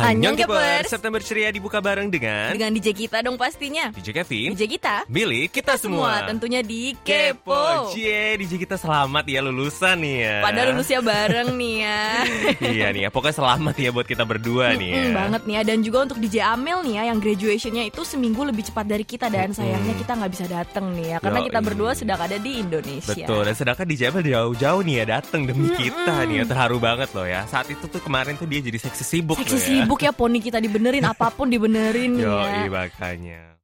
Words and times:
Annyeong 0.00 0.36
Kepers. 0.40 0.88
September 0.88 1.20
ceria 1.20 1.52
dibuka 1.52 1.78
bareng 1.78 2.08
dengan 2.08 2.56
Dengan 2.56 2.70
DJ 2.72 2.96
kita 2.96 3.20
dong 3.20 3.36
pastinya. 3.36 3.92
DJ 3.92 4.08
Kevin, 4.22 4.48
DJ 4.56 4.62
kita. 4.66 4.94
Billy, 5.06 5.46
kita 5.52 5.76
semua. 5.76 6.24
tentunya 6.24 6.64
di 6.64 6.96
Kepo. 7.04 7.92
Cie, 7.92 8.38
DJ 8.40 8.56
kita 8.56 8.76
selamat 8.80 9.24
ya 9.28 9.40
lulusan 9.44 9.96
nih 10.00 10.16
ya. 10.24 10.36
Pada 10.40 10.60
lulusnya 10.70 11.00
bareng 11.04 11.48
nih 11.56 11.74
ya. 11.84 12.00
iya 12.74 12.86
nih 12.94 13.02
ya, 13.06 13.10
pokoknya 13.12 13.36
selamat 13.36 13.74
ya 13.76 13.90
buat 13.90 14.06
kita 14.08 14.24
berdua 14.24 14.72
nih 14.78 14.88
ya. 14.90 15.04
Banget 15.12 15.42
nih 15.44 15.54
ya 15.58 15.62
dan 15.66 15.78
juga 15.84 15.98
untuk 16.08 16.18
DJ 16.22 16.36
Amel 16.46 16.78
nih 16.86 16.94
ya 16.96 17.02
yang 17.12 17.18
graduationnya 17.18 17.84
itu 17.88 18.00
seminggu 18.06 18.42
lebih 18.46 18.64
cepat 18.70 18.86
dari 18.88 19.04
kita 19.04 19.26
dan 19.28 19.52
sayangnya 19.52 19.94
kita 19.98 20.12
nggak 20.16 20.32
bisa 20.32 20.46
datang 20.48 20.94
nih 20.96 21.06
ya 21.14 21.18
karena 21.20 21.40
kita 21.44 21.60
berdua 21.60 21.90
sedang 21.92 22.20
ada 22.20 22.36
di 22.40 22.62
Indonesia. 22.62 23.12
Betul, 23.12 23.40
dan 23.44 23.54
sedangkan 23.54 23.86
DJ 23.86 24.02
Abel 24.10 24.22
jauh-jauh 24.24 24.80
nih 24.86 24.94
ya 25.02 25.04
datang 25.18 25.40
demi 25.44 25.68
kita 25.74 26.14
nih 26.24 26.36
ya. 26.42 26.44
Terharu 26.46 26.78
banget 26.78 27.08
loh 27.12 27.26
ya. 27.26 27.44
Saat 27.50 27.68
itu 27.68 27.84
tuh 27.90 28.00
kemarin 28.00 28.34
tuh 28.38 28.46
dia 28.46 28.60
jadi 28.62 28.78
seksi 28.78 29.04
sibuk 29.04 29.36
Seksi 29.42 29.82
ya. 29.82 29.89
Sibuk 29.90 30.06
ya 30.06 30.14
poni 30.14 30.38
kita 30.38 30.62
dibenerin 30.62 31.02
apa 31.10 31.34
pun 31.34 31.50
dibenerin 31.50 32.14
Yo, 32.14 32.30
ya. 32.30 32.70
makanya. 32.70 33.58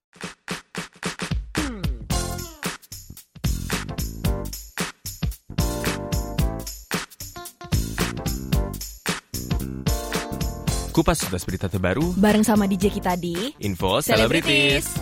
Kupas 10.91 11.23
tuntas 11.23 11.47
berita 11.47 11.71
terbaru, 11.71 12.11
Bareng 12.19 12.43
sama 12.43 12.67
DJ 12.67 12.91
kita 12.91 13.15
di 13.15 13.55
info 13.63 14.03
Celebrities. 14.03 14.99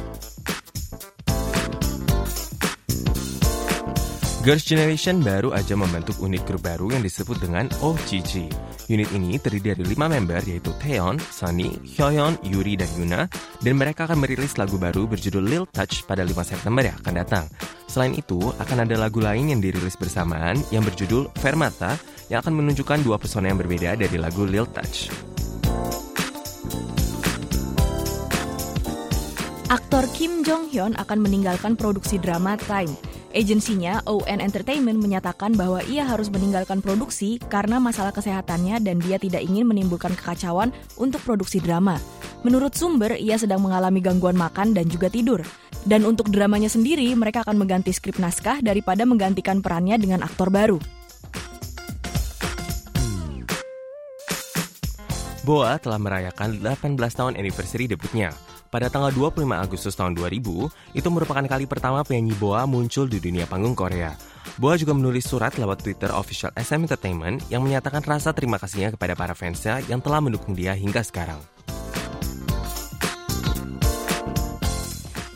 Girls' 4.44 4.68
Generation 4.68 5.24
baru 5.24 5.56
aja 5.56 5.72
membentuk 5.72 6.20
unit 6.20 6.44
grup 6.44 6.69
baru 6.69 6.92
yang 6.92 7.00
disebut 7.00 7.41
dengan 7.41 7.64
OGG. 7.80 8.52
Unit 8.92 9.08
ini 9.16 9.41
terdiri 9.41 9.72
dari 9.72 9.88
lima 9.88 10.05
member 10.05 10.36
yaitu 10.44 10.69
Taeyeon, 10.84 11.16
Sunny, 11.32 11.72
Hyoyeon, 11.96 12.36
Yuri, 12.44 12.77
dan 12.77 12.92
Yuna, 12.92 13.24
dan 13.64 13.74
mereka 13.80 14.04
akan 14.04 14.20
merilis 14.20 14.60
lagu 14.60 14.77
baru 14.77 15.08
berjudul 15.08 15.41
Lil 15.41 15.64
Touch 15.72 16.04
pada 16.04 16.20
5 16.20 16.36
September 16.44 16.84
yang 16.84 16.92
akan 17.00 17.14
datang. 17.24 17.48
Selain 17.88 18.12
itu, 18.12 18.36
akan 18.60 18.84
ada 18.84 19.00
lagu 19.00 19.24
lain 19.24 19.48
yang 19.48 19.64
dirilis 19.64 19.96
bersamaan 19.96 20.60
yang 20.69 20.84
berjudul 20.84 21.32
Fermata 21.41 21.97
yang 22.28 22.44
akan 22.44 22.52
menunjukkan 22.60 23.00
dua 23.00 23.16
pesona 23.16 23.48
yang 23.48 23.56
berbeda 23.56 23.97
dari 23.97 24.20
lagu 24.20 24.44
Lil 24.44 24.69
Touch. 24.69 25.08
Aktor 29.72 30.04
Kim 30.12 30.44
Jong 30.44 30.69
Hyun 30.69 30.92
akan 31.00 31.19
meninggalkan 31.24 31.80
produksi 31.80 32.20
drama 32.20 32.60
Time. 32.60 33.13
Agensinya 33.34 33.98
ON 34.06 34.38
Entertainment 34.38 35.02
menyatakan 35.02 35.58
bahwa 35.58 35.82
ia 35.90 36.06
harus 36.06 36.30
meninggalkan 36.30 36.78
produksi 36.78 37.42
karena 37.50 37.82
masalah 37.82 38.14
kesehatannya 38.14 38.78
dan 38.78 39.02
dia 39.02 39.18
tidak 39.18 39.42
ingin 39.42 39.66
menimbulkan 39.66 40.14
kekacauan 40.14 40.70
untuk 40.94 41.18
produksi 41.26 41.58
drama. 41.58 41.98
Menurut 42.46 42.78
sumber, 42.78 43.18
ia 43.18 43.34
sedang 43.34 43.58
mengalami 43.58 43.98
gangguan 43.98 44.38
makan 44.38 44.70
dan 44.70 44.86
juga 44.86 45.10
tidur. 45.10 45.42
Dan 45.82 46.06
untuk 46.06 46.30
dramanya 46.30 46.70
sendiri, 46.70 47.10
mereka 47.18 47.42
akan 47.42 47.58
mengganti 47.58 47.91
skrip 47.91 48.22
naskah 48.22 48.62
daripada 48.62 49.02
menggantikan 49.02 49.58
perannya 49.58 49.98
dengan 49.98 50.22
aktor 50.22 50.54
baru. 50.54 50.78
Boa 55.42 55.76
telah 55.82 55.98
merayakan 55.98 56.62
18 56.62 56.96
tahun 57.19 57.34
anniversary 57.34 57.91
debutnya. 57.91 58.32
Pada 58.75 58.91
tanggal 58.91 59.14
25 59.14 59.47
Agustus 59.55 59.94
tahun 59.94 60.19
2000, 60.19 60.98
itu 60.98 61.06
merupakan 61.06 61.47
kali 61.47 61.62
pertama 61.62 62.03
penyanyi 62.03 62.34
Boa 62.34 62.67
muncul 62.67 63.06
di 63.06 63.22
dunia 63.22 63.47
panggung 63.47 63.78
Korea. 63.78 64.19
Boa 64.58 64.75
juga 64.75 64.91
menulis 64.91 65.31
surat 65.31 65.55
lewat 65.55 65.86
Twitter 65.86 66.11
official 66.11 66.50
SM 66.58 66.83
Entertainment 66.83 67.39
yang 67.55 67.62
menyatakan 67.62 68.03
rasa 68.03 68.34
terima 68.34 68.58
kasihnya 68.58 68.91
kepada 68.98 69.15
para 69.15 69.31
fansnya 69.31 69.78
yang 69.87 70.03
telah 70.03 70.19
mendukung 70.19 70.59
dia 70.59 70.75
hingga 70.75 71.06
sekarang. 71.06 71.38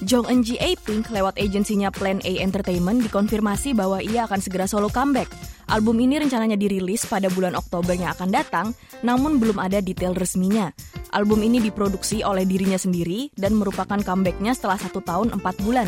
Jong 0.03 0.27
Eun 0.27 0.43
Ji 0.43 0.59
A-Pink 0.59 1.07
lewat 1.07 1.39
agensinya 1.39 1.95
Plan 1.95 2.19
A 2.27 2.33
Entertainment 2.43 3.07
dikonfirmasi 3.07 3.71
bahwa 3.71 4.03
ia 4.03 4.27
akan 4.27 4.43
segera 4.43 4.67
solo 4.67 4.91
comeback. 4.91 5.31
Album 5.69 6.01
ini 6.01 6.17
rencananya 6.17 6.56
dirilis 6.56 7.05
pada 7.05 7.29
bulan 7.29 7.53
Oktober 7.53 7.93
yang 7.93 8.09
akan 8.17 8.33
datang, 8.33 8.67
namun 9.05 9.37
belum 9.37 9.61
ada 9.61 9.84
detail 9.84 10.17
resminya. 10.17 10.73
Album 11.12 11.45
ini 11.45 11.61
diproduksi 11.61 12.25
oleh 12.25 12.49
dirinya 12.49 12.81
sendiri 12.81 13.29
dan 13.37 13.53
merupakan 13.53 14.01
comebacknya 14.01 14.56
setelah 14.56 14.81
satu 14.81 15.05
tahun 15.05 15.37
empat 15.37 15.61
bulan. 15.61 15.84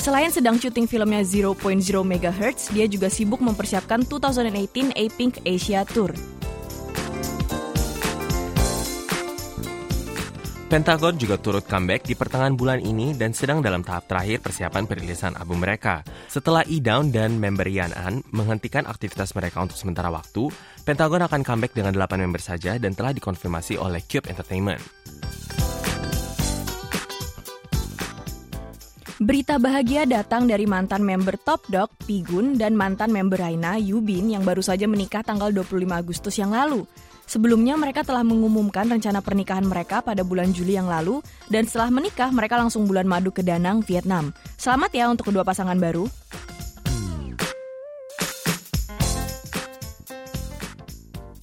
Selain 0.00 0.32
sedang 0.32 0.56
syuting 0.56 0.88
filmnya 0.88 1.20
0.0 1.20 1.60
MHz, 1.84 2.72
dia 2.72 2.88
juga 2.88 3.12
sibuk 3.12 3.44
mempersiapkan 3.44 4.08
2018 4.08 4.96
A-Pink 4.96 5.44
Asia 5.44 5.84
Tour. 5.84 6.16
Pentagon 10.68 11.16
juga 11.16 11.40
turut 11.40 11.64
comeback 11.64 12.04
di 12.04 12.12
pertengahan 12.12 12.52
bulan 12.52 12.84
ini 12.84 13.16
dan 13.16 13.32
sedang 13.32 13.64
dalam 13.64 13.80
tahap 13.80 14.04
terakhir 14.04 14.44
persiapan 14.44 14.84
perilisan 14.84 15.32
album 15.40 15.64
mereka. 15.64 16.04
Setelah 16.28 16.60
E-Down 16.68 17.08
dan 17.08 17.40
member 17.40 17.64
Yan 17.64 17.96
An 17.96 18.20
menghentikan 18.36 18.84
aktivitas 18.84 19.32
mereka 19.32 19.64
untuk 19.64 19.80
sementara 19.80 20.12
waktu, 20.12 20.52
Pentagon 20.84 21.24
akan 21.24 21.40
comeback 21.40 21.72
dengan 21.72 21.96
8 21.96 22.20
member 22.20 22.44
saja 22.44 22.76
dan 22.76 22.92
telah 22.92 23.16
dikonfirmasi 23.16 23.80
oleh 23.80 24.04
Cube 24.04 24.28
Entertainment. 24.28 24.84
Berita 29.24 29.56
bahagia 29.56 30.04
datang 30.04 30.44
dari 30.44 30.68
mantan 30.68 31.00
member 31.00 31.40
Top 31.48 31.64
Dog, 31.72 31.96
Pigun, 32.04 32.60
dan 32.60 32.76
mantan 32.76 33.08
member 33.08 33.40
Raina, 33.40 33.80
Yubin, 33.80 34.36
yang 34.36 34.44
baru 34.44 34.60
saja 34.60 34.84
menikah 34.84 35.24
tanggal 35.24 35.48
25 35.48 35.96
Agustus 35.96 36.36
yang 36.36 36.52
lalu. 36.52 36.84
Sebelumnya 37.28 37.76
mereka 37.76 38.00
telah 38.08 38.24
mengumumkan 38.24 38.88
rencana 38.88 39.20
pernikahan 39.20 39.68
mereka 39.68 40.00
pada 40.00 40.24
bulan 40.24 40.48
Juli 40.56 40.80
yang 40.80 40.88
lalu, 40.88 41.20
dan 41.52 41.68
setelah 41.68 41.92
menikah 41.92 42.32
mereka 42.32 42.56
langsung 42.56 42.88
bulan 42.88 43.04
madu 43.04 43.28
ke 43.28 43.44
Danang, 43.44 43.84
Vietnam. 43.84 44.32
Selamat 44.56 44.88
ya 44.96 45.12
untuk 45.12 45.28
kedua 45.28 45.44
pasangan 45.44 45.76
baru. 45.76 46.08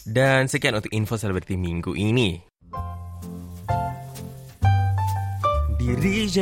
Dan 0.09 0.49
sekian 0.49 0.73
untuk 0.73 0.89
info 0.89 1.21
selebriti 1.21 1.53
minggu 1.53 1.93
ini. 1.93 2.41
Diri 5.77 6.25
J. 6.25 6.39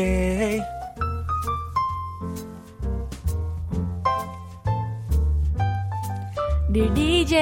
Dear 6.73 6.89
DJ, 6.95 7.35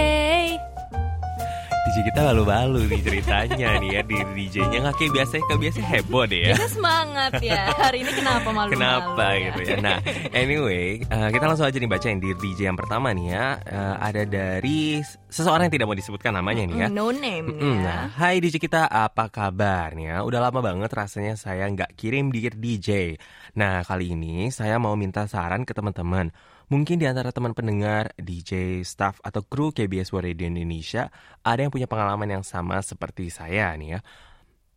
DJ 1.91 2.07
kita 2.07 2.23
balu-balu 2.23 2.87
nih 2.87 3.03
ceritanya 3.03 3.67
nih 3.83 3.89
ya 3.91 4.01
di 4.07 4.15
DJ-nya 4.15 4.79
nggak 4.79 4.95
kayak 4.95 5.11
biasa 5.11 5.33
kayak 5.43 5.59
biasa 5.59 5.79
heboh 5.83 6.23
deh 6.23 6.39
ya. 6.39 6.55
kita 6.55 6.67
semangat 6.71 7.31
ya. 7.43 7.63
Hari 7.67 7.97
ini 7.99 8.11
kenapa 8.15 8.47
malu-malu? 8.47 8.71
Kenapa 8.79 9.25
ya? 9.35 9.39
gitu 9.51 9.59
ya? 9.59 9.75
Nah, 9.83 9.97
anyway, 10.31 11.03
eh, 11.03 11.29
kita 11.35 11.43
langsung 11.43 11.67
aja 11.67 11.75
nih 11.75 11.91
bacain 11.91 12.23
di 12.23 12.31
DJ 12.31 12.71
yang 12.71 12.79
pertama 12.79 13.11
nih 13.11 13.35
ya. 13.35 13.45
Eh, 13.67 13.95
ada 14.07 14.23
dari 14.23 15.03
seseorang 15.27 15.67
yang 15.67 15.75
tidak 15.75 15.87
mau 15.91 15.97
disebutkan 15.99 16.31
namanya 16.31 16.63
nih 16.63 16.77
ya. 16.79 16.87
No 16.87 17.11
name 17.11 17.51
Mm, 17.51 17.59
ya. 17.59 17.83
Nah, 17.83 18.01
hai 18.15 18.39
DJ 18.39 18.55
kita, 18.55 18.87
apa 18.87 19.27
kabar 19.27 19.91
nih 19.91 20.15
ya? 20.15 20.17
Udah 20.23 20.47
lama 20.47 20.63
banget 20.63 20.87
rasanya 20.95 21.35
saya 21.35 21.67
nggak 21.67 21.99
kirim 21.99 22.31
di 22.31 22.47
DJ. 22.47 23.19
Nah, 23.59 23.83
kali 23.83 24.15
ini 24.15 24.47
saya 24.47 24.79
mau 24.79 24.95
minta 24.95 25.27
saran 25.27 25.67
ke 25.67 25.75
teman-teman. 25.75 26.31
Mungkin 26.71 27.03
di 27.03 27.05
antara 27.05 27.35
teman 27.35 27.51
pendengar, 27.51 28.15
DJ, 28.15 28.79
staff, 28.87 29.19
atau 29.27 29.43
kru 29.43 29.75
KBS 29.75 30.15
World 30.15 30.31
Radio 30.31 30.47
Indonesia 30.47 31.11
ada 31.43 31.67
yang 31.67 31.67
punya 31.67 31.83
pengalaman 31.83 32.31
yang 32.31 32.47
sama 32.47 32.79
seperti 32.79 33.27
saya 33.27 33.75
nih 33.75 33.99
ya. 33.99 34.01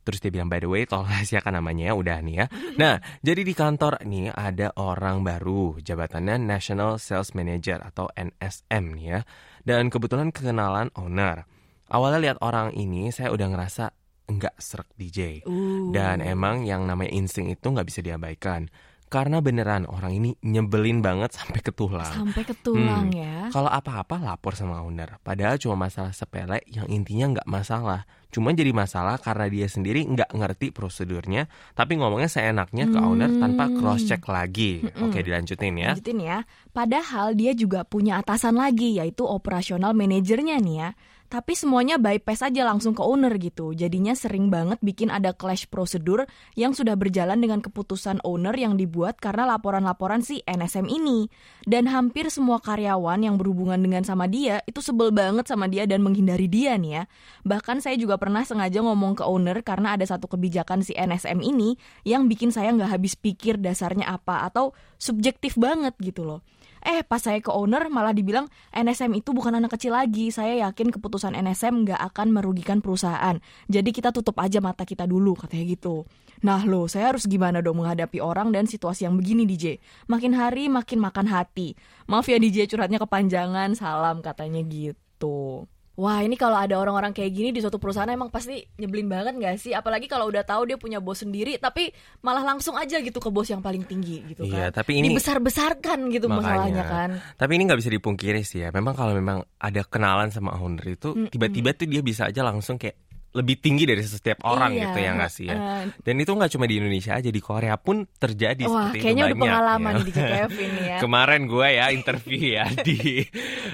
Terus 0.03 0.19
dia 0.19 0.35
bilang, 0.35 0.51
by 0.51 0.59
the 0.59 0.67
way, 0.67 0.83
tolong 0.91 1.07
rahasiakan 1.15 1.63
namanya 1.63 1.91
ya, 1.91 1.93
udah 1.95 2.19
nih 2.19 2.35
ya. 2.43 2.47
Nah, 2.83 2.99
jadi 3.23 3.47
di 3.47 3.55
kantor 3.55 4.03
nih 4.11 4.35
ada 4.35 4.75
orang 4.75 5.23
baru, 5.23 5.79
jabatannya 5.79 6.43
National 6.43 6.99
Sales 6.99 7.31
Manager 7.31 7.79
atau 7.87 8.11
NSM 8.19 8.85
nih 8.99 9.07
ya. 9.15 9.21
Dan 9.63 9.87
kebetulan 9.87 10.35
kenalan 10.35 10.91
owner. 10.99 11.47
Awalnya 11.95 12.19
lihat 12.19 12.39
orang 12.43 12.75
ini, 12.75 13.15
saya 13.15 13.31
udah 13.31 13.47
ngerasa 13.55 13.95
enggak 14.35 14.59
serak 14.59 14.91
DJ. 14.99 15.47
Uh. 15.47 15.95
Dan 15.95 16.27
emang 16.27 16.67
yang 16.67 16.91
namanya 16.91 17.15
insting 17.15 17.55
itu 17.55 17.71
nggak 17.71 17.87
bisa 17.87 18.03
diabaikan. 18.03 18.67
Karena 19.15 19.39
beneran 19.39 19.87
orang 19.87 20.11
ini 20.11 20.35
nyebelin 20.43 20.99
banget 20.99 21.31
sampai 21.39 21.63
ke 21.63 21.71
tulang. 21.71 22.03
Sampai 22.11 22.43
ke 22.43 22.51
tulang 22.59 23.07
Hmm. 23.07 23.15
ya. 23.15 23.37
Kalau 23.49 23.71
apa-apa 23.71 24.19
lapor 24.19 24.59
sama 24.59 24.83
owner. 24.83 25.23
Padahal 25.23 25.55
cuma 25.55 25.87
masalah 25.87 26.11
sepele 26.11 26.59
yang 26.67 26.91
intinya 26.91 27.39
nggak 27.39 27.47
masalah. 27.47 28.03
Cuma 28.29 28.51
jadi 28.51 28.75
masalah 28.75 29.23
karena 29.23 29.47
dia 29.47 29.71
sendiri 29.71 30.03
nggak 30.03 30.35
ngerti 30.35 30.75
prosedurnya, 30.75 31.47
tapi 31.73 31.95
ngomongnya 31.95 32.27
seenaknya 32.27 32.91
ke 32.91 32.99
owner 32.99 33.31
tanpa 33.31 33.71
Hmm. 33.71 33.79
cross 33.79 34.03
check 34.03 34.27
lagi. 34.27 34.83
Oke, 34.99 35.23
dilanjutin 35.23 35.79
ya. 35.79 35.95
Lanjutin 35.95 36.19
ya. 36.19 36.39
Padahal 36.75 37.39
dia 37.39 37.55
juga 37.55 37.87
punya 37.87 38.19
atasan 38.19 38.59
lagi 38.59 38.99
yaitu 38.99 39.23
operasional 39.23 39.95
manajernya 39.95 40.59
nih 40.59 40.77
ya. 40.77 40.91
Tapi 41.35 41.59
semuanya 41.59 41.99
bypass 41.99 42.47
aja 42.47 42.63
langsung 42.63 42.95
ke 42.95 43.03
owner 43.03 43.35
gitu. 43.43 43.75
Jadinya 43.75 44.15
sering 44.15 44.55
banget 44.55 44.79
bikin 44.79 45.11
ada 45.11 45.35
clash 45.35 45.67
prosedur 45.67 46.31
yang 46.55 46.79
sudah 46.79 46.95
berjalan 46.95 47.43
dengan 47.43 47.59
keputusan 47.59 48.23
owner 48.23 48.55
yang 48.55 48.79
dibuat 48.79 49.19
karena 49.19 49.43
laporan-laporan 49.51 50.23
si 50.23 50.47
NSM 50.47 50.87
ini. 50.87 51.27
Dan 51.67 51.91
hampir 51.91 52.31
semua 52.31 52.63
karyawan 52.63 53.19
yang 53.19 53.35
berhubungan 53.35 53.83
dengan 53.83 54.07
sama 54.07 54.31
dia 54.31 54.63
itu 54.63 54.79
sebel 54.79 55.11
banget 55.11 55.51
sama 55.51 55.67
dia 55.67 55.91
dan 55.91 56.07
menghindari 56.07 56.47
dia 56.47 56.79
nih 56.79 57.03
ya. 57.03 57.11
Bahkan 57.43 57.83
saya 57.83 57.99
juga 57.99 58.15
pernah 58.15 58.47
sengaja 58.47 58.79
ngomong 58.87 59.19
ke 59.19 59.27
owner 59.27 59.59
karena 59.67 59.99
ada 59.99 60.07
satu 60.07 60.31
kebijakan 60.31 60.87
si 60.87 60.95
NSM 60.95 61.43
ini 61.43 61.75
yang 62.07 62.31
bikin 62.31 62.55
saya 62.55 62.71
nggak 62.71 62.95
habis 62.95 63.19
pikir 63.19 63.59
dasarnya 63.59 64.07
apa 64.07 64.47
atau 64.47 64.71
subjektif 65.03 65.59
banget 65.59 65.99
gitu 65.99 66.23
loh. 66.23 66.47
Eh 66.85 67.01
pas 67.01 67.17
saya 67.17 67.41
ke 67.41 67.49
owner 67.49 67.89
malah 67.89 68.13
dibilang 68.13 68.45
NSM 68.69 69.17
itu 69.17 69.33
bukan 69.33 69.57
anak 69.57 69.73
kecil 69.81 69.97
lagi. 69.97 70.29
Saya 70.29 70.69
yakin 70.69 70.93
keputusan 70.93 71.33
NSM 71.33 71.89
nggak 71.89 72.01
akan 72.13 72.29
merugikan 72.29 72.85
perusahaan. 72.85 73.41
Jadi 73.73 73.91
kita 73.91 74.13
tutup 74.13 74.37
aja 74.37 74.61
mata 74.61 74.85
kita 74.85 75.09
dulu 75.09 75.33
katanya 75.33 75.65
gitu. 75.73 76.05
Nah 76.45 76.61
loh 76.69 76.85
saya 76.85 77.17
harus 77.17 77.25
gimana 77.25 77.65
dong 77.65 77.81
menghadapi 77.81 78.21
orang 78.21 78.53
dan 78.53 78.69
situasi 78.69 79.09
yang 79.09 79.17
begini 79.17 79.49
DJ. 79.49 79.81
Makin 80.13 80.37
hari 80.37 80.69
makin 80.69 81.01
makan 81.01 81.33
hati. 81.33 81.73
Maaf 82.05 82.29
ya 82.29 82.37
DJ 82.37 82.69
curhatnya 82.69 83.01
kepanjangan. 83.01 83.73
Salam 83.73 84.21
katanya 84.21 84.61
gitu. 84.69 85.65
Wah 85.95 86.27
ini 86.27 86.35
kalau 86.35 86.59
ada 86.59 86.75
orang-orang 86.75 87.15
kayak 87.15 87.31
gini 87.31 87.49
di 87.55 87.63
suatu 87.63 87.79
perusahaan 87.79 88.11
emang 88.11 88.27
pasti 88.27 88.59
nyebelin 88.77 89.07
banget 89.07 89.39
gak 89.39 89.57
sih? 89.63 89.71
Apalagi 89.71 90.11
kalau 90.11 90.27
udah 90.27 90.43
tahu 90.43 90.67
dia 90.67 90.75
punya 90.75 90.99
bos 90.99 91.23
sendiri, 91.23 91.55
tapi 91.63 91.95
malah 92.19 92.43
langsung 92.43 92.75
aja 92.75 92.99
gitu 92.99 93.23
ke 93.23 93.31
bos 93.31 93.47
yang 93.47 93.63
paling 93.63 93.87
tinggi 93.87 94.27
gitu 94.27 94.43
Iya, 94.43 94.75
kan. 94.75 94.83
tapi 94.83 94.99
ini- 94.99 95.15
dibesar-besarkan 95.15 96.11
gitu 96.11 96.27
Makanya. 96.27 96.43
masalahnya 96.43 96.83
kan. 96.83 97.11
Tapi 97.39 97.53
ini 97.55 97.63
nggak 97.71 97.79
bisa 97.79 97.91
dipungkiri 97.95 98.43
sih 98.43 98.67
ya. 98.67 98.75
Memang 98.75 98.99
kalau 98.99 99.15
memang 99.15 99.47
ada 99.55 99.87
kenalan 99.87 100.35
sama 100.35 100.59
owner 100.59 100.99
itu 100.99 101.15
tiba-tiba 101.31 101.71
tuh 101.73 101.87
dia 101.87 102.03
bisa 102.03 102.27
aja 102.27 102.43
langsung 102.43 102.75
kayak 102.75 102.99
lebih 103.35 103.59
tinggi 103.59 103.83
dari 103.83 103.99
setiap 104.01 104.41
orang 104.43 104.71
Iya, 104.71 104.83
gitu 104.87 104.99
ya 105.01 105.11
nggak 105.13 105.29
sih 105.29 105.47
ya. 105.47 105.55
eh. 105.55 105.83
Dan 106.01 106.15
itu 106.17 106.31
nggak 106.31 106.51
cuma 106.51 106.65
di 106.65 106.79
Indonesia 106.79 107.13
aja 107.13 107.27
di 107.27 107.39
Korea 107.39 107.75
pun 107.75 108.07
terjadi 108.09 108.63
Wah 108.65 108.89
seperti 108.89 108.99
kayaknya 109.01 109.11
itu 109.21 109.27
udah 109.27 109.35
banyak. 109.35 109.51
pengalaman 109.51 109.93
ya. 109.93 110.03
DJ 110.05 110.19
Kevin 110.25 110.71
nih 110.71 110.85
ya. 110.87 110.99
Kemarin 110.99 111.41
gue 111.45 111.69
ya 111.69 111.87
interview 111.91 112.41
ya 112.55 112.65
di 112.81 112.99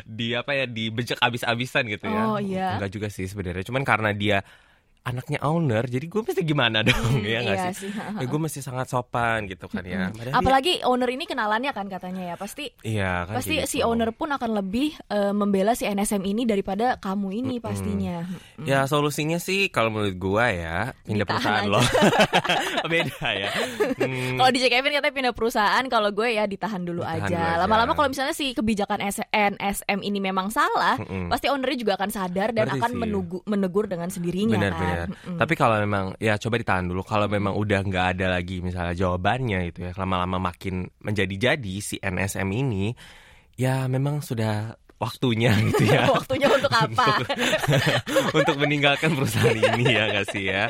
di 0.03 0.27
apa 0.33 0.51
ya 0.55 0.65
di 0.65 0.85
bejek 0.89 1.19
abis-abisan 1.19 1.85
gitu 1.87 2.05
ya. 2.05 2.23
Oh, 2.27 2.39
iya. 2.39 2.69
Enggak 2.75 2.91
juga 2.91 3.09
sih 3.09 3.25
sebenarnya. 3.25 3.61
Cuman 3.63 3.85
karena 3.85 4.11
dia 4.11 4.41
anaknya 5.03 5.39
owner, 5.41 5.83
jadi 5.83 6.03
gue 6.03 6.21
mesti 6.21 6.43
gimana 6.43 6.83
dong 6.87 6.97
ya 7.19 7.41
nggak 7.41 7.57
iya 7.57 7.69
sih? 7.71 7.89
sih. 7.89 7.91
Ya, 7.91 8.25
gue 8.25 8.39
mesti 8.39 8.61
sangat 8.61 8.87
sopan 8.87 9.45
gitu 9.45 9.65
kan 9.65 9.81
ya. 9.83 10.09
Padahal 10.09 10.27
dia- 10.27 10.37
Apalagi 10.37 10.73
owner 10.83 11.09
ini 11.09 11.25
kenalannya 11.25 11.71
kan 11.71 11.87
katanya 11.87 12.23
ya. 12.25 12.35
Pasti 12.35 12.69
iya 12.83 13.25
kan 13.25 13.35
pasti 13.35 13.57
kayak 13.57 13.67
si 13.67 13.79
gitu. 13.79 13.87
owner 13.87 14.11
pun 14.11 14.29
akan 14.29 14.51
lebih 14.57 14.93
eh, 15.07 15.33
membela 15.33 15.73
si 15.73 15.85
NSM 15.85 16.21
ini 16.23 16.45
daripada 16.45 16.97
kamu 16.97 17.29
ini 17.35 17.57
pastinya. 17.59 18.29
Ya 18.61 18.85
solusinya 18.85 19.37
sih 19.37 19.69
kalau 19.69 19.89
menurut 19.91 20.17
gua 20.17 20.49
ya 20.49 20.77
pindah 21.03 21.23
Ditahan 21.23 21.33
perusahaan 21.35 21.63
aja. 21.63 21.73
loh. 21.73 21.85
Beda 22.91 23.29
ya. 23.31 23.51
Hmm, 23.97 24.37
Kalau 24.37 24.51
DJ 24.51 24.65
Kevin 24.69 24.93
katanya 24.93 25.15
pindah 25.15 25.35
perusahaan, 25.35 25.85
kalau 25.87 26.11
gue 26.11 26.29
ya 26.31 26.45
ditahan 26.45 26.83
dulu 26.83 27.01
Ditahan 27.01 27.27
aja. 27.27 27.43
Lama-lama 27.59 27.93
kalau 27.93 28.09
misalnya 28.09 28.33
si 28.33 28.53
kebijakan 28.53 29.01
NSM 29.31 29.99
ini 30.01 30.19
memang 30.19 30.49
salah, 30.49 30.97
Mm-mm. 30.99 31.29
pasti 31.29 31.47
ownernya 31.47 31.79
juga 31.79 31.93
akan 31.95 32.11
sadar 32.11 32.51
dan 32.51 32.69
akan 32.69 32.91
sih. 32.91 32.99
menugu- 32.99 33.45
menegur 33.45 33.87
dengan 33.87 34.09
sendirinya 34.09 34.57
benar 34.57 34.73
kan. 34.73 34.81
benar. 34.81 34.90
Mm-mm. 35.07 35.39
Tapi 35.39 35.53
kalau 35.59 35.77
memang 35.79 36.17
ya 36.17 36.41
coba 36.41 36.57
ditahan 36.59 36.87
dulu. 36.89 37.03
Kalau 37.05 37.27
memang 37.29 37.53
udah 37.55 37.81
nggak 37.85 38.07
ada 38.17 38.27
lagi 38.41 38.65
misalnya 38.65 38.95
jawabannya 38.97 39.71
itu 39.71 39.85
ya 39.85 39.93
lama-lama 39.95 40.51
makin 40.51 40.89
menjadi-jadi 41.05 41.75
si 41.83 41.97
NSM 42.01 42.49
ini 42.51 42.95
ya 43.61 43.85
memang 43.93 44.25
sudah 44.25 44.80
waktunya 45.01 45.57
gitu 45.73 45.89
ya. 45.89 46.05
Waktunya 46.21 46.47
untuk 46.53 46.69
apa? 46.69 47.25
untuk 48.39 48.57
meninggalkan 48.61 49.17
perusahaan 49.17 49.57
ini 49.57 49.97
ya 49.97 50.13
nggak 50.13 50.27
sih 50.29 50.45
ya. 50.45 50.69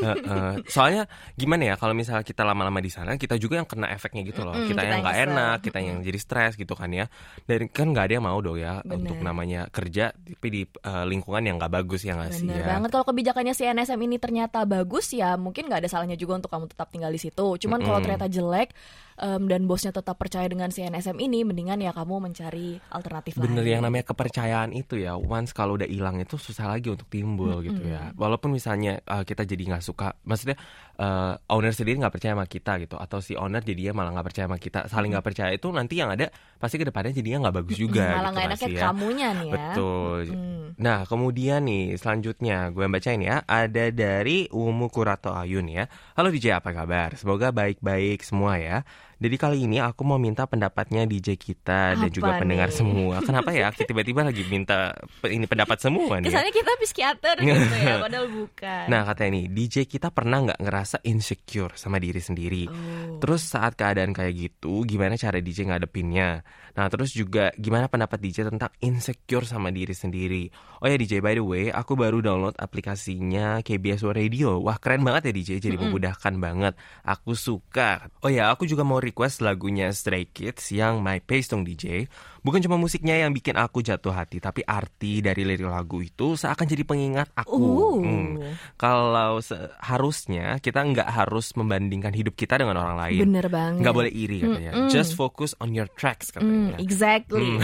Heeh. 0.00 0.64
Soalnya 0.64 1.04
gimana 1.36 1.68
ya 1.68 1.74
kalau 1.76 1.92
misalnya 1.92 2.24
kita 2.24 2.40
lama-lama 2.40 2.80
di 2.80 2.88
sana 2.88 3.20
kita 3.20 3.36
juga 3.36 3.60
yang 3.60 3.68
kena 3.68 3.92
efeknya 3.92 4.24
gitu 4.24 4.48
loh. 4.48 4.56
Kita 4.56 4.72
kita 4.72 4.82
yang 4.82 4.98
nggak 5.04 5.18
enak, 5.28 5.56
kita 5.60 5.78
yang 5.84 6.00
jadi 6.00 6.18
stres 6.18 6.56
gitu 6.56 6.72
kan 6.72 6.88
ya. 6.88 7.04
Dan 7.44 7.68
kan 7.68 7.92
nggak 7.92 8.04
ada 8.08 8.12
yang 8.16 8.24
mau 8.24 8.40
dong 8.40 8.56
ya 8.56 8.80
Bener. 8.80 8.96
untuk 8.96 9.20
namanya 9.20 9.68
kerja 9.68 10.16
tapi 10.16 10.48
di 10.48 10.62
eh, 10.64 11.04
lingkungan 11.04 11.42
yang 11.44 11.56
nggak 11.60 11.72
bagus 11.82 12.06
ya 12.06 12.14
nggak 12.14 12.32
sih 12.32 12.46
ya. 12.46 12.64
banget 12.64 12.94
kalau 12.94 13.02
kebijakannya 13.02 13.50
si 13.50 13.66
NSM 13.66 13.98
ini 13.98 14.16
ternyata 14.22 14.62
bagus 14.62 15.10
ya 15.10 15.34
mungkin 15.34 15.66
nggak 15.66 15.84
ada 15.84 15.90
salahnya 15.90 16.14
juga 16.14 16.38
untuk 16.38 16.48
kamu 16.48 16.70
tetap 16.70 16.88
tinggal 16.88 17.12
di 17.12 17.20
situ. 17.20 17.46
Cuman 17.60 17.84
kalau 17.84 18.00
Mm-mm. 18.00 18.04
ternyata 18.06 18.26
jelek 18.30 18.70
em, 19.16 19.42
dan 19.48 19.64
bosnya 19.64 19.92
tetap 19.92 20.16
percaya 20.20 20.46
dengan 20.46 20.68
si 20.72 20.84
NSM 20.84 21.16
ini, 21.20 21.42
mendingan 21.42 21.80
ya 21.80 21.92
kamu 21.92 22.30
mencari 22.30 22.80
alternatif 22.92 23.36
Bener 23.36 23.64
lain. 23.64 23.72
yang 23.76 23.82
namanya 23.84 24.04
kepercayaan 24.12 24.70
itu 24.76 25.00
ya 25.00 25.16
Once 25.16 25.52
kalau 25.56 25.76
udah 25.76 25.88
hilang 25.88 26.20
itu 26.20 26.36
susah 26.36 26.68
lagi 26.70 26.92
untuk 26.92 27.08
timbul 27.08 27.60
gitu 27.64 27.82
ya 27.82 28.12
Walaupun 28.14 28.52
misalnya 28.52 29.00
uh, 29.08 29.24
kita 29.24 29.44
jadi 29.44 29.76
nggak 29.76 29.84
suka 29.84 30.14
Maksudnya 30.24 30.56
uh, 30.96 31.36
owner 31.48 31.72
sendiri 31.72 32.00
nggak 32.00 32.12
percaya 32.12 32.32
sama 32.32 32.44
kita 32.44 32.72
gitu 32.80 32.96
Atau 32.96 33.20
si 33.20 33.36
owner 33.36 33.60
jadinya 33.60 33.92
malah 33.96 34.16
nggak 34.16 34.26
percaya 34.26 34.44
sama 34.48 34.58
kita 34.58 34.80
Saling 34.88 35.12
nggak 35.12 35.26
percaya 35.26 35.50
itu 35.52 35.68
nanti 35.70 35.94
yang 35.96 36.10
ada 36.10 36.28
Pasti 36.56 36.76
ke 36.76 36.84
depannya 36.84 37.12
jadinya 37.12 37.48
nggak 37.48 37.56
bagus 37.62 37.76
juga 37.76 38.06
Malah 38.16 38.16
gitu 38.16 38.32
nggak 38.32 38.46
enaknya 38.46 38.68
ya. 38.68 38.82
kamunya 38.82 39.28
nih 39.32 39.46
ya. 39.48 39.54
Betul 39.54 40.18
Mm. 40.26 40.76
Nah 40.76 40.98
kemudian 41.04 41.60
nih 41.64 41.96
selanjutnya 41.96 42.68
gue 42.68 42.84
bacain 42.88 43.20
ya 43.20 43.44
Ada 43.44 43.92
dari 43.92 44.48
Umu 44.50 44.88
Kurato 44.88 45.32
Ayun 45.32 45.68
ya 45.68 45.86
Halo 46.16 46.28
DJ 46.28 46.58
apa 46.58 46.72
kabar? 46.72 47.14
Semoga 47.14 47.52
baik-baik 47.52 48.20
semua 48.20 48.56
ya 48.56 48.82
jadi 49.16 49.36
kali 49.40 49.64
ini 49.64 49.80
aku 49.80 50.04
mau 50.04 50.20
minta 50.20 50.44
pendapatnya 50.44 51.08
DJ 51.08 51.40
kita 51.40 51.96
dan 51.96 52.08
Apa 52.08 52.12
juga 52.12 52.36
pendengar 52.36 52.68
nih? 52.68 52.76
semua. 52.76 53.16
Kenapa 53.24 53.48
ya? 53.48 53.72
Tiba-tiba 53.72 54.20
lagi 54.20 54.44
minta 54.44 54.92
ini 55.24 55.48
pendapat 55.48 55.80
semua 55.80 56.20
nih. 56.20 56.28
ya? 56.28 56.36
Kesannya 56.36 56.52
kita 56.52 56.72
psikiater 56.84 57.36
gitu 57.40 57.76
ya, 57.80 57.96
padahal 58.04 58.28
bukan. 58.28 58.84
Nah 58.92 59.08
katanya 59.08 59.30
nih, 59.40 59.44
DJ 59.48 59.76
kita 59.88 60.12
pernah 60.12 60.44
nggak 60.44 60.60
ngerasa 60.60 60.96
insecure 61.08 61.72
sama 61.80 61.96
diri 61.96 62.20
sendiri? 62.20 62.68
Oh. 62.68 63.16
Terus 63.24 63.40
saat 63.48 63.72
keadaan 63.72 64.12
kayak 64.12 64.36
gitu, 64.36 64.84
gimana 64.84 65.16
cara 65.16 65.40
DJ 65.40 65.72
ngadepinnya? 65.72 66.44
Nah 66.76 66.92
terus 66.92 67.16
juga 67.16 67.56
gimana 67.56 67.88
pendapat 67.88 68.20
DJ 68.20 68.52
tentang 68.52 68.68
insecure 68.84 69.48
sama 69.48 69.72
diri 69.72 69.96
sendiri? 69.96 70.52
Oh 70.84 70.92
ya 70.92 71.00
DJ, 71.00 71.24
by 71.24 71.32
the 71.32 71.40
way, 71.40 71.64
aku 71.72 71.96
baru 71.96 72.20
download 72.20 72.52
aplikasinya 72.60 73.64
KBS 73.64 74.04
Radio. 74.12 74.60
Wah 74.60 74.76
keren 74.76 75.00
banget 75.00 75.32
ya 75.32 75.32
DJ, 75.32 75.50
jadi 75.56 75.80
memudahkan 75.80 76.36
banget. 76.36 76.76
Aku 77.00 77.32
suka. 77.32 78.12
Oh 78.20 78.28
ya, 78.28 78.52
aku 78.52 78.68
juga 78.68 78.84
mau 78.84 79.00
request 79.06 79.38
lagunya 79.40 79.94
Stray 79.94 80.26
Kids 80.26 80.74
yang 80.74 80.98
My 80.98 81.22
Pace 81.22 81.54
dong 81.54 81.62
DJ. 81.62 82.10
Bukan 82.46 82.62
cuma 82.62 82.78
musiknya 82.78 83.18
yang 83.18 83.34
bikin 83.34 83.58
aku 83.58 83.82
jatuh 83.82 84.14
hati, 84.14 84.38
tapi 84.38 84.62
arti 84.62 85.18
dari 85.18 85.42
lirik 85.42 85.66
lagu 85.66 85.98
itu 85.98 86.38
seakan 86.38 86.62
jadi 86.62 86.86
pengingat 86.86 87.34
aku. 87.34 87.58
Uh. 87.58 87.98
Hmm. 87.98 88.54
Kalau 88.78 89.42
seharusnya 89.42 90.62
kita 90.62 90.78
nggak 90.78 91.10
harus 91.10 91.50
membandingkan 91.52 92.14
hidup 92.14 92.38
kita 92.38 92.54
dengan 92.54 92.78
orang 92.78 92.94
lain. 92.96 93.26
Bener 93.26 93.50
banget. 93.50 93.82
Nggak 93.82 93.94
boleh 93.96 94.12
iri 94.14 94.38
katanya. 94.38 94.72
Mm-mm. 94.76 94.88
Just 94.88 95.12
focus 95.12 95.58
on 95.58 95.74
your 95.74 95.90
tracks 95.90 96.30
Hmm, 96.30 96.70
katanya. 96.70 96.76
exactly. 96.78 97.58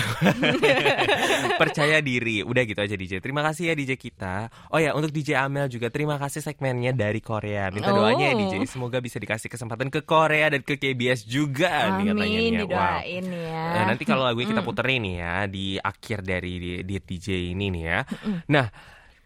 Percaya 1.61 2.01
diri. 2.01 2.43
Udah 2.43 2.63
gitu 2.65 2.81
aja 2.81 2.95
DJ. 2.95 3.21
Terima 3.21 3.43
kasih 3.43 3.71
ya 3.71 3.75
DJ 3.75 3.95
kita. 3.95 4.51
Oh 4.69 4.79
ya 4.79 4.93
untuk 4.93 5.13
DJ 5.13 5.39
Amel 5.39 5.69
juga 5.69 5.89
terima 5.89 6.17
kasih 6.17 6.41
segmennya 6.41 6.91
dari 6.91 7.21
Korea. 7.21 7.71
Minta 7.71 7.93
doanya 7.93 8.25
ya 8.25 8.35
Oh. 8.35 8.41
DJ. 8.41 8.65
Semoga 8.67 8.99
bisa 8.99 9.21
dikasih 9.21 9.47
kesempatan 9.47 9.87
ke 9.87 10.03
Korea 10.03 10.49
dan 10.49 10.65
ke 10.65 10.75
KBS 10.75 11.23
juga 11.23 11.69
nih 11.95 12.11
katanya 12.11 12.17
Amin, 12.33 12.51
nih. 12.51 12.65
Wow. 12.65 12.65
didoain 12.65 13.25
ya. 13.29 13.63
Nah, 13.73 13.85
nanti 13.87 14.03
kalau 14.03 14.25
lagu 14.25 14.41
kita 14.41 14.63
puterin 14.73 15.01
nih 15.03 15.15
ya 15.19 15.35
di 15.45 15.67
akhir 15.77 16.19
dari 16.21 16.53
di, 16.57 16.71
di 16.81 16.97
DJ 16.97 17.53
ini 17.53 17.69
nih 17.69 17.83
ya. 17.85 18.01
Nah, 18.49 18.67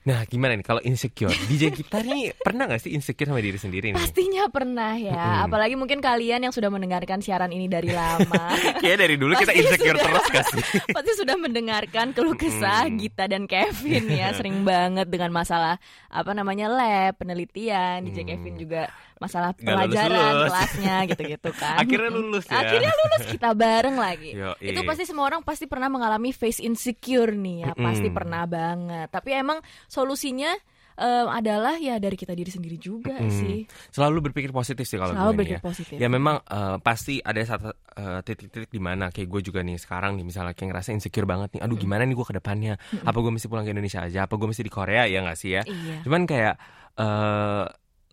nah 0.03 0.23
gimana 0.23 0.55
nih 0.55 0.62
kalau 0.62 0.79
insecure? 0.81 1.35
DJ 1.47 1.71
kita 1.73 1.99
nih 1.99 2.31
pernah 2.47 2.67
nggak 2.67 2.79
sih 2.79 2.95
insecure 2.95 3.26
sama 3.26 3.38
diri 3.38 3.59
sendiri 3.59 3.91
nih? 3.91 3.99
Pastinya 3.99 4.47
pernah 4.47 4.95
ya. 4.95 5.43
Apalagi 5.43 5.75
mungkin 5.75 5.99
kalian 5.99 6.47
yang 6.47 6.55
sudah 6.55 6.71
mendengarkan 6.71 7.19
siaran 7.19 7.50
ini 7.50 7.67
dari 7.67 7.91
lama. 7.91 8.55
Kayaknya 8.79 8.99
dari 9.03 9.17
dulu 9.17 9.35
kita 9.35 9.50
insecure 9.50 9.99
sudah. 9.99 10.07
terus 10.07 10.26
gak 10.31 10.47
sih? 10.50 10.62
Pasti 10.97 11.12
sudah 11.19 11.35
mendengarkan 11.35 12.15
keluh 12.15 12.38
kesah. 12.38 12.87
Gita 12.88 13.26
dan 13.26 13.50
Kevin 13.50 14.07
ya 14.07 14.31
sering 14.31 14.62
banget 14.62 15.11
dengan 15.11 15.35
masalah 15.35 15.83
apa 16.07 16.31
namanya 16.33 16.71
lab 16.71 17.19
penelitian 17.19 18.07
DJ 18.07 18.23
Hmm. 18.23 18.31
Kevin 18.31 18.55
juga 18.57 18.83
masalah 19.16 19.56
Nggak 19.56 19.64
pelajaran 19.64 20.12
lulus-lulus. 20.12 20.46
kelasnya 20.46 20.96
gitu-gitu 21.08 21.50
kan. 21.56 21.76
Akhirnya 21.80 22.11
lulus 22.11 22.44
ya. 22.44 22.56
Akhirnya 22.61 22.92
lulus 22.92 23.23
kita 23.26 23.50
bareng 23.52 23.96
lagi. 23.96 24.30
Yoi. 24.32 24.61
Itu 24.61 24.80
pasti 24.82 25.04
semua 25.04 25.25
orang 25.25 25.40
pasti 25.40 25.64
pernah 25.64 25.88
mengalami 25.88 26.30
face 26.30 26.61
insecure 26.61 27.32
nih 27.32 27.56
ya, 27.62 27.70
pasti 27.73 28.06
Mm-mm. 28.06 28.16
pernah 28.16 28.44
banget. 28.44 29.08
Tapi 29.08 29.30
emang 29.32 29.58
solusinya 29.87 30.52
em, 30.96 31.28
adalah 31.28 31.76
ya 31.76 31.96
dari 31.96 32.12
kita 32.12 32.32
diri 32.32 32.49
sendiri 32.49 32.76
juga 32.76 33.16
Mm. 33.16 33.28
sih. 33.30 33.56
Selalu 33.88 34.28
berpikir 34.28 34.49
positif 34.49 34.85
sih 34.85 34.96
kalau 34.96 35.12
Selalu 35.12 35.32
berpikir 35.32 35.56
ya. 35.56 35.61
positif. 35.61 35.96
Ya 35.96 36.08
memang 36.08 36.40
eh, 36.42 36.76
pasti 36.80 37.16
ada 37.18 37.40
satu 37.40 37.68
eh, 37.73 38.20
titik-titik 38.20 38.68
di 38.68 38.80
mana 38.80 39.08
kayak 39.08 39.28
gue 39.28 39.40
juga 39.42 39.61
nih 39.61 39.76
sekarang 39.76 40.16
nih 40.16 40.25
misalnya 40.25 40.52
kayak 40.52 40.73
ngerasa 40.73 40.92
insecure 40.92 41.25
banget 41.25 41.56
nih. 41.56 41.61
Aduh 41.64 41.76
gimana 41.76 42.04
nih 42.04 42.12
gue 42.12 42.26
ke 42.26 42.37
depannya? 42.37 42.76
Apa 43.02 43.16
gue 43.16 43.28
mesti 43.28 43.44
pulang 43.44 43.64
ke 43.64 43.73
Indonesia 43.73 44.00
aja? 44.02 44.25
Apa 44.25 44.37
gue 44.37 44.44
mesti 44.46 44.61
di 44.61 44.68
Korea 44.68 45.04
ya 45.04 45.20
nggak 45.20 45.37
sih 45.37 45.50
ya? 45.52 45.62
Iya. 45.64 46.04
Cuman 46.04 46.25
kayak 46.25 46.54
eh 46.96 47.64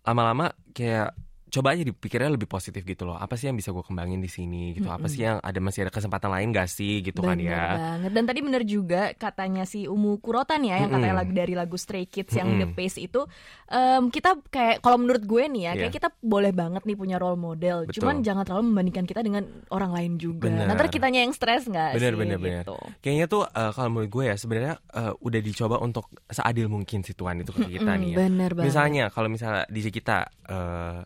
lama-lama 0.04 0.52
kayak 0.76 1.16
coba 1.54 1.70
aja 1.70 1.82
dipikirnya 1.82 2.26
lebih 2.28 2.44
positif 2.44 2.82
gitu 2.82 3.04
loh. 3.04 3.14
Apa 3.14 3.34
sih 3.34 3.46
yang 3.46 3.54
bisa 3.54 3.70
gue 3.70 3.80
kembangin 3.80 4.18
di 4.18 4.26
sini 4.26 4.74
gitu? 4.74 4.88
Apa 4.88 5.06
sih 5.06 5.22
yang 5.22 5.38
ada 5.38 5.54
masih 5.56 5.86
ada 5.86 5.92
kesempatan 5.92 6.26
lain 6.28 6.50
gak 6.50 6.66
sih 6.66 6.98
gitu 7.00 7.20
kan 7.20 7.38
Bener 7.38 7.46
ya? 7.46 7.64
banget. 7.70 8.10
Dan 8.10 8.24
tadi 8.24 8.40
bener 8.40 8.62
juga 8.64 9.02
katanya 9.12 9.62
si 9.62 9.86
Umu 9.86 10.18
Kurotan 10.18 10.60
ya 10.60 10.78
yang 10.78 10.90
katanya 10.90 11.16
lagu 11.16 11.30
dari 11.30 11.54
lagu 11.54 11.76
Stray 11.76 12.04
Kids 12.04 12.32
yang 12.32 12.56
The 12.56 12.66
Pace 12.68 12.98
itu 12.98 13.22
em, 13.66 14.08
kita 14.08 14.42
kayak 14.44 14.80
kalau 14.80 14.98
menurut 14.98 15.22
gue 15.22 15.44
nih 15.46 15.62
ya 15.62 15.72
kayak 15.72 15.82
Iya. 15.84 15.94
kita 15.94 16.08
boleh 16.18 16.50
banget 16.50 16.82
nih 16.82 16.96
punya 16.96 17.16
role 17.16 17.36
model. 17.36 17.84
Betul. 17.84 18.00
Cuman 18.00 18.14
jangan 18.20 18.42
terlalu 18.42 18.64
membandingkan 18.66 19.04
kita 19.04 19.20
dengan 19.20 19.42
orang 19.68 19.92
lain 19.92 20.12
juga. 20.16 20.48
Bener. 20.48 20.66
Nanti 20.66 20.90
kitanya 20.90 21.20
yang 21.20 21.30
stres 21.30 21.64
nggak 21.64 21.94
Bener 21.94 22.10
sih 22.10 22.18
bener 22.18 22.38
bener. 22.38 22.62
gitu. 22.62 22.76
Kayaknya 22.98 23.26
tuh 23.26 23.42
eh, 23.44 23.70
kalau 23.70 23.88
menurut 23.90 24.10
gue 24.10 24.24
ya 24.24 24.34
sebenarnya 24.34 24.74
eh, 24.90 25.12
udah 25.14 25.40
dicoba 25.40 25.76
untuk 25.78 26.04
seadil 26.26 26.66
mungkin 26.66 27.00
si 27.00 27.12
Tuhan 27.12 27.38
itu 27.38 27.52
ke 27.52 27.68
kita 27.70 27.86
Mm, 27.86 28.00
nih 28.00 28.10
ya. 28.10 28.16
bener 28.18 28.50
banget. 28.50 28.66
Misalnya 28.66 29.04
kalau 29.08 29.28
misalnya 29.28 29.68
DJ 29.68 29.86
kita 29.90 30.16
eh, 30.44 30.98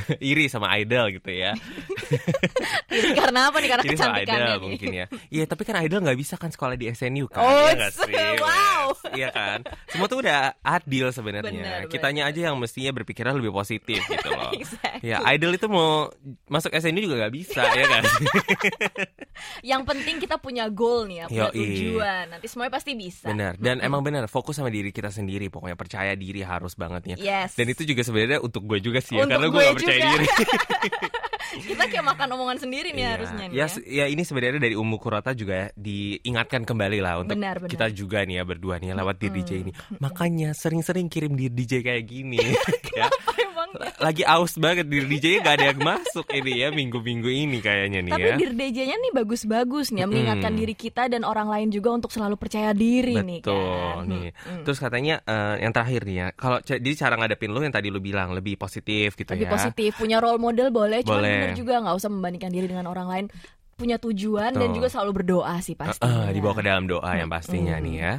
iri 0.32 0.46
sama 0.48 0.68
idol 0.78 1.10
gitu 1.12 1.30
ya. 1.30 1.52
Iri 2.92 3.16
karena 3.16 3.48
apa 3.48 3.56
nih? 3.58 3.68
Karena 3.72 3.84
iri 3.88 3.96
sama 3.96 4.20
idol 4.20 4.36
nih. 4.36 4.60
mungkin 4.60 4.88
ya. 4.92 5.06
Iya 5.32 5.44
tapi 5.48 5.62
kan 5.64 5.80
idol 5.80 6.04
nggak 6.04 6.18
bisa 6.18 6.34
kan 6.36 6.52
sekolah 6.52 6.76
di 6.76 6.92
SNU 6.92 7.24
kan. 7.32 7.40
Oh, 7.40 7.64
Iya 7.64 7.72
nggak 7.80 7.92
sih? 7.96 8.14
wow. 8.44 8.84
Iya 9.16 9.28
kan. 9.32 9.58
Semua 9.88 10.06
tuh 10.12 10.20
udah 10.20 10.52
adil 10.60 11.08
Bener, 11.08 11.16
sebenarnya. 11.16 11.48
bener. 11.48 11.80
Kitanya 11.88 12.28
aja 12.28 12.52
yang 12.52 12.56
mestinya 12.60 12.92
berpikirnya 12.92 13.32
lebih 13.32 13.52
positif 13.52 14.04
gitu 14.04 14.28
loh. 14.28 14.52
Exactly. 14.52 15.08
Ya 15.08 15.24
idol 15.32 15.56
itu 15.56 15.66
mau 15.72 16.12
masuk 16.52 16.68
SNU 16.76 17.00
juga 17.00 17.24
nggak 17.24 17.34
bisa 17.34 17.62
ya 17.64 17.86
kan. 17.88 18.02
Yang 19.64 19.82
penting 19.88 20.16
kita 20.20 20.36
punya 20.36 20.68
goal 20.68 21.08
nih 21.08 21.24
ya, 21.24 21.26
punya 21.26 21.48
Yoi. 21.50 21.56
tujuan. 21.56 22.24
Nanti 22.36 22.46
semuanya 22.46 22.72
pasti 22.76 22.92
bisa. 22.92 23.26
Benar. 23.32 23.56
Dan 23.56 23.80
emang 23.80 24.04
benar 24.04 24.28
fokus 24.28 24.60
sama 24.60 24.68
diri 24.68 24.92
kita 24.92 25.08
sendiri. 25.08 25.48
Pokoknya 25.48 25.74
percaya 25.74 26.12
diri 26.12 26.44
harus 26.44 26.76
banget 26.76 27.16
ya. 27.16 27.16
Yes. 27.16 27.56
Dan 27.56 27.72
itu 27.72 27.88
juga 27.88 28.04
sebenarnya 28.04 28.38
untuk 28.44 28.68
gue 28.68 28.78
juga 28.78 29.00
sih 29.00 29.16
ya, 29.16 29.24
Untuk 29.24 29.40
karena 29.40 29.48
gue 29.48 29.56
gue 29.56 29.64
gak 29.64 29.78
percaya 29.84 29.98
juga. 29.98 30.10
diri. 30.14 30.26
kita 31.68 31.84
kayak 31.84 32.04
makan 32.06 32.28
omongan 32.32 32.58
sendiri 32.58 32.88
nih 32.90 33.02
Iya. 33.02 33.10
harusnya 33.12 33.44
nih 33.44 33.54
ya, 33.54 33.66
ya. 33.66 33.78
ya 33.84 34.04
ini 34.06 34.22
sebenarnya 34.22 34.56
dari 34.58 34.72
Umu 34.72 34.96
Kurata 34.96 35.32
juga 35.32 35.68
diingatkan 35.74 36.62
kembali 36.62 36.98
lah 36.98 37.20
untuk 37.20 37.34
Benar, 37.34 37.60
benar. 37.60 37.70
kita 37.70 37.86
juga 37.88 38.22
nih 38.22 38.40
ya 38.40 38.44
berdua 38.44 38.74
nih 38.76 38.88
ya, 38.88 38.94
lewat 38.94 39.16
di 39.18 39.28
DJ 39.28 39.50
ini. 39.60 39.72
Makanya 39.98 40.50
sering-sering 40.52 41.06
kirim 41.06 41.34
di 41.34 41.46
DJ 41.46 41.82
kayak 41.82 42.04
gini 42.04 42.40
ya. 42.98 43.06
Lagi 43.98 44.22
aus 44.22 44.54
banget 44.54 44.84
di 44.84 45.00
DJ-nya 45.00 45.38
gak 45.42 45.54
ada 45.54 45.66
yang 45.68 45.80
masuk 45.80 46.26
ini 46.30 46.52
ya 46.58 46.68
minggu-minggu 46.68 47.26
ini 47.26 47.58
kayaknya 47.58 48.00
nih 48.00 48.12
Tapi 48.12 48.24
ya. 48.24 48.34
Dir 48.36 48.52
DJ-nya 48.52 48.96
nih 48.98 49.12
bagus-bagus 49.14 49.90
nih, 49.90 50.00
ya, 50.00 50.06
mengingatkan 50.06 50.52
diri 50.52 50.72
kita 50.72 51.06
dan 51.06 51.22
orang 51.22 51.46
lain 51.46 51.68
juga 51.68 51.92
untuk 51.92 52.08
selalu 52.08 52.36
percaya 52.36 52.70
diri 52.70 53.16
nih 53.16 53.40
Betul 53.40 53.56
kan. 53.56 54.06
nih. 54.06 54.28
Terus 54.62 54.78
katanya 54.78 55.14
eh, 55.22 55.54
yang 55.60 55.72
terakhir 55.72 56.00
nih 56.02 56.16
ya, 56.16 56.26
kalau 56.32 56.58
jadi 56.58 56.90
cara 56.94 57.14
ngadepin 57.16 57.48
lu 57.48 57.60
yang 57.60 57.70
tadi 57.70 57.88
lu 57.88 57.98
bilang 57.98 58.30
lebih 58.30 58.54
positif 58.54 59.14
gitu 59.14 59.32
Lebih 59.32 59.46
ya. 59.46 59.52
positif, 59.52 59.90
punya 59.94 60.18
role 60.18 60.36
model 60.36 60.68
boleh, 60.68 61.00
cuman 61.00 61.18
Boleh. 61.18 61.32
bener 61.42 61.52
juga 61.54 61.74
nggak 61.78 61.96
usah 61.96 62.08
membandingkan 62.08 62.50
diri 62.50 62.66
dengan 62.66 62.86
orang 62.86 63.06
lain. 63.06 63.26
Punya 63.72 63.96
tujuan 63.96 64.52
dan 64.52 64.68
Betul. 64.68 64.76
juga 64.78 64.88
selalu 64.88 65.10
berdoa 65.16 65.54
sih 65.58 65.72
Eh, 65.72 65.78
pastinya. 65.80 66.28
eh, 66.28 66.30
dibawa 66.30 66.54
ke 66.54 66.62
dalam 66.62 66.84
doa 66.84 67.10
yang 67.12 67.26
pastinya 67.26 67.74
nih 67.76 67.94
ya. 67.96 68.14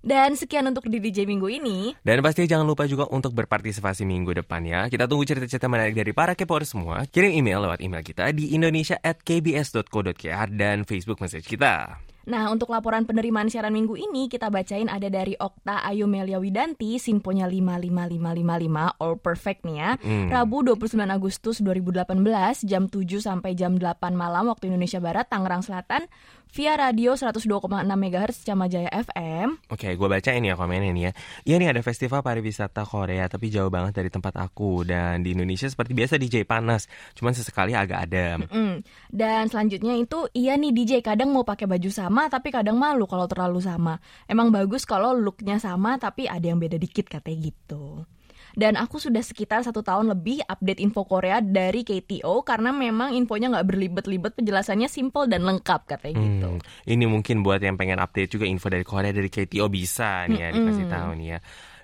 Dan 0.00 0.32
sekian 0.32 0.64
untuk 0.64 0.88
DJ 0.88 1.28
minggu 1.28 1.44
ini. 1.52 1.92
Dan 2.00 2.24
pastinya 2.24 2.56
jangan 2.56 2.64
lupa 2.64 2.88
juga 2.88 3.04
untuk 3.12 3.36
berpartisipasi 3.36 4.08
minggu 4.08 4.32
depan 4.32 4.64
ya. 4.64 4.88
Kita 4.88 5.04
tunggu 5.04 5.28
cerita-cerita 5.28 5.68
menarik 5.68 5.92
dari 5.92 6.16
para 6.16 6.32
kepor 6.32 6.64
semua. 6.64 7.04
Kirim 7.04 7.36
email 7.36 7.60
lewat 7.68 7.84
email 7.84 8.00
kita 8.00 8.32
di 8.32 8.56
indonesia@kbs.co.kr 8.56 10.48
dan 10.56 10.88
Facebook 10.88 11.20
message 11.20 11.44
kita. 11.44 12.09
Nah, 12.28 12.52
untuk 12.52 12.68
laporan 12.68 13.08
penerimaan 13.08 13.48
siaran 13.48 13.72
minggu 13.72 13.96
ini 13.96 14.28
kita 14.28 14.52
bacain 14.52 14.92
ada 14.92 15.08
dari 15.08 15.32
Okta 15.38 15.80
Ayu 15.88 16.04
Melia 16.04 16.36
Widanti, 16.36 17.00
Sinponya 17.00 17.48
55555 17.48 19.00
All 19.00 19.16
Perfect 19.16 19.60
nih 19.64 19.76
ya. 19.80 19.90
Hmm. 20.00 20.28
Rabu 20.28 20.60
29 20.66 21.00
Agustus 21.08 21.56
2018 21.64 22.68
jam 22.68 22.90
7 22.90 23.24
sampai 23.24 23.56
jam 23.56 23.80
8 23.80 24.12
malam 24.12 24.52
waktu 24.52 24.68
Indonesia 24.68 25.00
Barat 25.00 25.32
Tangerang 25.32 25.64
Selatan 25.64 26.04
via 26.50 26.74
radio 26.74 27.14
102,6 27.14 27.46
MHz 27.86 28.42
Camajaya 28.42 28.90
FM. 28.90 29.70
Oke, 29.70 29.94
gue 29.94 30.08
bacain 30.10 30.42
ya 30.42 30.58
komennya 30.58 30.90
nih 30.90 31.04
ya. 31.10 31.12
Iya 31.46 31.56
nih 31.62 31.68
ada 31.78 31.80
festival 31.86 32.26
pariwisata 32.26 32.82
Korea 32.82 33.30
tapi 33.30 33.48
jauh 33.54 33.70
banget 33.70 33.94
dari 33.94 34.10
tempat 34.10 34.34
aku 34.34 34.82
dan 34.82 35.22
di 35.22 35.32
Indonesia 35.34 35.70
seperti 35.70 35.94
biasa 35.94 36.18
DJ 36.18 36.42
panas, 36.42 36.90
cuman 37.14 37.32
sesekali 37.38 37.72
agak 37.74 38.02
adem. 38.02 38.50
Mm. 38.50 38.76
Dan 39.10 39.46
selanjutnya 39.46 39.94
itu 39.94 40.26
iya 40.34 40.58
nih 40.58 40.74
DJ 40.74 40.92
kadang 41.06 41.30
mau 41.30 41.46
pakai 41.46 41.70
baju 41.70 41.90
sama 42.10 42.26
tapi 42.26 42.50
kadang 42.50 42.74
malu 42.74 43.06
kalau 43.06 43.30
terlalu 43.30 43.62
sama. 43.62 44.02
Emang 44.26 44.50
bagus 44.50 44.82
kalau 44.82 45.14
looknya 45.14 45.62
sama 45.62 45.94
tapi 45.94 46.26
ada 46.26 46.42
yang 46.42 46.58
beda 46.58 46.74
dikit 46.74 47.06
katanya 47.06 47.54
gitu. 47.54 48.02
Dan 48.50 48.74
aku 48.74 48.98
sudah 48.98 49.22
sekitar 49.22 49.62
satu 49.62 49.86
tahun 49.86 50.10
lebih 50.10 50.42
update 50.42 50.82
info 50.82 51.06
Korea 51.06 51.38
dari 51.38 51.86
KTO 51.86 52.42
karena 52.42 52.74
memang 52.74 53.14
infonya 53.14 53.46
nggak 53.46 53.62
berlibet-libet 53.62 54.34
penjelasannya 54.34 54.90
simple 54.90 55.30
dan 55.30 55.46
lengkap 55.46 55.86
katanya 55.86 56.18
gitu. 56.18 56.50
Hmm, 56.58 56.90
ini 56.90 57.06
mungkin 57.06 57.46
buat 57.46 57.62
yang 57.62 57.78
pengen 57.78 58.02
update 58.02 58.34
juga 58.34 58.50
info 58.50 58.66
dari 58.66 58.82
Korea 58.82 59.14
dari 59.14 59.30
KTO 59.30 59.70
bisa 59.70 60.26
nih 60.26 60.40
ya 60.42 60.48
dikasih 60.50 60.86
tahu 60.90 61.10
nih 61.14 61.28
ya. 61.30 61.38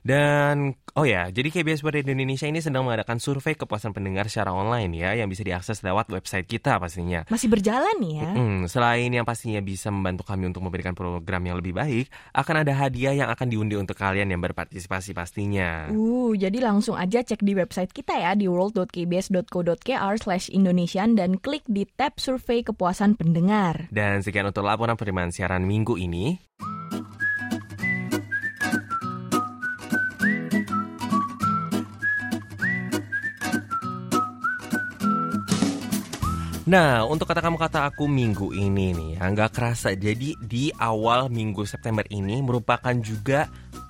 Dan 0.06 0.78
oh 0.94 1.02
ya, 1.02 1.26
jadi 1.34 1.50
KBS 1.50 1.82
World 1.82 1.98
Radio 1.98 2.14
Indonesia 2.14 2.46
ini 2.46 2.62
sedang 2.62 2.86
mengadakan 2.86 3.18
survei 3.18 3.58
kepuasan 3.58 3.90
pendengar 3.90 4.30
secara 4.30 4.54
online 4.54 4.94
ya 4.94 5.18
yang 5.18 5.26
bisa 5.26 5.42
diakses 5.42 5.82
lewat 5.82 6.14
website 6.14 6.46
kita 6.46 6.78
pastinya. 6.78 7.26
Masih 7.26 7.50
berjalan 7.50 7.90
nih 7.98 8.14
ya. 8.22 8.30
Hmm, 8.30 8.70
selain 8.70 9.10
yang 9.10 9.26
pastinya 9.26 9.58
bisa 9.58 9.90
membantu 9.90 10.22
kami 10.22 10.46
untuk 10.46 10.62
memberikan 10.62 10.94
program 10.94 11.42
yang 11.42 11.58
lebih 11.58 11.74
baik, 11.74 12.06
akan 12.30 12.62
ada 12.62 12.72
hadiah 12.78 13.18
yang 13.18 13.28
akan 13.34 13.50
diundi 13.50 13.74
untuk 13.74 13.98
kalian 13.98 14.30
yang 14.30 14.38
berpartisipasi 14.38 15.10
pastinya. 15.10 15.90
Uh, 15.90 16.38
jadi 16.38 16.62
langsung 16.62 16.94
aja 16.94 17.26
cek 17.26 17.42
di 17.42 17.58
website 17.58 17.90
kita 17.90 18.14
ya 18.14 18.38
di 18.38 18.46
world.kbs.co.kr 18.46 20.14
slash 20.22 20.54
Indonesian 20.54 21.18
dan 21.18 21.42
klik 21.42 21.66
di 21.66 21.82
tab 21.98 22.22
survei 22.22 22.62
kepuasan 22.62 23.18
pendengar. 23.18 23.90
Dan 23.90 24.22
sekian 24.22 24.46
untuk 24.46 24.62
laporan 24.62 24.94
penerimaan 24.94 25.34
siaran 25.34 25.66
minggu 25.66 25.98
ini. 25.98 26.38
Nah, 36.66 37.06
untuk 37.06 37.30
kata 37.30 37.38
kamu 37.46 37.62
kata 37.62 37.86
aku 37.86 38.10
minggu 38.10 38.50
ini 38.50 38.90
nih, 38.90 39.10
ya, 39.22 39.30
nggak 39.30 39.54
kerasa. 39.54 39.94
Jadi 39.94 40.34
di 40.42 40.74
awal 40.74 41.30
minggu 41.30 41.62
September 41.62 42.02
ini 42.10 42.42
merupakan 42.42 42.90
juga 42.98 43.46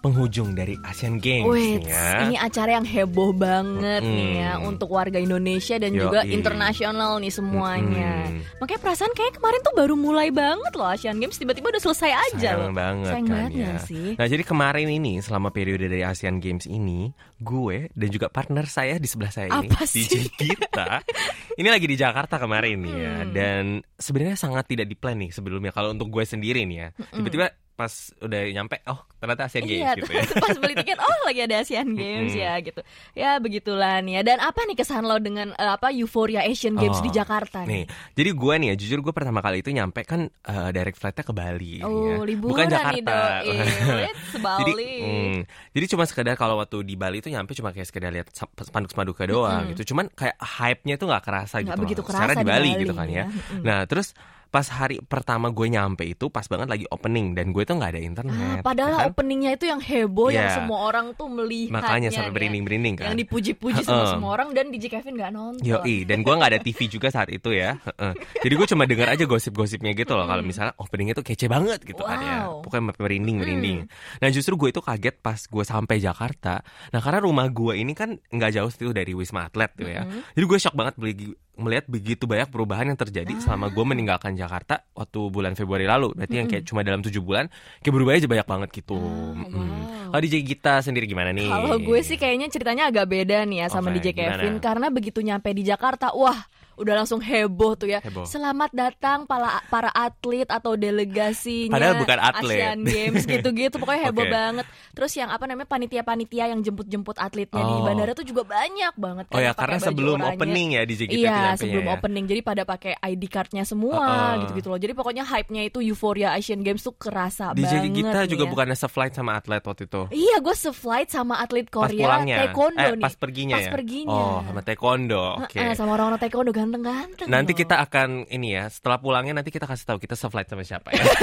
penghujung 0.07 0.53
dari 0.53 0.79
Asian 0.81 1.19
Games 1.19 1.45
Wait, 1.45 1.83
ya. 1.85 2.23
ini 2.23 2.37
acara 2.37 2.71
yang 2.73 2.87
heboh 2.87 3.31
banget 3.31 4.01
Mm-mm. 4.01 4.15
nih 4.15 4.31
ya 4.39 4.53
untuk 4.61 4.89
warga 4.89 5.19
Indonesia 5.19 5.75
dan 5.75 5.91
Yoi. 5.91 6.01
juga 6.01 6.21
internasional 6.23 7.19
nih 7.19 7.31
semuanya. 7.31 8.31
Mm-mm. 8.31 8.57
Makanya 8.57 8.81
perasaan 8.81 9.13
kayak 9.13 9.37
kemarin 9.37 9.61
tuh 9.61 9.75
baru 9.75 9.95
mulai 9.95 10.31
banget 10.31 10.73
loh 10.73 10.87
Asian 10.87 11.17
Games 11.17 11.35
tiba-tiba 11.35 11.69
udah 11.69 11.83
selesai 11.83 12.11
aja 12.31 12.51
Sayang 12.55 12.63
loh. 12.63 12.73
banget 12.73 13.11
Sayang 13.11 13.27
kan 13.27 13.35
banget 13.45 13.59
ya. 13.59 13.75
sih? 13.83 14.09
Nah 14.15 14.27
jadi 14.27 14.43
kemarin 14.43 14.89
ini 14.89 15.13
selama 15.19 15.49
periode 15.51 15.85
dari 15.85 16.01
Asian 16.01 16.39
Games 16.39 16.65
ini 16.65 17.11
gue 17.37 17.91
dan 17.93 18.09
juga 18.09 18.27
partner 18.27 18.65
saya 18.65 18.97
di 18.97 19.05
sebelah 19.05 19.29
saya 19.29 19.51
ini 19.51 19.69
Apa 19.69 19.85
sih? 19.85 20.05
DJ 20.05 20.31
kita 20.31 21.03
ini 21.61 21.69
lagi 21.69 21.85
di 21.85 21.97
Jakarta 21.97 22.39
kemarin 22.39 22.79
ya 22.87 23.05
Hmm. 23.17 23.33
dan 23.33 23.65
sebenarnya 23.93 24.37
sangat 24.37 24.67
tidak 24.67 24.87
di 24.87 24.95
plan 24.95 25.17
nih 25.17 25.31
sebelumnya 25.31 25.71
kalau 25.71 25.91
untuk 25.91 26.09
gue 26.09 26.23
sendiri 26.23 26.63
nih 26.63 26.79
ya 26.79 26.89
tiba-tiba 27.11 27.49
pas 27.77 27.93
udah 28.19 28.41
nyampe 28.51 28.81
oh 28.85 28.97
ternyata 29.17 29.47
Asian 29.47 29.63
Games 29.63 29.85
Iya, 29.85 29.93
gitu 29.95 30.11
ya. 30.11 30.25
pas 30.35 30.57
beli 30.57 30.75
tiket, 30.75 30.97
oh 30.97 31.19
lagi 31.23 31.41
ada 31.41 31.57
Asian 31.59 31.89
Games 32.01 32.33
ya 32.33 32.57
gitu. 32.59 32.81
Ya 33.13 33.37
begitulah 33.37 34.01
nih 34.01 34.17
ya. 34.17 34.23
Dan 34.25 34.41
apa 34.41 34.65
nih 34.65 34.75
kesan 34.75 35.05
lo 35.05 35.17
dengan 35.17 35.53
eh, 35.53 35.71
apa 35.71 35.93
euforia 35.93 36.41
Asian 36.43 36.73
Games 36.73 36.97
Oh, 36.97 37.05
di 37.05 37.11
Jakarta 37.11 37.63
Nih, 37.63 37.85
nih? 37.85 37.85
jadi 38.15 38.31
gue 38.33 38.55
nih 38.57 38.69
ya, 38.69 38.77
jujur 38.77 38.99
gue 39.01 39.13
pertama 39.13 39.39
kali 39.39 39.61
itu 39.61 39.69
nyampe 39.69 40.03
kan 40.03 40.25
eh, 40.27 40.69
direct 40.71 40.97
flightnya 40.97 41.21
ke 41.23 41.33
Bali. 41.33 41.75
Oh, 41.81 41.93
ya. 42.17 42.25
liburan 42.25 42.51
Bukan 42.51 42.65
nih 42.65 42.73
Jakarta. 42.73 43.17
Let's 43.45 44.33
Bali. 44.47 44.63
jadi, 44.65 44.87
mm, 44.99 45.39
jadi 45.71 45.87
cuma 45.87 46.05
sekedar 46.05 46.35
kalau 46.35 46.57
waktu 46.57 46.81
di 46.81 46.95
Bali 46.95 47.19
itu 47.19 47.29
nyampe 47.29 47.53
cuma 47.53 47.71
kayak 47.71 47.87
sekedar 47.87 48.09
lihat 48.09 48.33
sa- 48.33 48.49
spanduk 48.59 48.89
spaduka 48.89 49.25
doang 49.25 49.69
gitu. 49.71 49.93
Cuman 49.93 50.09
kayak 50.09 50.35
hype-nya 50.35 50.97
tuh 50.97 51.07
nggak 51.07 51.23
kerasa 51.23 51.61
Nggak 51.61 51.69
gitu. 51.69 51.83
begitu 51.83 52.01
loh. 52.01 52.07
kerasa 52.07 52.19
Secara 52.19 52.33
di 52.33 52.39
di 52.39 52.47
Bali, 52.47 52.69
Bali 52.69 52.81
gitu 52.81 52.95
kan 52.95 53.07
ya. 53.07 53.15
ya. 53.19 53.25
Nah, 53.61 53.81
terus 53.85 54.17
pas 54.47 54.65
hari 54.65 54.99
pertama 55.01 55.49
gue 55.49 55.67
nyampe 55.67 56.03
itu 56.03 56.27
pas 56.27 56.45
banget 56.45 56.67
lagi 56.67 56.87
opening 56.89 57.33
dan 57.33 57.51
gue 57.51 57.63
tuh 57.63 57.75
nggak 57.75 57.91
ada 57.91 57.99
Ah, 57.99 58.07
internet. 58.07 58.61
padahal 58.63 58.91
ya 58.91 58.99
kan? 58.99 59.09
openingnya 59.11 59.51
itu 59.53 59.65
yang 59.67 59.81
heboh 59.81 60.29
yang 60.29 60.47
Iya. 60.47 60.57
semua 60.57 60.79
orang 60.85 61.07
tuh 61.13 61.27
melihatnya 61.27 61.75
Makanya 61.77 62.09
sampai 62.11 62.31
ya. 62.31 62.35
berinding-berinding 62.35 62.95
kan. 62.97 63.05
Yang 63.07 63.17
dipuji-puji 63.23 63.83
sama 63.83 63.97
Heeh. 63.99 64.13
semua 64.13 64.31
orang 64.33 64.49
dan 64.51 64.65
DJ 64.69 64.85
Kevin 64.89 65.15
nggak 65.15 65.33
nonton. 65.33 65.63
Yoi, 65.63 65.97
dan 66.03 66.19
gue 66.21 66.33
nggak 66.33 66.51
ada 66.51 66.61
TV 66.61 66.79
juga 66.87 67.09
saat 67.09 67.29
itu 67.29 67.51
ya. 67.51 67.77
Heeh. 67.79 68.13
Jadi 68.41 68.55
gue 68.55 68.67
cuma 68.67 68.85
dengar 68.85 69.09
aja 69.11 69.25
gosip-gosipnya 69.25 69.93
gitu 69.93 70.13
loh. 70.13 70.25
Kalau 70.25 70.41
misalnya 70.41 70.73
openingnya 70.77 71.15
tuh 71.15 71.23
kece 71.23 71.47
banget 71.47 71.83
gitu 71.83 72.01
kan 72.01 72.19
ya. 72.19 72.39
Wow. 72.47 72.63
Pokoknya 72.63 72.95
merinding 72.97 73.37
merinding. 73.37 73.79
Nah 74.19 74.29
justru 74.29 74.55
gue 74.55 74.71
itu 74.71 74.81
kaget 74.81 75.17
pas 75.19 75.39
gue 75.39 75.65
sampai 75.65 75.97
Jakarta. 75.99 76.63
Nah 76.91 77.01
karena 77.01 77.19
rumah 77.19 77.47
gue 77.47 77.75
ini 77.75 77.93
kan 77.93 78.15
nggak 78.27 78.51
jauh 78.53 78.69
itu 78.69 78.91
dari 78.91 79.13
Wisma 79.13 79.47
Atlet 79.47 79.71
tuh 79.75 79.87
ya. 79.87 80.03
Jadi 80.33 80.45
gue 80.45 80.59
shock 80.59 80.73
banget 80.73 80.95
beli 80.97 81.15
melihat 81.57 81.89
begitu 81.89 82.29
banyak 82.29 82.53
perubahan 82.53 82.93
yang 82.93 82.99
terjadi 83.01 83.33
selama 83.41 83.73
gue 83.73 83.85
meninggalkan 83.85 84.37
Jakarta 84.37 84.85
waktu 84.93 85.21
bulan 85.33 85.57
Februari 85.57 85.89
lalu. 85.89 86.13
Berarti 86.13 86.37
yang 86.37 86.49
kayak 86.49 86.65
cuma 86.69 86.85
dalam 86.85 87.01
tujuh 87.01 87.25
bulan 87.25 87.49
kayak 87.81 87.95
berubah 87.97 88.13
aja 88.17 88.29
banyak 88.29 88.47
banget 88.47 88.69
gitu. 88.77 88.97
Mm. 88.97 89.49
wow. 89.51 90.13
Kalau 90.13 90.23
DJ 90.23 90.37
Gita 90.47 90.75
sendiri 90.85 91.09
gimana 91.09 91.35
nih? 91.35 91.49
Kalau 91.49 91.79
gue 91.81 92.01
sih 92.05 92.17
kayaknya 92.21 92.47
ceritanya 92.53 92.89
agak 92.93 93.09
beda 93.11 93.43
nih 93.49 93.59
ya 93.65 93.67
sama 93.73 93.91
Oke, 93.91 93.99
DJ 93.99 94.09
Kevin 94.15 94.57
gimana? 94.57 94.65
karena 94.65 94.87
begitu 94.93 95.19
nyampe 95.25 95.49
di 95.51 95.63
Jakarta, 95.67 96.15
wah 96.15 96.47
udah 96.77 96.95
langsung 96.95 97.19
heboh 97.19 97.73
tuh 97.75 97.89
ya. 97.89 97.99
Heboh. 97.99 98.25
Selamat 98.25 98.71
datang 98.71 99.25
para 99.25 99.61
para 99.67 99.89
atlet 99.91 100.45
atau 100.45 100.77
delegasinya 100.77 101.73
Padahal 101.73 101.95
bukan 101.99 102.19
atlet. 102.19 102.59
Asian 102.59 102.79
Games 102.83 103.23
gitu-gitu 103.31 103.77
pokoknya 103.77 104.03
heboh 104.07 104.23
Oke. 104.23 104.33
banget. 104.33 104.67
Terus 104.93 105.13
yang 105.15 105.29
apa 105.29 105.45
namanya 105.45 105.65
panitia-panitia 105.67 106.45
yang 106.49 106.61
jemput-jemput 106.61 107.17
atletnya 107.17 107.63
di 107.63 107.75
Oh. 107.75 107.85
bandara 107.85 108.13
tuh 108.13 108.25
juga 108.25 108.43
banyak 108.43 108.95
banget 108.95 109.25
kan 109.27 109.35
Oh 109.35 109.41
ya 109.41 109.51
pakai 109.51 109.61
karena 109.63 109.79
sebelum 109.79 110.19
opening 110.19 110.69
ya 110.71 110.83
Gita 110.83 111.05
tuh 111.07 111.19
Iya 111.19 111.39
sebelum 111.57 111.85
ya. 111.85 111.93
opening 111.95 112.25
jadi 112.27 112.41
pada 112.43 112.63
pakai 112.63 112.93
ID 112.97 113.23
cardnya 113.27 113.63
semua 113.63 114.05
gitu-gitu 114.41 114.69
loh. 114.69 114.77
Jadi 114.77 114.93
pokoknya 114.93 115.25
hype-nya 115.25 115.63
itu 115.65 115.79
euforia 115.81 116.33
Asian 116.33 116.61
Games 116.61 116.81
tuh 116.81 116.93
kerasa 116.93 117.53
DJ 117.53 117.63
banget. 117.85 117.93
Gita 117.93 118.19
nih 118.19 118.29
juga 118.29 118.45
ya. 118.45 118.51
bukannya 118.51 118.77
se-flight 118.77 119.15
sama 119.15 119.33
atlet 119.35 119.61
waktu 119.61 119.85
itu. 119.85 120.03
Iya, 120.11 120.37
gue 120.39 120.55
se-flight 120.55 121.09
sama 121.09 121.39
atlet 121.39 121.65
Pas 121.65 121.85
Korea 121.87 122.01
pulangnya. 122.03 122.37
taekwondo 122.43 122.81
eh, 122.83 122.93
nih. 122.93 123.03
pas 123.03 123.15
perginya 123.15 123.55
Pas 123.55 123.65
ya. 123.65 123.73
perginya. 123.73 124.13
Oh, 124.27 124.39
sama 124.43 124.61
taekwondo. 124.61 125.25
Oke. 125.41 125.57
Heeh, 125.57 125.73
sama 125.75 125.91
orang-orang 125.93 126.19
taekwondo 126.19 126.53
ganteng-ganteng. 126.67 127.29
Nanti 127.31 127.53
loh. 127.55 127.59
kita 127.63 127.77
akan 127.87 128.27
ini 128.29 128.59
ya, 128.59 128.67
setelah 128.67 128.99
pulangnya 128.99 129.39
nanti 129.39 129.55
kita 129.55 129.65
kasih 129.65 129.87
tahu 129.95 129.99
kita 130.03 130.19
se-flight 130.19 130.51
sama 130.51 130.67
siapa 130.67 130.91
ya. 130.93 131.05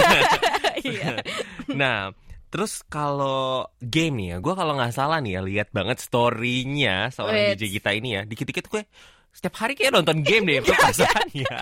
Iya. 0.83 1.23
nah, 1.79 2.11
terus 2.51 2.83
kalau 2.83 3.71
game 3.79 4.19
nih 4.19 4.27
ya, 4.35 4.37
gue 4.43 4.53
kalau 4.55 4.75
nggak 4.75 4.91
salah 4.91 5.23
nih 5.23 5.39
ya 5.39 5.41
lihat 5.45 5.69
banget 5.71 6.03
story-nya 6.03 7.07
seorang 7.13 7.55
Wait. 7.55 7.61
DJ 7.61 7.79
kita 7.79 7.89
ini 7.95 8.09
ya, 8.19 8.21
dikit-dikit 8.27 8.67
gue 8.67 8.83
setiap 9.33 9.55
hari 9.57 9.73
kayak 9.73 9.91
nonton 9.91 10.21
game 10.21 10.45
deh 10.47 10.61
perasaannya. 10.67 11.57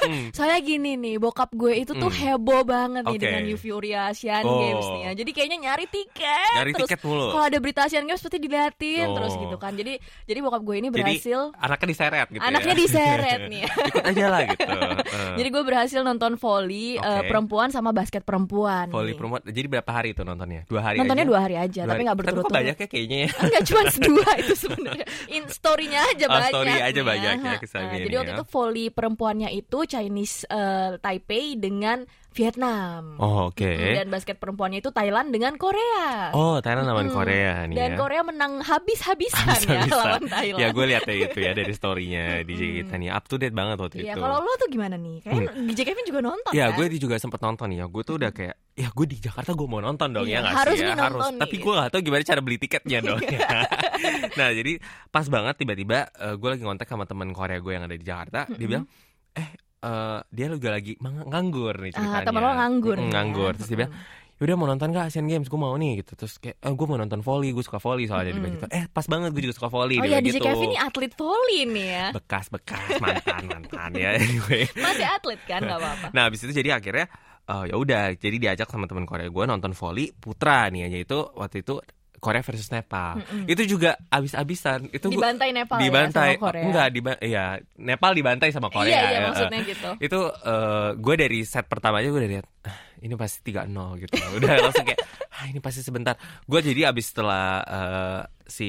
Hmm. 0.00 0.26
Soalnya 0.30 0.58
gini 0.58 0.96
nih, 0.96 1.16
bokap 1.16 1.52
gue 1.52 1.76
itu 1.76 1.92
tuh 1.92 2.08
heboh 2.08 2.64
banget 2.64 3.04
nih 3.04 3.12
Oke. 3.12 3.22
dengan 3.22 3.42
Euphoria 3.46 4.00
Asian 4.08 4.42
Oh. 4.42 4.56
Games 4.58 4.86
nih 4.88 5.02
ya. 5.02 5.10
Jadi 5.14 5.30
kayaknya 5.30 5.58
nyari 5.62 5.84
tiket. 5.86 6.52
Nyari 6.54 6.70
terus 6.72 6.88
tiket 6.88 7.00
mulu. 7.02 7.28
Kalau 7.30 7.44
ada 7.44 7.58
berita 7.58 7.80
Asian 7.82 8.02
Games 8.02 8.18
pasti 8.18 8.38
diliatin 8.38 9.04
Oh. 9.04 9.14
terus 9.14 9.32
gitu 9.34 9.56
kan. 9.56 9.72
Jadi 9.72 9.96
jadi 10.24 10.38
bokap 10.40 10.60
gue 10.60 10.76
ini 10.76 10.88
Jadi 10.88 10.96
berhasil 10.96 11.40
anaknya 11.54 11.86
diseret 11.86 12.26
gitu 12.30 12.40
anaknya 12.42 12.72
ya. 12.72 12.78
diseret 12.78 13.40
nih. 13.52 13.62
Ikut 13.64 14.04
aja 14.06 14.24
lah 14.26 14.40
gitu. 14.46 14.64
Jadi 15.38 15.48
gue 15.50 15.62
berhasil 15.62 16.00
nonton 16.00 16.32
volley 16.34 16.96
eh, 16.96 17.04
Oke. 17.20 17.28
perempuan 17.28 17.68
sama 17.68 17.90
basket 17.90 18.22
perempuan. 18.22 18.88
Volley 18.88 19.12
nih. 19.12 19.16
perempuan. 19.16 19.40
Jadi 19.44 19.66
berapa 19.68 19.90
hari 19.92 20.08
itu 20.10 20.22
nontonnya? 20.22 20.64
Dua 20.64 20.80
hari 20.82 20.96
Nontonnya 20.96 21.22
aja? 21.22 21.30
dua 21.30 21.40
hari 21.40 21.56
aja, 21.56 21.80
Dua 21.80 21.90
tapi 21.90 22.00
nggak 22.02 22.10
Tapi 22.10 22.16
kok 22.16 22.18
berturut-turut. 22.32 22.56
banyak 22.56 22.76
ya 22.76 22.86
kayaknya 22.86 23.18
ya. 23.18 23.28
Enggak 23.38 23.62
cuma 23.64 23.82
dua 24.00 24.30
itu 24.34 24.54
sebenarnya. 24.56 25.06
In 25.28 25.42
story-nya 25.46 26.00
aja 26.06 26.24
Oh, 26.24 26.32
banyak. 26.32 26.52
story 26.54 26.72
aja 26.82 26.93
nih 27.00 27.06
banyak 27.06 27.34
ya, 27.40 27.56
ha. 27.56 27.82
ini 27.90 27.96
Jadi 28.06 28.14
waktu 28.20 28.32
ya. 28.32 28.36
itu 28.38 28.44
volley 28.46 28.86
perempuannya 28.94 29.48
itu 29.50 29.78
Chinese 29.88 30.46
eh, 30.46 30.96
Taipei 31.02 31.58
dengan 31.58 32.06
Vietnam. 32.34 33.14
Oh, 33.16 33.48
oke. 33.48 33.62
Mm, 33.62 33.94
Dan 33.96 34.08
basket 34.08 34.36
perempuannya 34.36 34.78
itu 34.78 34.90
Thailand 34.90 35.30
dengan 35.30 35.54
Korea. 35.54 36.30
Oh, 36.30 36.58
Thailand 36.58 36.84
lawan 36.84 37.06
Mm-mm. 37.06 37.14
Korea 37.14 37.62
nih 37.64 37.74
Dan 37.74 37.90
ya. 37.90 37.96
Korea 37.96 38.22
menang 38.22 38.58
habis-habisan 38.60 39.46
ya 39.46 39.54
Bisa-bisa. 39.56 39.94
lawan 39.96 40.24
Thailand. 40.26 40.58
Ya 40.58 40.68
gue 40.68 40.84
lihat 40.84 41.02
ya 41.04 41.14
itu 41.16 41.38
ya 41.38 41.52
dari 41.52 41.70
storynya 41.70 42.24
DJ 42.42 42.62
kita 42.82 42.94
nih 42.96 43.08
up 43.08 43.24
to 43.24 43.36
date 43.36 43.50
banget 43.50 43.78
waktu 43.78 44.02
Iya, 44.02 44.12
itu. 44.12 44.20
kalau 44.20 44.36
lo 44.40 44.52
tuh 44.54 44.66
gimana 44.66 44.94
nih? 44.94 45.16
Kayaknya 45.20 45.48
DJ 45.64 45.80
Kevin 45.84 46.04
juga 46.04 46.20
nonton 46.20 46.50
Ya 46.50 46.66
kan? 46.68 46.76
gue 46.76 46.84
juga 46.96 47.14
sempet 47.16 47.40
nonton 47.40 47.68
ya 47.70 47.86
Gue 47.86 48.02
tuh 48.02 48.14
udah 48.16 48.30
kayak 48.30 48.54
Ya 48.74 48.88
gue 48.88 49.06
di 49.06 49.16
Jakarta 49.16 49.50
gue 49.50 49.64
mau 49.64 49.78
nonton 49.78 50.08
dong 50.10 50.26
Iya, 50.26 50.34
ya 50.34 50.38
nggak 50.42 50.56
harus 50.58 50.74
sih 50.74 50.82
ya 50.82 50.94
nonton 50.98 51.30
nih. 51.30 51.40
Tapi 51.40 51.56
gue 51.56 51.72
gak 51.72 51.88
tahu 51.88 52.00
gimana 52.02 52.22
cara 52.24 52.40
beli 52.40 52.58
tiketnya 52.58 52.98
dong 53.06 53.22
ya. 53.22 53.48
Nah 54.34 54.48
jadi 54.50 54.72
pas 55.08 55.24
banget 55.24 55.54
tiba-tiba 55.56 55.98
eh, 56.12 56.34
Gue 56.34 56.48
lagi 56.50 56.62
ngontak 56.62 56.84
sama 56.84 57.04
temen 57.04 57.30
Korea 57.30 57.56
gue 57.56 57.70
yang 57.70 57.84
ada 57.84 57.94
di 57.94 58.02
Jakarta 58.02 58.50
Dia 58.50 58.66
bilang 58.66 58.84
Eh 59.32 59.48
eh, 59.84 60.18
dia 60.26 60.46
juga 60.48 60.68
lagi 60.72 60.96
nganggur 60.98 61.74
nih 61.78 61.92
Ah, 61.92 61.94
ceritanya 61.94 62.24
temen 62.24 62.40
lo 62.40 62.50
nganggur 62.52 62.96
Mm, 62.96 63.02
ya. 63.02 63.10
Nganggur. 63.12 63.52
Terus 63.54 63.68
dia 63.68 63.78
bilang 63.78 63.94
Yaudah 64.34 64.56
mau 64.56 64.66
nonton 64.66 64.90
gak 64.90 65.06
Asian 65.06 65.24
Games? 65.24 65.46
Gue 65.46 65.56
mau 65.56 65.70
nih 65.74 66.02
gitu. 66.02 66.18
Terus 66.18 66.42
kayak 66.42 66.58
eh, 66.58 66.72
Gue 66.72 66.86
mau 66.86 66.96
nonton 66.96 67.22
volley 67.22 67.54
Gue 67.54 67.62
suka 67.62 67.78
volley 67.78 68.04
soalnya 68.04 68.26
dia 68.26 68.36
bilang 68.36 68.54
gitu. 68.54 68.66
Eh 68.68 68.84
pas 68.88 69.06
banget 69.06 69.30
gue 69.30 69.42
juga 69.42 69.54
suka 69.54 69.68
volley 69.68 69.94
Oh 69.94 70.02
Dia 70.02 70.10
ya 70.10 70.18
bilang 70.18 70.26
DJ 70.26 70.34
gitu. 70.34 70.46
Kevin 70.48 70.66
ini 70.66 70.78
atlet 70.78 71.12
volley 71.14 71.58
nih 71.70 71.86
ya. 71.86 72.06
Bekas-bekas 72.10 72.88
mantan-mantan 72.98 73.90
ya 73.94 74.10
Anyway. 74.16 74.62
Masih 74.84 75.06
atlet 75.06 75.40
kan? 75.44 75.60
Nggak 75.60 75.78
apa-apa. 75.78 76.06
Nah, 76.10 76.22
habis 76.26 76.40
itu 76.40 76.50
jadi 76.50 76.70
akhirnya 76.74 77.06
eh, 77.44 77.64
ya 77.70 77.76
udah, 77.76 78.02
jadi 78.16 78.36
diajak 78.40 78.66
sama 78.66 78.84
teman 78.84 79.06
Korea 79.06 79.30
gue 79.30 79.44
nonton 79.44 79.70
volley 79.70 80.10
putra 80.10 80.66
nih 80.66 80.80
ya, 80.82 80.98
yaitu 80.98 81.18
waktu 81.30 81.62
itu 81.62 81.78
Korea 82.24 82.40
versus 82.40 82.66
Nepal. 82.66 83.20
Itu 83.44 83.68
juga 83.68 84.00
abis-abisan. 84.08 84.88
Itu 84.88 85.12
gua- 85.12 85.28
Dibantai 85.28 85.52
Nepal 85.52 85.76
dibantai. 85.78 86.08
ya 86.26 86.32
sama 86.32 86.42
Korea. 86.42 86.64
Enggak, 86.64 86.86
diba 86.88 87.12
ya 87.20 87.44
Nepal 87.76 88.10
dibantai 88.10 88.48
sama 88.48 88.68
Korea. 88.68 88.88
Iya, 88.88 89.00
iya 89.02 89.12
ya. 89.12 89.20
maksudnya 89.28 89.60
gitu. 89.62 89.90
Itu 90.00 90.20
eh, 90.32 90.88
gue 90.96 91.14
dari 91.14 91.38
set 91.44 91.66
pertama 91.66 92.00
aja 92.00 92.08
gue 92.08 92.16
udah 92.16 92.32
lihat 92.32 92.46
"Ah, 92.64 92.76
ini 92.98 93.12
pasti 93.14 93.44
3-0 93.44 93.68
gitu. 94.00 94.16
Udah 94.40 94.52
langsung 94.58 94.82
kayak 94.82 95.00
ah, 95.30 95.44
ini 95.44 95.60
pasti 95.60 95.80
sebentar. 95.80 96.16
Gue 96.42 96.60
jadi 96.60 96.88
abis 96.88 97.12
setelah 97.12 97.44
eh, 97.60 98.20
si 98.46 98.68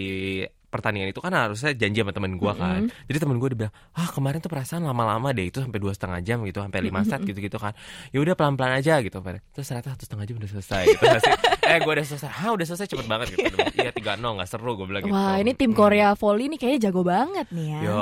pertandingan 0.68 1.08
itu 1.08 1.24
kan 1.24 1.32
harusnya 1.32 1.72
janji 1.72 2.04
sama 2.04 2.12
temen 2.12 2.36
gue 2.36 2.52
kan. 2.54 2.84
Jadi 3.02 3.16
temen 3.16 3.40
gue 3.40 3.48
udah 3.48 3.60
bilang, 3.62 3.74
ah 3.94 4.12
kemarin 4.12 4.38
tuh 4.38 4.52
perasaan 4.52 4.84
lama-lama 4.84 5.32
deh 5.32 5.48
itu 5.48 5.64
sampai 5.64 5.80
dua 5.80 5.96
setengah 5.96 6.20
jam 6.20 6.44
gitu, 6.44 6.60
sampai 6.60 6.84
lima 6.84 7.00
set 7.02 7.24
gitu-gitu 7.24 7.56
kan. 7.56 7.72
Ya 8.12 8.20
udah 8.20 8.36
pelan-pelan 8.36 8.76
aja 8.76 9.00
gitu. 9.00 9.24
Terus 9.24 9.66
ternyata 9.66 9.96
satu 9.96 10.04
setengah 10.04 10.26
jam 10.26 10.36
udah 10.36 10.52
selesai. 10.52 10.84
Gitu. 10.86 11.00
Eh 11.68 11.78
gue 11.80 11.92
udah 11.92 12.06
selesai. 12.06 12.30
Hah 12.32 12.50
udah 12.52 12.66
selesai 12.66 12.88
cepet 12.88 13.06
banget 13.06 13.28
gitu. 13.32 13.44
Iya 13.76 13.92
tiga 13.92 14.16
nol 14.16 14.38
nggak 14.38 14.48
seru 14.48 14.74
gue 14.74 14.86
bilang 14.86 15.04
gitu. 15.04 15.12
Wah, 15.12 15.36
ini 15.36 15.52
tim 15.52 15.68
Hmm. 15.68 15.78
Korea 15.78 16.10
volley 16.14 16.48
nih 16.48 16.58
kayaknya 16.58 16.80
jago 16.86 17.02
banget 17.02 17.48
nih 17.50 17.68
ya. 17.68 17.80
Yo. 17.82 18.00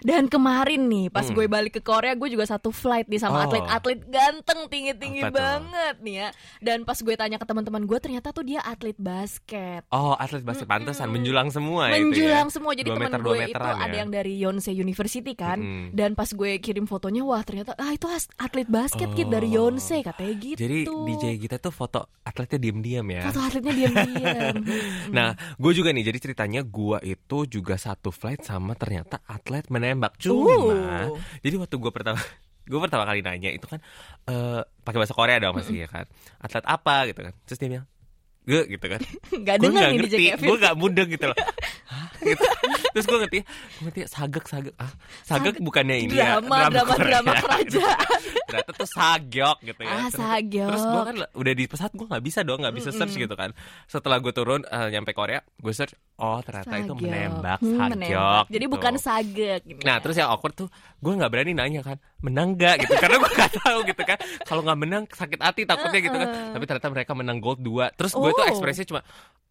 Dan 0.00 0.26
kemarin 0.26 0.86
nih 0.86 1.06
pas 1.08 1.24
Hmm. 1.24 1.34
gue 1.34 1.46
balik 1.46 1.72
ke 1.72 1.82
Korea 1.82 2.14
gue 2.14 2.28
juga 2.28 2.46
satu 2.46 2.70
flight 2.70 3.06
nih 3.06 3.18
sama 3.18 3.36
Oh. 3.36 3.44
atlet-atlet 3.44 4.00
ganteng 4.06 4.66
tinggi-tinggi 4.66 5.22
banget 5.28 5.96
nih 6.00 6.14
ya. 6.16 6.28
Dan 6.60 6.82
pas 6.82 6.96
gue 6.96 7.14
tanya 7.14 7.36
ke 7.36 7.44
teman-teman 7.44 7.84
gue 7.84 7.98
ternyata 7.98 8.30
tuh 8.30 8.42
dia 8.42 8.60
atlet 8.60 8.96
basket. 8.96 9.84
Oh 9.88 10.14
atlet 10.14 10.40
basket 10.40 10.64
pantesan 10.64 11.08
menjulang 11.08 11.48
semua 11.48 11.88
ya 11.88 11.94
itu 11.94 12.16
ya. 12.16 12.32
Menjulang 12.32 12.48
semua 12.48 12.72
jadi 12.72 12.88
teman 12.88 13.10
gue 13.12 13.36
itu 13.36 13.52
meteran 13.52 13.76
ada 13.76 13.86
ya. 13.88 13.96
yang 13.96 14.10
dari 14.10 14.34
Yonsei 14.36 14.74
University 14.74 15.32
kan. 15.32 15.58
Mm-mm. 15.58 15.84
Dan 15.92 16.12
pas 16.12 16.28
gue 16.28 16.58
kirim 16.58 16.84
fotonya 16.84 17.22
wah 17.22 17.42
ternyata 17.42 17.74
ah 17.74 17.90
itu 17.90 18.06
atlet 18.36 18.66
basket 18.66 19.10
kid 19.12 19.28
dari 19.28 19.48
Oh. 19.48 19.68
Yonsei 19.68 20.00
katanya 20.00 20.34
gitu. 20.36 20.58
Jadi 20.58 20.78
DJ 20.86 21.24
kita 21.38 21.56
tuh 21.58 21.70
foto 21.70 22.08
atletnya 22.36 22.60
diem-diem 22.60 23.06
ya. 23.08 23.22
foto 23.32 23.40
atletnya 23.40 23.72
diam-diam. 23.72 24.54
Nah, 25.16 25.32
gue 25.56 25.72
juga 25.72 25.88
nih. 25.96 26.04
Jadi 26.04 26.18
ceritanya 26.20 26.60
gue 26.60 26.98
itu 27.08 27.38
juga 27.48 27.80
satu 27.80 28.12
flight 28.12 28.44
sama 28.44 28.76
ternyata 28.76 29.24
atlet 29.24 29.64
menembak. 29.72 30.20
Cuma, 30.20 30.52
Uh. 30.52 31.16
jadi 31.40 31.56
waktu 31.56 31.80
gue 31.80 31.88
pertama 31.88 32.20
gue 32.70 32.80
pertama 32.82 33.06
kali 33.08 33.24
nanya 33.24 33.48
itu 33.54 33.64
kan 33.64 33.80
eh 34.26 34.60
pakai 34.84 34.98
bahasa 35.00 35.14
Korea 35.16 35.40
dong 35.40 35.56
masih 35.56 35.80
ya 35.80 35.88
kan. 35.88 36.04
Atlet 36.36 36.64
apa 36.68 37.08
gitu 37.08 37.24
kan. 37.24 37.32
Terus 37.48 37.56
dia 37.56 37.68
bilang 37.72 37.86
gue 38.46 38.62
gitu 38.68 38.86
kan. 38.86 39.00
Gak 39.42 39.56
gue 39.58 39.70
DJ 39.72 39.84
ngerti, 39.96 40.24
gue 40.44 40.56
gak 40.60 40.76
mudeng 40.76 41.08
gitu 41.08 41.26
loh. 41.26 41.38
Hah? 41.90 42.10
Gitu. 42.22 42.46
Terus 42.96 43.04
gue 43.12 43.18
ngerti, 43.20 43.40
gue 43.44 43.82
ngerti 43.84 44.00
sagek 44.08 44.44
sagek 44.48 44.74
ah 44.80 44.88
sagek 45.20 45.60
bukannya 45.60 46.08
ini 46.08 46.16
ya 46.16 46.40
drama 46.40 46.72
drama 46.72 46.94
drama 46.96 47.32
kerajaan. 47.44 48.20
Ternyata 48.48 48.72
tuh 48.72 48.88
sagyok 48.88 49.58
gitu 49.68 49.80
ya. 49.84 49.92
Ah, 49.92 50.08
sagyok. 50.08 50.70
Terus 50.72 50.84
gue 50.88 51.02
kan 51.04 51.16
udah 51.36 51.52
di 51.52 51.64
pesawat 51.68 51.92
gue 51.92 52.06
nggak 52.08 52.24
bisa 52.24 52.40
dong, 52.40 52.64
nggak 52.64 52.72
bisa 52.72 52.88
search 52.96 53.20
gitu 53.20 53.36
kan. 53.36 53.52
Setelah 53.84 54.16
gue 54.24 54.32
turun 54.32 54.64
eh, 54.64 54.88
nyampe 54.88 55.12
Korea, 55.12 55.44
gue 55.44 55.72
search, 55.76 55.92
oh 56.18 56.38
ternyata 56.40 56.74
itu 56.74 56.88
Sagyok. 56.88 56.98
menembak 56.98 57.58
Hmm, 57.58 57.76
sagyok. 57.76 57.90
menembak. 57.92 58.44
Jadi 58.46 58.64
gitu. 58.64 58.72
bukan 58.72 58.94
sagek. 58.96 59.60
gitu 59.62 59.80
Nah 59.80 59.94
ya. 59.94 60.00
terus 60.00 60.16
yang 60.16 60.28
awkward 60.28 60.54
tuh 60.54 60.68
gue 60.96 61.12
nggak 61.12 61.28
berani 61.28 61.52
nanya 61.52 61.80
kan 61.82 61.96
menang 62.18 62.54
gak 62.54 62.80
gitu 62.80 62.96
karena 62.96 63.16
gue 63.18 63.30
nggak 63.30 63.52
tahu 63.54 63.78
gitu 63.84 64.02
kan 64.02 64.18
kalau 64.42 64.60
nggak 64.60 64.78
menang 64.78 65.02
sakit 65.06 65.38
hati 65.38 65.62
takutnya 65.62 66.00
gitu 66.00 66.16
kan 66.16 66.28
tapi 66.50 66.64
ternyata 66.64 66.88
mereka 66.88 67.12
menang 67.12 67.38
gold 67.38 67.60
2 67.60 67.92
terus 67.92 68.12
gue 68.12 68.30
tuh 68.30 68.42
Oh. 68.42 68.48
ekspresinya 68.48 68.88
cuma 68.88 69.02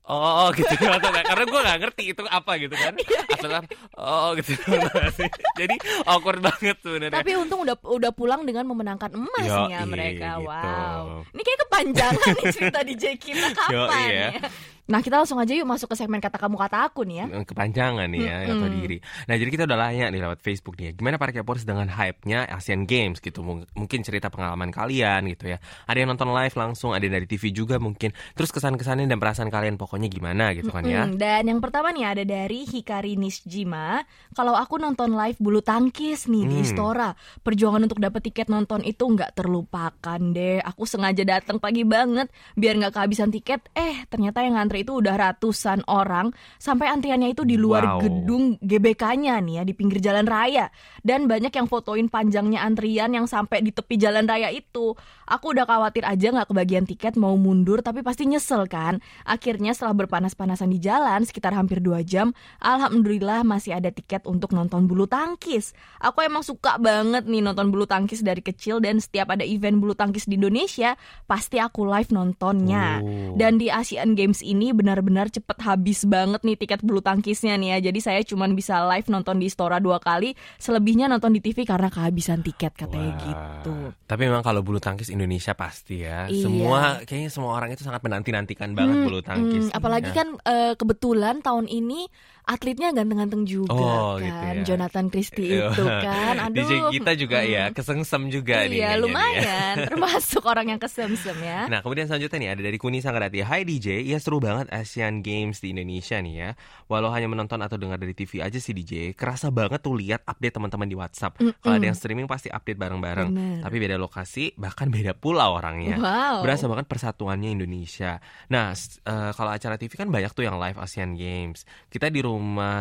oh 0.03 0.49
gitu 0.51 0.69
atau 0.69 1.01
nggak? 1.07 1.25
karena 1.25 1.43
gue 1.45 1.61
nggak 1.63 1.79
ngerti 1.79 2.03
itu 2.07 2.21
apa 2.23 2.51
gitu 2.57 2.75
kan 2.75 2.93
Iya, 2.95 3.21
atau 3.31 3.49
kan 3.51 3.63
oh 3.95 4.29
gitu 4.35 4.53
jadi 5.59 5.75
awkward 6.03 6.41
banget 6.41 6.77
sebenarnya 6.79 7.13
Tapi 7.15 7.31
untung 7.35 7.61
udah 7.61 7.73
udah 7.79 8.11
pulang 8.11 8.41
dengan 8.41 8.65
memenangkan 8.65 9.09
emasnya 9.11 9.81
Yoi, 9.81 9.87
mereka. 9.87 10.29
gitu. 10.35 10.45
Wow. 10.45 11.03
Ini 11.27 11.41
kayak 11.41 11.59
kepanjangan 11.61 12.29
nih 12.31 12.45
cerita 12.51 12.79
DJ 12.81 13.03
kita 13.15 13.47
kapan 13.51 13.73
Yoi, 13.73 14.05
ya. 14.07 14.29
ya. 14.31 14.49
Nah, 14.85 14.99
kita 14.99 15.17
langsung 15.17 15.35
aja 15.35 15.49
yuk 15.49 15.65
masuk 15.65 15.89
ke 15.89 15.95
segmen 15.95 16.17
kata 16.17 16.37
kamu 16.37 16.57
kata 16.57 16.77
aku 16.85 17.01
nih 17.01 17.17
ya. 17.17 17.41
kepanjangan 17.41 18.05
nih 18.05 18.21
ya 18.21 18.35
atau 18.47 18.67
diri. 18.67 18.97
Nah 19.25 19.33
jadi 19.33 19.49
kita 19.49 19.63
udah 19.65 19.77
nanya 19.79 20.05
nih 20.07 20.21
lewat 20.21 20.39
Facebook 20.39 20.75
nih, 20.75 20.85
ya, 20.85 20.91
gimana 20.93 21.15
para 21.15 21.31
Kpopers 21.31 21.63
dengan 21.63 21.87
hype-nya 21.87 22.45
Asian 22.47 22.83
Games 22.83 23.17
gitu, 23.17 23.41
Mung- 23.41 23.65
mungkin 23.73 23.99
cerita 24.01 24.29
pengalaman 24.29 24.69
kalian 24.69 25.25
gitu 25.27 25.47
ya. 25.47 25.57
Ada 25.83 25.97
yang 25.97 26.09
nonton 26.11 26.29
live 26.29 26.53
langsung, 26.53 26.91
ada 26.91 27.01
yang 27.01 27.13
dari 27.13 27.25
TV 27.25 27.49
juga 27.49 27.75
mungkin. 27.75 28.09
Terus 28.31 28.49
kesan-kesannya 28.49 29.05
dan 29.05 29.17
perasaan 29.17 29.49
kalian 29.49 29.75
pokoknya 29.75 30.05
gimana 30.05 30.53
gitu 30.53 30.69
kan 30.69 30.83
ya. 30.83 31.05
Hmm, 31.05 31.15
dan 31.15 31.45
yang 31.45 31.57
pertama 31.57 31.89
nih 31.89 32.05
ada 32.05 32.23
dari 32.23 32.63
Hikari 32.63 33.15
Nisjima. 33.15 34.05
Kalau 34.31 34.53
aku 34.53 34.77
nonton 34.77 35.11
live 35.11 35.39
bulu 35.39 35.59
tangkis 35.59 36.25
nih 36.25 36.43
di 36.43 36.55
Hmm. 36.55 36.63
Istora, 36.63 37.09
perjuangan 37.41 37.81
untuk 37.81 37.97
dapet 37.97 38.21
tiket 38.23 38.47
nonton 38.47 38.81
itu 38.81 39.01
nggak 39.01 39.33
terlupakan 39.33 40.19
deh. 40.27 40.61
Aku 40.61 40.83
sengaja 40.83 41.21
datang 41.21 41.57
pagi 41.57 41.81
banget 41.81 42.27
biar 42.53 42.75
nggak 42.75 42.93
kehabisan 42.93 43.29
tiket. 43.29 43.65
Eh 43.71 44.05
ternyata 44.07 44.39
yang 44.39 44.55
ngantri 44.55 44.74
itu 44.83 44.99
udah 44.99 45.15
ratusan 45.15 45.87
orang 45.87 46.35
sampai 46.59 46.91
antriannya 46.91 47.31
itu 47.31 47.47
di 47.47 47.55
luar 47.55 47.83
Wow. 47.85 48.01
gedung 48.01 48.43
GBK-nya 48.65 49.37
nih 49.45 49.61
ya 49.61 49.63
di 49.63 49.73
pinggir 49.77 50.01
jalan 50.01 50.25
raya 50.25 50.73
dan 51.05 51.29
banyak 51.29 51.53
yang 51.53 51.69
fotoin 51.69 52.09
panjangnya 52.09 52.65
antrian 52.65 53.13
yang 53.13 53.29
sampai 53.29 53.61
di 53.61 53.69
tepi 53.69 53.95
jalan 54.01 54.25
raya 54.25 54.49
itu. 54.49 54.97
Aku 55.25 55.53
udah 55.53 55.65
khawatir 55.69 56.05
aja 56.05 56.33
nggak 56.33 56.49
kebagian 56.49 56.85
tiket 56.85 57.13
mau 57.17 57.33
mundur 57.37 57.81
tapi 57.85 58.01
pasti 58.01 58.25
nyesel 58.25 58.65
kan. 58.65 59.01
Akhirnya 59.25 59.73
setelah 59.77 59.93
berpanas-panasan 60.05 60.69
di 60.73 60.81
jalan 60.81 61.25
sekitar 61.25 61.53
hampir 61.53 61.81
dua 61.81 62.01
jam, 62.01 62.33
alhamdulillah 62.61 63.45
masih 63.45 63.77
ada 63.77 63.89
tiket 63.93 64.25
untuk 64.25 64.53
nonton 64.53 64.89
bulu 64.89 65.05
tangkis. 65.05 65.77
Aku 66.01 66.25
emang 66.25 66.41
suka 66.41 66.81
banget 66.81 67.29
nih 67.29 67.41
nonton 67.45 67.69
bulu 67.69 67.85
tangkis 67.85 68.25
dari 68.25 68.41
kecil 68.41 68.81
dan 68.81 68.97
setiap 68.97 69.33
ada 69.33 69.45
event 69.45 69.77
bulu 69.77 69.93
tangkis 69.93 70.25
di 70.25 70.37
Indonesia 70.37 70.97
pasti 71.29 71.61
aku 71.61 71.85
live 71.85 72.09
nontonnya. 72.13 73.01
Oh. 73.01 73.37
Dan 73.37 73.61
di 73.61 73.69
Asian 73.69 74.13
Games 74.17 74.41
ini 74.41 74.64
benar-benar 74.71 75.27
cepet 75.27 75.57
habis 75.59 76.01
banget 76.01 76.41
nih 76.41 76.55
tiket 76.55 76.79
bulu 76.79 76.97
tangkisnya 76.97 77.53
nih 77.53 77.75
ya. 77.75 77.91
Jadi 77.91 77.99
saya 77.99 78.21
cuman 78.21 78.53
bisa 78.53 78.79
live 78.87 79.05
nonton 79.07 79.37
di 79.37 79.45
Istora 79.45 79.77
dua 79.77 79.99
kali, 79.99 80.31
selebihnya 80.55 81.05
nonton 81.05 81.29
di 81.29 81.43
TV 81.43 81.61
karena 81.61 81.91
kehabisan 81.91 82.39
tiket 82.39 82.73
katanya 82.73 83.11
Wah. 83.11 83.21
gitu. 83.21 83.73
Tapi 84.01 84.21
memang 84.25 84.41
kalau 84.41 84.63
bulu 84.63 84.79
tangkis 84.79 85.09
Indonesia 85.09 85.51
pasti 85.51 86.01
ya. 86.01 86.25
Iya. 86.25 86.41
Semua 86.41 86.79
kayaknya 87.03 87.29
semua 87.29 87.51
orang 87.53 87.69
itu 87.69 87.83
sangat 87.83 87.99
menanti-nantikan 87.99 88.71
banget 88.71 88.95
Hmm, 88.95 89.05
bulu 89.05 89.19
tangkis. 89.19 89.67
hmm, 89.67 89.75
apalagi 89.75 90.09
Ya. 90.09 90.15
kan 90.15 90.27
eh, 90.41 90.73
kebetulan 90.73 91.41
tahun 91.41 91.67
ini 91.67 92.07
atletnya 92.45 92.93
ganteng-ganteng 92.93 93.43
juga 93.43 93.73
Oh, 93.73 94.15
kan. 94.15 94.23
gitu 94.23 94.45
ya. 94.45 94.63
Jonathan 94.63 95.05
Christie 95.09 95.49
Iya. 95.49 95.73
itu 95.73 95.83
kan. 95.83 96.35
Aduh. 96.45 96.55
DJ 96.61 96.71
kita 96.93 97.11
juga 97.17 97.39
hmm. 97.41 97.49
ya 97.51 97.63
kesengsem 97.73 98.21
juga 98.29 98.53
nih. 98.61 98.61
Iya, 98.61 98.69
nih 98.69 98.79
ya. 98.79 98.93
lumayan. 99.01 99.75
Termasuk 99.89 100.43
orang 100.45 100.67
yang 100.69 100.79
kesemsem 100.79 101.33
ya. 101.41 101.65
Nah 101.65 101.81
kemudian 101.81 102.05
selanjutnya 102.05 102.37
nih 102.37 102.49
ada 102.53 102.61
dari 102.61 102.77
Kuni 102.77 103.01
Sanggarati 103.01 103.41
Hai 103.41 103.65
DJ, 103.65 104.05
ya 104.05 104.21
seru 104.21 104.37
banget 104.37 104.69
Asian 104.69 105.25
Games 105.25 105.57
di 105.57 105.73
Indonesia 105.73 106.21
nih 106.21 106.35
ya 106.37 106.49
Walau 106.85 107.09
hanya 107.09 107.25
menonton 107.25 107.57
atau 107.65 107.81
dengar 107.81 107.97
dari 107.97 108.13
TV 108.13 108.45
aja 108.45 108.61
sih 108.61 108.77
DJ 108.77 109.17
Kerasa 109.17 109.49
banget 109.49 109.81
tuh 109.81 109.97
lihat 109.97 110.21
update 110.23 110.53
teman-teman 110.53 110.85
di 110.85 110.93
WhatsApp 110.93 111.41
Kalau 111.41 111.75
ada 111.75 111.85
yang 111.89 111.97
streaming 111.97 112.29
pasti 112.29 112.53
update 112.53 112.77
bareng-bareng. 112.77 113.29
Tapi 113.65 113.75
beda 113.81 113.97
lokasi, 113.97 114.53
bahkan 114.53 114.93
beda 114.93 115.17
pulau 115.17 115.57
orangnya 115.57 115.97
Wow. 115.97 116.45
Berasa 116.45 116.69
banget 116.69 116.85
persatuannya 116.85 117.49
Indonesia 117.57 118.21
Nah 118.53 118.71
eh, 118.77 119.31
kalau 119.33 119.49
acara 119.49 119.81
TV 119.81 119.97
kan 119.97 120.13
banyak 120.13 120.29
tuh 120.29 120.45
yang 120.45 120.61
live 120.61 120.77
Asian 120.77 121.17
Games 121.17 121.65
Kita 121.89 122.13
di 122.13 122.21
rumah 122.21 122.34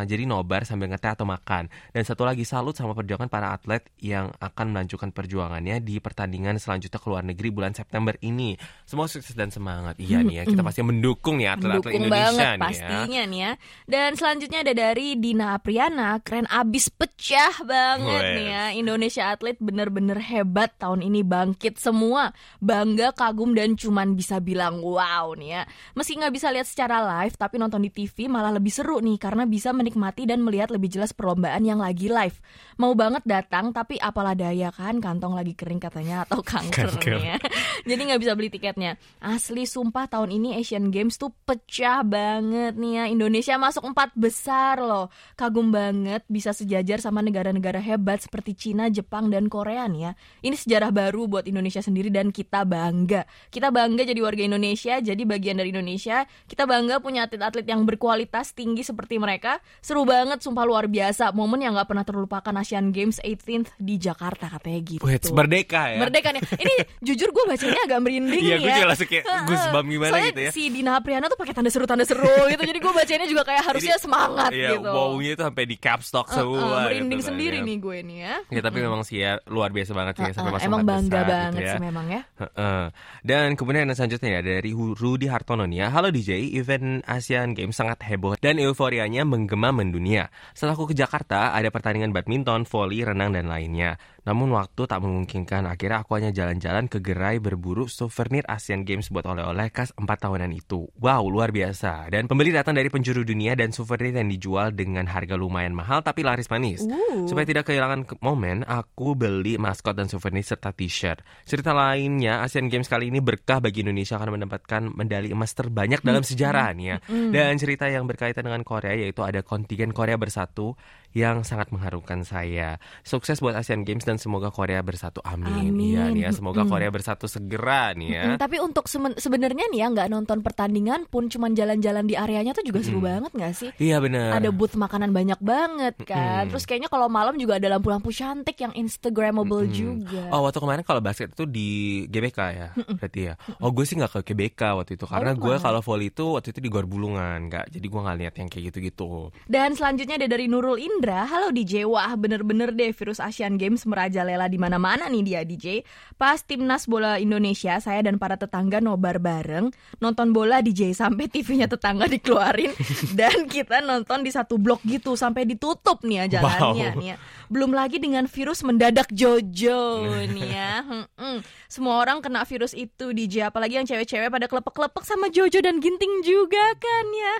jadi 0.05 0.23
nobar 0.27 0.67
sambil 0.67 0.91
ngeteh 0.91 1.15
atau 1.17 1.27
makan 1.27 1.67
Dan 1.91 2.03
satu 2.03 2.27
lagi 2.27 2.43
salut 2.43 2.77
sama 2.77 2.93
perjuangan 2.93 3.27
para 3.27 3.53
atlet 3.55 3.81
yang 4.01 4.31
akan 4.37 4.75
melanjutkan 4.75 5.09
perjuangannya 5.11 5.81
di 5.81 5.97
pertandingan 5.99 6.57
selanjutnya 6.61 6.99
ke 6.99 7.07
luar 7.07 7.23
negeri 7.25 7.49
bulan 7.51 7.73
September 7.73 8.13
ini 8.21 8.55
Semua 8.85 9.07
sukses 9.07 9.33
dan 9.33 9.49
semangat 9.49 9.97
Iya 9.97 10.21
nih 10.21 10.41
ya, 10.41 10.43
kita 10.47 10.61
pasti 10.61 10.81
mendukung 10.85 11.39
nih 11.39 11.53
atlet-atlet 11.55 11.93
Mendukung 11.93 12.07
Indonesia 12.07 12.57
banget 12.57 12.59
nih 12.59 12.75
ya 12.75 12.85
pastinya 12.85 13.23
nih 13.25 13.39
ya. 13.39 13.51
Dan 13.85 14.09
selanjutnya 14.17 14.59
ada 14.65 14.73
dari 14.73 15.07
Dina 15.17 15.45
Apriana, 15.57 16.19
keren 16.21 16.47
abis 16.49 16.91
pecah 16.91 17.55
banget 17.63 18.23
Wes. 18.23 18.35
nih 18.37 18.47
ya. 18.49 18.63
Indonesia 18.75 19.23
atlet 19.31 19.57
bener-bener 19.57 20.17
hebat 20.19 20.75
tahun 20.77 21.05
ini 21.05 21.21
bangkit 21.25 21.77
semua. 21.79 22.31
Bangga, 22.59 23.13
kagum 23.15 23.53
dan 23.53 23.77
cuman 23.77 24.13
bisa 24.17 24.41
bilang 24.41 24.81
wow 24.81 25.33
nih 25.33 25.61
ya. 25.61 25.63
Meski 25.93 26.17
nggak 26.19 26.33
bisa 26.33 26.47
lihat 26.51 26.67
secara 26.67 27.01
live, 27.01 27.35
tapi 27.37 27.55
nonton 27.61 27.81
di 27.85 27.91
TV 27.93 28.27
malah 28.27 28.51
lebih 28.53 28.73
seru 28.73 28.99
nih 28.99 29.17
karena 29.21 29.44
bisa 29.45 29.71
menikmati 29.71 30.25
dan 30.25 30.41
melihat 30.41 30.73
lebih 30.73 30.89
jelas 30.89 31.13
perlombaan 31.13 31.61
yang 31.61 31.79
lagi 31.79 32.09
live. 32.09 32.37
Mau 32.81 32.91
banget 32.97 33.23
datang 33.23 33.71
tapi 33.71 33.95
apalah 34.01 34.33
daya 34.33 34.73
kan 34.73 34.97
kantong 34.97 35.37
lagi 35.37 35.53
kering 35.53 35.79
katanya 35.79 36.25
atau 36.25 36.41
kanker 36.49 36.89
ya. 37.05 37.37
Jadi 37.89 38.01
nggak 38.11 38.21
bisa 38.21 38.33
beli 38.33 38.49
tiketnya. 38.49 38.97
Asli 39.21 39.69
sumpah 39.69 40.09
tahun 40.09 40.41
ini 40.41 40.57
Asian 40.57 40.89
Games 40.89 41.19
tuh 41.21 41.29
pecah 41.45 42.01
banget 42.01 42.73
nih 42.79 42.91
ya. 42.97 43.03
Indonesia 43.11 43.55
masuk 43.59 43.85
empat 43.85 44.15
besar 44.17 44.81
loh. 44.81 45.13
Kagum 45.37 45.69
banget 45.69 46.25
bisa 46.25 46.55
sejajar 46.55 46.97
sama 46.97 47.21
negara-negara 47.21 47.77
hebat 47.77 48.25
seperti 48.25 48.55
Cina, 48.55 48.89
Jepang, 48.89 49.29
dan 49.29 49.51
Korea 49.51 49.85
nih 49.85 50.01
ya. 50.09 50.11
Ini 50.41 50.55
sejarah 50.55 50.89
baru 50.95 51.27
buat 51.27 51.45
Indonesia 51.45 51.83
sendiri 51.83 52.09
dan 52.09 52.31
kita 52.31 52.63
bangga. 52.65 53.27
Kita 53.51 53.69
bangga 53.69 54.07
jadi 54.07 54.19
warga 54.23 54.43
Indonesia, 54.47 54.97
jadi 55.03 55.21
bagian 55.27 55.59
dari 55.59 55.69
Indonesia. 55.75 56.23
Kita 56.47 56.63
bangga 56.63 57.03
punya 57.03 57.27
atlet-atlet 57.27 57.67
yang 57.67 57.83
berkualitas 57.83 58.55
tinggi 58.55 58.81
seperti 58.81 59.19
mereka. 59.19 59.34
Seru 59.79 60.03
banget, 60.03 60.39
sumpah 60.39 60.63
luar 60.63 60.85
biasa. 60.85 61.31
Momen 61.31 61.59
yang 61.59 61.73
nggak 61.73 61.87
pernah 61.87 62.01
terlupakan 62.01 62.53
Asian 62.53 62.89
Games 62.89 63.17
18th 63.19 63.75
di 63.75 63.95
Jakarta 63.95 64.47
katanya 64.47 64.79
gitu. 64.81 65.01
Wih, 65.01 65.17
merdeka 65.29 65.81
ya 65.87 65.97
Merdeka 65.97 66.29
nih. 66.29 66.41
Ini 66.53 66.73
jujur 66.99 67.29
gue 67.29 67.43
bacanya 67.45 67.81
agak 67.81 67.99
merinding 67.99 68.37
Iya, 68.37 68.55
nih 68.55 68.59
gue 68.59 68.67
ya. 68.67 68.75
juga 68.75 68.87
langsung 68.87 69.07
kayak 69.07 69.23
goosebump 69.45 69.87
gimana 69.87 70.11
Soalnya 70.11 70.29
gitu 70.29 70.41
ya. 70.41 70.51
si 70.51 70.61
Dina 70.67 70.91
Apriana 70.95 71.25
tuh 71.25 71.35
pakai 71.35 71.53
tanda 71.53 71.69
seru 71.69 71.85
tanda 71.85 72.03
seru 72.03 72.23
gitu. 72.51 72.61
Jadi 72.61 72.79
gue 72.79 72.93
bacanya 72.93 73.25
juga 73.25 73.43
kayak 73.43 73.63
harusnya 73.65 73.95
semangat 73.97 74.51
Iya, 74.51 74.69
gitu. 74.75 74.87
wow-nya 74.87 75.31
itu 75.31 75.43
sampai 75.43 75.63
di 75.63 75.75
caps 75.75 76.07
lock 76.11 76.27
Uh, 76.27 76.31
uh, 76.31 76.37
semua 76.37 76.77
merinding 76.85 77.19
gitu 77.19 77.29
sendiri 77.29 77.57
ya. 77.57 77.63
nih 77.63 77.77
gue 77.77 77.97
nih 78.01 78.17
ya. 78.19 78.35
Ya 78.49 78.61
tapi 78.61 78.77
memang 78.79 79.01
sih 79.01 79.17
ya 79.17 79.37
luar 79.45 79.69
biasa 79.69 79.91
banget 79.91 80.13
sih 80.15 80.25
ya, 80.25 80.33
sampai 80.33 80.43
Uh, 80.45 80.55
masuk 80.55 80.67
emang 80.67 80.81
bangga 80.83 81.09
besar 81.11 81.25
banget 81.25 81.51
gitu 81.51 81.61
ya. 81.61 81.73
sih 81.73 81.83
memang 81.83 82.05
ya. 82.07 82.21
Heeh. 82.35 82.83
Dan 83.21 83.47
kemudian 83.53 83.83
yang 83.83 83.93
selanjutnya 83.93 84.29
ya 84.31 84.41
dari 84.41 84.71
Rudi 84.71 85.25
Hartono 85.25 85.65
nih 85.65 85.79
ya. 85.79 85.87
Halo 85.89 86.07
DJ, 86.07 86.29
event 86.53 86.85
Asian 87.05 87.51
Games 87.51 87.73
sangat 87.73 87.99
heboh 88.01 88.37
dan 88.37 88.55
euforianya 88.55 89.24
menggema 89.25 89.73
mendunia. 89.73 90.29
Setelah 90.53 90.77
aku 90.77 90.93
ke 90.93 90.95
Jakarta, 90.95 91.51
ada 91.51 91.67
pertandingan 91.73 92.13
badminton, 92.13 92.63
voli, 92.69 93.01
renang 93.01 93.33
dan 93.33 93.49
lainnya. 93.49 93.97
Namun 94.25 94.57
waktu 94.57 94.89
tak 94.89 95.05
memungkinkan, 95.05 95.69
akhirnya 95.69 96.01
aku 96.01 96.17
hanya 96.17 96.33
jalan-jalan 96.33 96.89
ke 96.89 96.97
gerai 96.97 97.37
berburu 97.37 97.85
souvenir 97.85 98.41
Asian 98.49 98.81
Games 98.81 99.13
buat 99.13 99.21
oleh-oleh 99.23 99.69
khas 99.69 99.93
4 99.93 100.01
tahunan 100.01 100.49
itu. 100.49 100.89
Wow, 100.97 101.29
luar 101.29 101.53
biasa. 101.53 102.09
Dan 102.09 102.25
pembeli 102.25 102.49
datang 102.49 102.73
dari 102.73 102.89
penjuru 102.89 103.21
dunia 103.21 103.53
dan 103.53 103.69
souvenir 103.69 104.17
yang 104.17 104.25
dijual 104.25 104.73
dengan 104.73 105.05
harga 105.05 105.37
lumayan 105.37 105.77
mahal 105.77 106.01
tapi 106.01 106.25
laris 106.25 106.49
manis. 106.49 106.81
Uh. 106.89 107.29
Supaya 107.29 107.45
tidak 107.45 107.69
kehilangan 107.69 108.09
ke- 108.09 108.17
momen, 108.25 108.65
aku 108.65 109.13
beli 109.13 109.61
maskot 109.61 109.93
dan 109.93 110.09
souvenir 110.09 110.41
serta 110.41 110.73
t-shirt. 110.73 111.21
Cerita 111.45 111.77
lainnya, 111.77 112.41
Asian 112.41 112.65
Games 112.65 112.89
kali 112.89 113.13
ini 113.13 113.21
berkah 113.21 113.61
bagi 113.61 113.85
Indonesia 113.85 114.17
karena 114.17 114.41
mendapatkan 114.41 114.89
medali 114.89 115.29
emas 115.29 115.53
terbanyak 115.53 116.01
dalam 116.01 116.25
sejarah 116.25 116.73
nih 116.73 116.87
ya. 116.89 116.97
Dan 117.29 117.61
cerita 117.61 117.85
yang 117.85 118.09
berkaitan 118.09 118.41
dengan 118.41 118.65
Korea 118.65 118.97
yaitu 118.97 119.21
ada 119.21 119.45
kontingen 119.45 119.93
Korea 119.93 120.17
bersatu 120.17 120.73
yang 121.15 121.47
sangat 121.47 121.71
mengharukan 121.71 122.27
saya. 122.27 122.75
Sukses 123.07 123.39
buat 123.39 123.55
Asian 123.55 123.87
Games 123.87 124.03
dan 124.03 124.19
semoga 124.19 124.51
Korea 124.51 124.83
bersatu. 124.83 125.23
Amin. 125.23 125.71
Amin. 125.71 125.95
Iya 125.95 126.11
nih 126.11 126.27
ya, 126.27 126.31
semoga 126.35 126.67
Mm-mm. 126.67 126.75
Korea 126.75 126.91
bersatu 126.91 127.31
segera 127.31 127.95
nih 127.95 128.09
ya. 128.11 128.23
Mm, 128.35 128.37
tapi 128.37 128.59
untuk 128.59 128.91
sebenarnya 128.91 129.71
nih 129.71 129.79
ya 129.79 129.87
nggak 129.95 130.11
nonton 130.11 130.43
pertandingan 130.43 131.07
pun 131.07 131.31
cuman 131.31 131.55
jalan-jalan 131.55 132.03
di 132.03 132.19
areanya 132.19 132.51
tuh 132.51 132.67
juga 132.67 132.83
seru 132.83 132.99
banget 132.99 133.31
nggak 133.31 133.53
sih? 133.55 133.71
Iya 133.79 134.03
benar. 134.03 134.43
Ada 134.43 134.51
booth 134.51 134.75
makanan 134.75 135.15
banyak 135.15 135.39
banget 135.39 135.95
kan. 136.03 136.45
Mm-mm. 136.45 136.51
Terus 136.51 136.63
kayaknya 136.67 136.91
kalau 136.91 137.07
malam 137.07 137.39
juga 137.39 137.63
ada 137.63 137.71
lampu-lampu 137.71 138.11
cantik 138.11 138.59
yang 138.59 138.75
instagramable 138.75 139.63
Mm-mm. 139.63 139.79
juga. 140.03 140.23
Oh 140.35 140.43
waktu 140.43 140.59
kemarin 140.59 140.83
kalau 140.83 140.99
basket 140.99 141.31
itu 141.31 141.47
di 141.47 141.69
GBK 142.11 142.39
ya 142.51 142.67
berarti 142.75 143.21
ya. 143.31 143.39
Oh 143.63 143.71
gue 143.71 143.87
sih 143.87 143.95
nggak 143.95 144.19
ke 144.19 144.35
GBK 144.35 144.83
waktu 144.83 144.99
itu 144.99 145.07
karena 145.07 145.31
lu 145.31 145.47
gue 145.47 145.55
kalau 145.63 145.79
volley 145.79 146.11
itu 146.11 146.35
waktu 146.35 146.51
itu 146.51 146.59
di 146.59 146.67
Gor 146.67 146.83
Bulungan 146.83 147.47
nggak. 147.47 147.71
Jadi 147.71 147.85
gue 147.87 148.01
nggak 148.03 148.17
lihat 148.19 148.33
yang 148.35 148.47
kayak 148.51 148.63
gitu-gitu. 148.75 149.31
Dan 149.47 149.79
selanjutnya 149.79 150.19
ada 150.19 150.27
dari 150.27 150.51
Nurul 150.51 150.75
Indra. 151.05 151.21
Halo 151.29 151.53
DJ, 151.53 151.85
wah 151.85 152.17
bener-bener 152.17 152.73
deh 152.73 152.89
virus 152.89 153.21
Asian 153.21 153.61
Games 153.61 153.85
merajalela 153.85 154.49
di 154.49 154.57
mana-mana 154.57 155.05
nih 155.05 155.21
dia 155.21 155.41
DJ. 155.45 155.85
Pas 156.17 156.41
timnas 156.41 156.89
bola 156.89 157.21
Indonesia, 157.21 157.77
saya 157.77 158.01
dan 158.01 158.17
para 158.17 158.41
tetangga 158.41 158.81
nobar 158.81 159.21
bareng 159.21 159.69
nonton 160.01 160.33
bola 160.33 160.65
DJ 160.65 160.97
sampai 160.97 161.29
TV-nya 161.29 161.69
tetangga 161.69 162.09
dikeluarin 162.09 162.73
dan 163.21 163.45
kita 163.45 163.85
nonton 163.85 164.25
di 164.25 164.33
satu 164.33 164.57
blok 164.57 164.81
gitu 164.81 165.13
sampai 165.13 165.45
ditutup 165.45 166.01
nih 166.01 166.25
ya 166.25 166.41
jalannya 166.41 166.89
Wow. 166.89 166.97
nih 166.97 167.07
ya. 167.13 167.17
Belum 167.53 167.69
lagi 167.77 168.01
dengan 168.01 168.25
virus 168.25 168.65
mendadak 168.65 169.05
Jojo 169.13 170.09
nih 170.09 170.49
ya. 170.57 170.81
Mm-mm. 170.89 171.45
Semua 171.69 172.01
orang 172.01 172.17
kena 172.25 172.41
virus 172.49 172.73
itu 172.73 173.13
DJ, 173.13 173.53
apalagi 173.53 173.77
yang 173.77 173.85
cewek-cewek 173.85 174.33
pada 174.33 174.49
klepek-klepek 174.49 175.05
sama 175.05 175.29
Jojo 175.29 175.61
dan 175.61 175.77
Ginting 175.77 176.25
juga 176.25 176.65
kan 176.81 177.05
ya. 177.13 177.35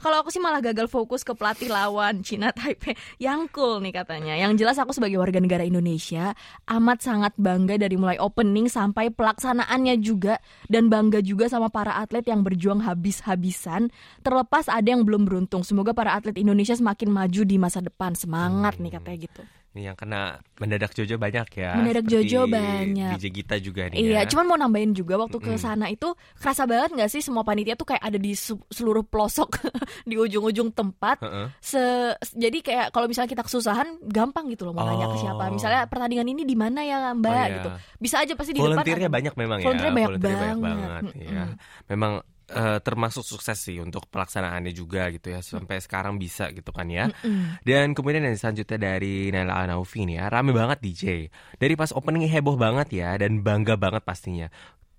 Kalau 0.00 0.24
aku 0.24 0.32
sih 0.32 0.40
malah 0.40 0.64
gagal 0.64 0.88
fokus 0.88 1.20
ke 1.20 1.36
pelatih 1.36 1.68
lawan 1.68 2.24
Cina 2.24 2.48
Taipei 2.48 2.77
yang 3.24 3.50
cool 3.50 3.82
nih 3.82 3.94
katanya. 3.94 4.34
Yang 4.38 4.64
jelas 4.64 4.76
aku 4.78 4.94
sebagai 4.94 5.18
warga 5.18 5.42
negara 5.42 5.64
Indonesia 5.66 6.32
amat 6.68 6.98
sangat 7.02 7.32
bangga 7.36 7.76
dari 7.80 7.96
mulai 7.98 8.16
opening 8.20 8.70
sampai 8.70 9.10
pelaksanaannya 9.10 9.94
juga 10.00 10.38
dan 10.70 10.88
bangga 10.92 11.20
juga 11.20 11.50
sama 11.50 11.68
para 11.68 11.98
atlet 11.98 12.24
yang 12.26 12.46
berjuang 12.46 12.84
habis-habisan. 12.84 13.90
Terlepas 14.22 14.70
ada 14.70 14.86
yang 14.86 15.02
belum 15.02 15.26
beruntung. 15.26 15.66
Semoga 15.66 15.92
para 15.92 16.14
atlet 16.14 16.38
Indonesia 16.38 16.76
semakin 16.76 17.10
maju 17.10 17.42
di 17.44 17.56
masa 17.58 17.82
depan. 17.82 18.14
Semangat 18.14 18.78
nih 18.78 18.94
katanya 18.94 19.18
gitu. 19.26 19.42
Yang 19.80 19.96
kena 19.96 20.20
mendadak 20.56 20.90
Jojo 20.90 21.14
banyak 21.14 21.48
ya. 21.54 21.70
Mendadak 21.72 22.04
Seperti 22.04 22.26
Jojo 22.26 22.40
banyak. 22.44 23.12
DJ 23.14 23.24
Gita 23.30 23.56
juga 23.56 23.82
nih 23.86 23.96
Iya, 24.00 24.12
ya. 24.16 24.22
cuman 24.26 24.44
mau 24.44 24.58
nambahin 24.58 24.90
juga 24.90 25.14
waktu 25.16 25.38
ke 25.38 25.54
sana 25.54 25.86
itu 25.86 26.10
kerasa 26.34 26.64
banget 26.64 26.90
nggak 26.92 27.08
sih 27.08 27.20
semua 27.20 27.40
panitia 27.40 27.72
tuh 27.72 27.86
kayak 27.86 28.02
ada 28.02 28.16
di 28.16 28.34
seluruh 28.68 29.02
pelosok 29.02 29.62
di 30.10 30.14
ujung-ujung 30.14 30.70
tempat. 30.70 31.22
Se 31.58 31.78
jadi 32.32 32.58
kayak 32.58 32.86
kalau 32.90 33.06
misalnya 33.06 33.30
kita 33.30 33.42
kesusahan 33.42 34.02
gampang 34.04 34.50
gitu 34.50 34.64
loh 34.64 34.72
mau 34.72 34.82
nanya 34.82 35.06
ke 35.08 35.18
siapa. 35.18 35.46
Oh. 35.46 35.54
Misalnya 35.54 35.86
pertandingan 35.86 36.26
ini 36.26 36.42
di 36.42 36.54
mana 36.54 36.82
ya 36.82 36.98
Mbak 37.10 37.28
Oh, 37.28 37.36
iya. 37.38 37.54
gitu. 37.54 37.68
Bisa 37.98 38.16
aja 38.18 38.32
pasti 38.34 38.50
di 38.50 38.58
depan. 38.58 38.74
Volunteernya 38.74 39.08
banyak 39.08 39.34
memang 39.34 39.58
ya. 39.58 39.64
Volunteernya 39.64 39.94
banyak 39.94 40.08
Volunteernya 40.10 40.54
banget. 40.58 41.02
ya. 41.14 41.44
Mm-mm. 41.44 41.48
Memang 41.86 42.12
eh, 42.48 42.78
termasuk 42.80 43.22
sukses 43.24 43.60
sih 43.60 43.78
untuk 43.78 44.08
pelaksanaannya 44.08 44.72
juga 44.72 45.12
gitu 45.12 45.32
ya 45.32 45.44
sampai 45.44 45.78
sekarang 45.84 46.16
bisa 46.16 46.48
gitu 46.52 46.72
kan 46.72 46.88
ya. 46.88 47.12
Dan 47.62 47.92
kemudian 47.92 48.24
yang 48.24 48.36
selanjutnya 48.36 48.78
dari 48.80 49.28
Naila 49.28 49.68
Anaufi 49.68 50.08
nih 50.08 50.16
ya, 50.18 50.24
rame 50.32 50.56
banget 50.56 50.78
DJ. 50.80 51.04
Dari 51.60 51.74
pas 51.76 51.92
opening 51.92 52.28
heboh 52.28 52.56
banget 52.56 52.88
ya 53.04 53.14
dan 53.20 53.44
bangga 53.44 53.76
banget 53.76 54.02
pastinya. 54.02 54.48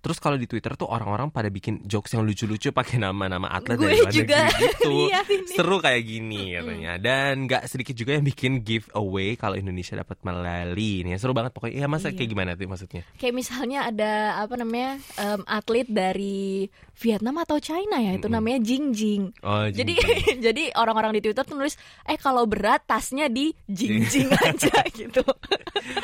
Terus 0.00 0.16
kalau 0.16 0.34
di 0.34 0.44
Twitter 0.44 0.72
tuh 0.74 0.88
orang-orang 0.88 1.28
pada 1.28 1.46
bikin 1.46 1.84
jokes 1.84 2.12
yang 2.12 2.24
lucu-lucu 2.24 2.72
pakai 2.78 2.96
nama-nama 2.96 3.46
atlet 3.46 3.76
Gue 3.76 3.86
dari 3.86 4.00
luar 4.00 4.12
juga 4.12 4.38
negeri 4.48 4.64
gitu. 4.72 4.92
ini. 5.12 5.52
Seru 5.52 5.76
kayak 5.78 6.02
gini 6.02 6.42
katanya. 6.52 6.92
Dan 6.96 7.32
nggak 7.44 7.62
sedikit 7.64 7.94
juga 7.94 8.16
yang 8.16 8.24
bikin 8.24 8.52
giveaway 8.60 9.34
kalau 9.34 9.54
Indonesia 9.54 9.94
dapat 9.94 10.16
medali 10.20 11.04
nih. 11.04 11.20
Seru 11.20 11.30
banget 11.30 11.52
pokoknya. 11.52 11.84
Ya 11.84 11.86
masa 11.86 12.08
Iya. 12.08 12.16
kayak 12.16 12.28
gimana 12.28 12.50
tuh 12.54 12.66
maksudnya? 12.66 13.02
Kayak 13.14 13.34
misalnya 13.36 13.78
ada 13.86 14.12
apa 14.40 14.54
namanya 14.56 14.90
em, 15.14 15.40
atlet 15.44 15.86
dari 15.86 16.66
Vietnam 16.96 17.36
atau 17.38 17.56
China 17.56 17.96
ya 17.96 18.12
itu 18.12 18.28
namanya 18.28 18.60
Jing 18.60 18.92
Jing. 18.92 19.32
Oh, 19.40 19.64
Jadi 19.64 19.96
jing-jing. 19.96 20.36
jadi 20.48 20.62
orang-orang 20.76 21.16
di 21.16 21.20
Twitter 21.20 21.44
tuh 21.44 21.56
nulis 21.56 21.76
eh 22.04 22.16
kalau 22.16 22.44
berat 22.44 22.84
tasnya 22.84 23.28
di 23.28 23.52
Jing 23.64 24.04
Jing 24.04 24.28
aja 24.28 24.80
gitu. 24.90 25.24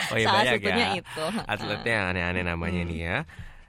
Oh 0.08 0.16
iya 0.16 0.24
Salah 0.26 0.42
banyak 0.56 0.60
ya. 0.62 0.88
itu. 0.96 1.24
Atletnya 1.44 1.92
yang 1.92 2.06
aneh-aneh 2.12 2.44
namanya 2.44 2.80
nih 2.82 2.98
ya. 2.98 3.18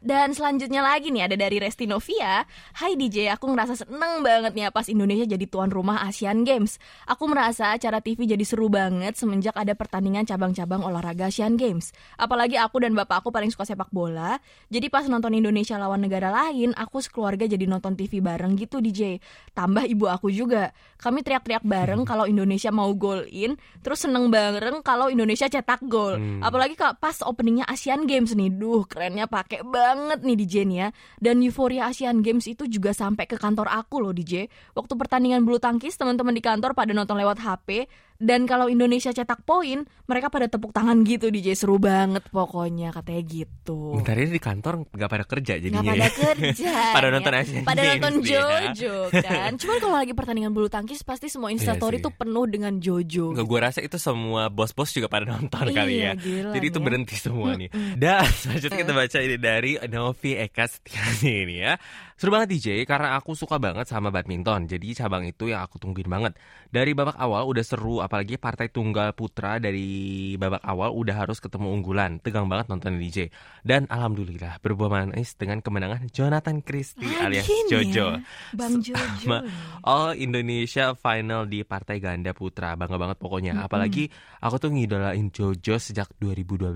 Dan 0.08 0.32
selanjutnya 0.32 0.80
lagi 0.80 1.12
nih 1.12 1.28
ada 1.28 1.36
dari 1.36 1.60
Resti 1.60 1.84
Novia. 1.84 2.48
Hai 2.80 2.96
DJ, 2.96 3.28
aku 3.28 3.52
ngerasa 3.52 3.76
seneng 3.76 4.24
banget 4.24 4.56
nih 4.56 4.72
pas 4.72 4.88
Indonesia 4.88 5.28
jadi 5.28 5.44
tuan 5.52 5.68
rumah 5.68 6.00
Asian 6.08 6.48
Games. 6.48 6.80
Aku 7.12 7.28
merasa 7.28 7.76
acara 7.76 8.00
TV 8.00 8.24
jadi 8.24 8.40
seru 8.48 8.72
banget 8.72 9.20
semenjak 9.20 9.52
ada 9.60 9.76
pertandingan 9.76 10.24
cabang-cabang 10.24 10.80
olahraga 10.80 11.28
Asian 11.28 11.60
Games. 11.60 11.92
Apalagi 12.16 12.56
aku 12.56 12.88
dan 12.88 12.96
bapak 12.96 13.20
aku 13.20 13.36
paling 13.36 13.52
suka 13.52 13.68
sepak 13.68 13.92
bola. 13.92 14.40
Jadi 14.72 14.88
pas 14.88 15.04
nonton 15.12 15.36
Indonesia 15.36 15.76
lawan 15.76 16.00
negara 16.00 16.32
lain, 16.32 16.72
aku 16.80 17.04
sekeluarga 17.04 17.44
jadi 17.44 17.68
nonton 17.68 18.00
TV 18.00 18.24
bareng 18.24 18.56
gitu 18.56 18.80
DJ 18.80 19.20
Tambah 19.52 19.84
ibu 19.92 20.08
aku 20.08 20.32
juga. 20.32 20.72
Kami 21.04 21.20
teriak-teriak 21.20 21.68
bareng 21.68 22.08
kalau 22.08 22.24
Indonesia 22.24 22.72
mau 22.72 22.96
gol 22.96 23.28
in 23.28 23.60
Terus 23.84 24.08
seneng 24.08 24.32
bareng 24.32 24.80
kalau 24.88 25.12
Indonesia 25.12 25.52
cetak 25.52 25.84
gol. 25.92 26.16
Apalagi 26.40 26.80
kalau 26.80 26.96
pas 26.96 27.20
openingnya 27.28 27.68
Asian 27.68 28.08
Games 28.08 28.32
nih 28.32 28.56
Duh 28.56 28.88
kerennya 28.88 29.28
pakai 29.28 29.68
banget 29.68 29.97
nih 30.24 30.38
DJ 30.38 30.66
nih 30.70 30.78
ya. 30.78 30.88
Dan 31.18 31.42
euforia 31.42 31.90
Asian 31.90 32.22
Games 32.22 32.46
itu 32.46 32.70
juga 32.70 32.94
sampai 32.94 33.26
ke 33.26 33.36
kantor 33.36 33.68
aku 33.70 34.00
loh 34.02 34.14
DJ 34.14 34.50
Waktu 34.78 34.94
pertandingan 34.96 35.44
bulu 35.44 35.58
tangkis 35.58 35.98
teman-teman 35.98 36.34
di 36.34 36.42
kantor 36.42 36.78
pada 36.78 36.94
nonton 36.94 37.18
lewat 37.18 37.42
HP 37.42 37.90
Dan 38.18 38.44
kalau 38.44 38.66
Indonesia 38.66 39.10
cetak 39.10 39.42
poin 39.42 39.82
Mereka 40.04 40.28
pada 40.28 40.46
tepuk 40.46 40.70
tangan 40.70 41.02
gitu 41.02 41.30
DJ 41.30 41.54
Seru 41.54 41.78
banget 41.78 42.26
pokoknya 42.28 42.90
katanya 42.90 43.22
gitu 43.24 43.94
Bentar 43.96 44.16
ini 44.16 44.30
di 44.30 44.40
kantor 44.40 44.74
nggak 44.88 45.06
pada 45.08 45.24
kerja 45.24 45.54
Nggak 45.54 45.64
jadinya 45.64 45.82
pada 45.88 46.02
ya. 46.02 46.10
kerja 46.12 46.74
Pada 46.96 47.08
ya. 47.08 47.14
nonton 47.14 47.34
Asian 47.34 47.64
Pada 47.64 47.82
Games 47.84 48.00
nonton 48.00 48.14
ya. 48.24 48.38
Jojo 48.74 48.96
kan 49.14 49.52
Cuman 49.62 49.78
kalau 49.78 49.96
lagi 49.96 50.14
pertandingan 50.14 50.52
bulu 50.52 50.68
tangkis 50.68 51.02
Pasti 51.02 51.28
semua 51.28 51.50
instastory 51.50 51.98
Iya 51.98 52.04
tuh 52.04 52.14
penuh 52.14 52.46
dengan 52.46 52.74
Jojo 52.78 53.32
Nggak 53.32 53.46
gue 53.46 53.60
rasa 53.62 53.80
itu 53.80 53.98
semua 53.98 54.48
bos-bos 54.48 54.90
juga 54.90 55.06
pada 55.06 55.30
nonton 55.30 55.70
kali 55.70 55.94
Iya, 55.96 56.12
ya. 56.12 56.14
gila 56.16 56.52
Jadi 56.52 56.66
itu 56.66 56.80
ya. 56.80 56.84
berhenti 56.84 57.16
semua 57.16 57.54
nih. 57.54 57.70
Dan 57.94 58.26
selanjutnya 58.26 58.78
kita 58.78 58.94
baca 58.94 59.18
ini 59.20 59.38
dari 59.38 59.72
Novi 59.88 60.32
Eka 60.34 60.66
Setiani 60.66 61.32
ini 61.44 61.56
ya. 61.60 61.74
Seru 62.18 62.34
banget 62.34 62.58
DJ 62.58 62.82
karena 62.90 63.14
aku 63.14 63.38
suka 63.38 63.62
banget 63.62 63.86
sama 63.86 64.10
badminton. 64.10 64.66
Jadi 64.66 64.98
cabang 64.98 65.22
itu 65.22 65.54
yang 65.54 65.62
aku 65.62 65.78
tungguin 65.78 66.10
banget. 66.10 66.34
Dari 66.74 66.98
babak 66.98 67.14
awal 67.14 67.46
udah 67.46 67.62
seru 67.62 68.02
apalagi 68.02 68.42
partai 68.42 68.74
tunggal 68.74 69.14
putra 69.14 69.62
dari 69.62 70.34
babak 70.34 70.66
awal 70.66 70.98
udah 70.98 71.14
harus 71.14 71.38
ketemu 71.38 71.78
unggulan. 71.78 72.18
Tegang 72.18 72.50
banget 72.50 72.74
nonton 72.74 72.98
DJ. 72.98 73.30
Dan 73.62 73.86
alhamdulillah 73.86 74.58
berbuah 74.66 74.90
manis 74.90 75.38
dengan 75.38 75.62
kemenangan 75.62 76.10
Jonathan 76.10 76.66
Christie 76.66 77.06
alias 77.22 77.46
Lagi 77.46 77.54
nih 77.54 77.70
Jojo. 77.70 78.08
ya, 78.10 78.20
Bang 78.58 78.74
Jojo 78.82 78.98
Sama 79.22 79.40
All 79.86 80.18
Indonesia 80.18 80.98
final 80.98 81.46
di 81.46 81.62
partai 81.62 82.02
ganda 82.02 82.34
putra 82.34 82.74
bangga 82.74 82.98
banget 82.98 83.18
pokoknya 83.22 83.62
apalagi 83.62 84.10
aku 84.42 84.58
tuh 84.58 84.74
ngidolain 84.74 85.30
Jojo 85.30 85.78
sejak 85.78 86.10
2012 86.18 86.74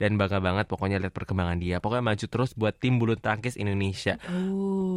dan 0.00 0.10
bangga 0.16 0.38
banget 0.40 0.66
pokoknya 0.70 0.96
lihat 1.02 1.12
perkembangan 1.12 1.58
dia 1.60 1.82
pokoknya 1.84 2.14
maju 2.14 2.26
terus 2.30 2.56
buat 2.56 2.78
tim 2.80 2.96
bulu 2.96 3.18
tangkis 3.20 3.60
Indonesia 3.60 4.16
Oh. 4.24 4.53